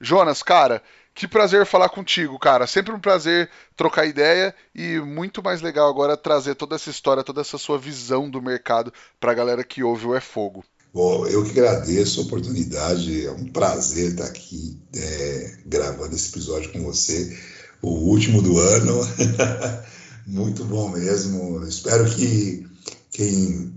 [0.00, 0.82] Jonas, cara,
[1.14, 2.66] que prazer falar contigo, cara.
[2.66, 7.40] Sempre um prazer trocar ideia e muito mais legal agora trazer toda essa história, toda
[7.40, 10.64] essa sua visão do mercado para a galera que ouve o É Fogo.
[10.92, 16.72] Bom, eu que agradeço a oportunidade, é um prazer estar aqui é, gravando esse episódio
[16.72, 17.36] com você
[17.82, 19.00] o último do ano.
[20.26, 21.64] Muito bom mesmo.
[21.66, 22.66] Espero que
[23.10, 23.72] quem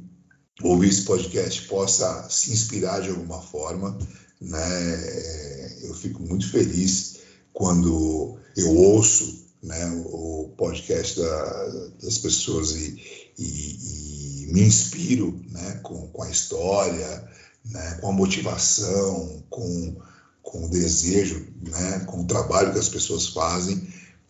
[0.61, 3.97] ouvir esse podcast possa se inspirar de alguma forma.
[4.39, 5.79] Né?
[5.83, 7.17] Eu fico muito feliz
[7.53, 11.67] quando eu ouço né, o podcast da,
[12.01, 12.99] das pessoas e,
[13.37, 17.29] e, e, me inspiro né, com, com a história,
[17.65, 19.95] né, com a motivação, com
[20.41, 23.87] com o desejo, né, com o trabalho que as pessoas fazem,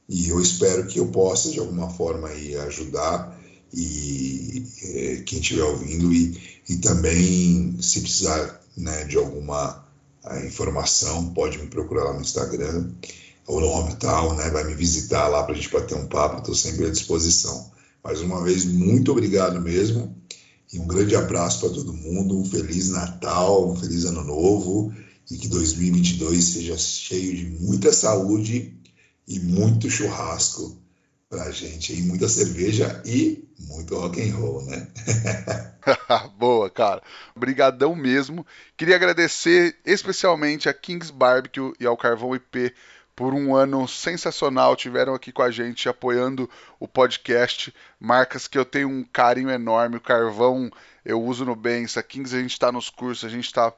[0.08, 3.40] e eu espero que eu possa de alguma forma aí ajudar
[3.74, 9.86] e é, quem estiver ouvindo e, e também se precisar né, de alguma
[10.46, 12.92] informação pode me procurar lá no Instagram
[13.48, 16.56] ou no Hometown, né, vai me visitar lá para a gente bater um papo, estou
[16.56, 17.72] sempre à disposição.
[18.04, 20.16] Mais uma vez, muito obrigado mesmo
[20.74, 24.94] e um grande abraço para todo mundo, um Feliz Natal, um Feliz Ano Novo
[25.32, 28.78] e que 2022 seja cheio de muita saúde
[29.26, 30.78] e muito churrasco
[31.30, 34.92] pra gente, e muita cerveja e muito rock and roll, né?
[36.38, 37.02] Boa, cara.
[37.34, 38.46] Obrigadão mesmo.
[38.76, 42.74] Queria agradecer especialmente a Kings Barbecue e ao Carvão IP
[43.16, 44.76] por um ano sensacional.
[44.76, 47.74] Tiveram aqui com a gente apoiando o podcast.
[47.98, 49.96] Marcas que eu tenho um carinho enorme.
[49.96, 50.70] O Carvão
[51.06, 52.04] eu uso no Bença.
[52.04, 53.74] Kings a gente está nos cursos, a gente está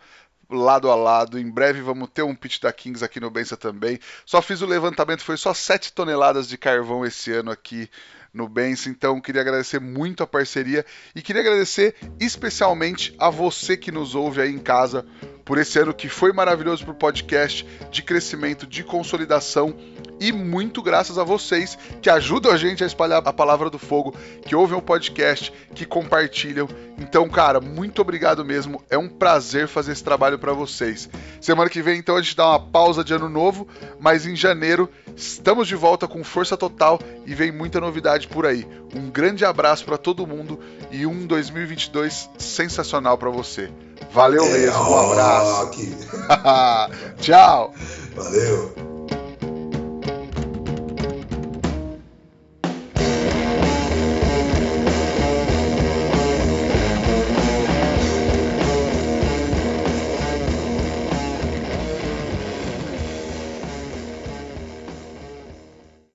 [0.54, 1.40] lado a lado.
[1.40, 4.00] Em breve vamos ter um pitch da Kings aqui no Bença também.
[4.26, 7.90] Só fiz o levantamento, foi só 7 toneladas de carvão esse ano aqui
[8.34, 8.88] no Benz.
[8.88, 10.86] Então, queria agradecer muito a parceria
[11.16, 15.06] e queria agradecer especialmente a você que nos ouve aí em casa
[15.46, 19.76] por esse ano que foi maravilhoso para o podcast, de crescimento, de consolidação
[20.20, 24.16] e muito graças a vocês que ajudam a gente a espalhar a palavra do fogo,
[24.46, 26.68] que ouvem o podcast, que compartilham.
[26.98, 28.82] Então, cara, muito obrigado mesmo.
[28.90, 31.10] É um prazer fazer esse trabalho para vocês.
[31.42, 33.68] Semana que vem, então, a gente dá uma pausa de ano novo,
[34.00, 38.66] mas em janeiro estamos de volta com força total e vem muita novidade por aí.
[38.96, 40.60] Um grande abraço para todo mundo
[40.92, 43.70] e um 2022 sensacional para você.
[44.12, 45.72] Valeu é, mesmo, um abraço.
[47.20, 47.74] Tchau.
[48.16, 48.93] Valeu.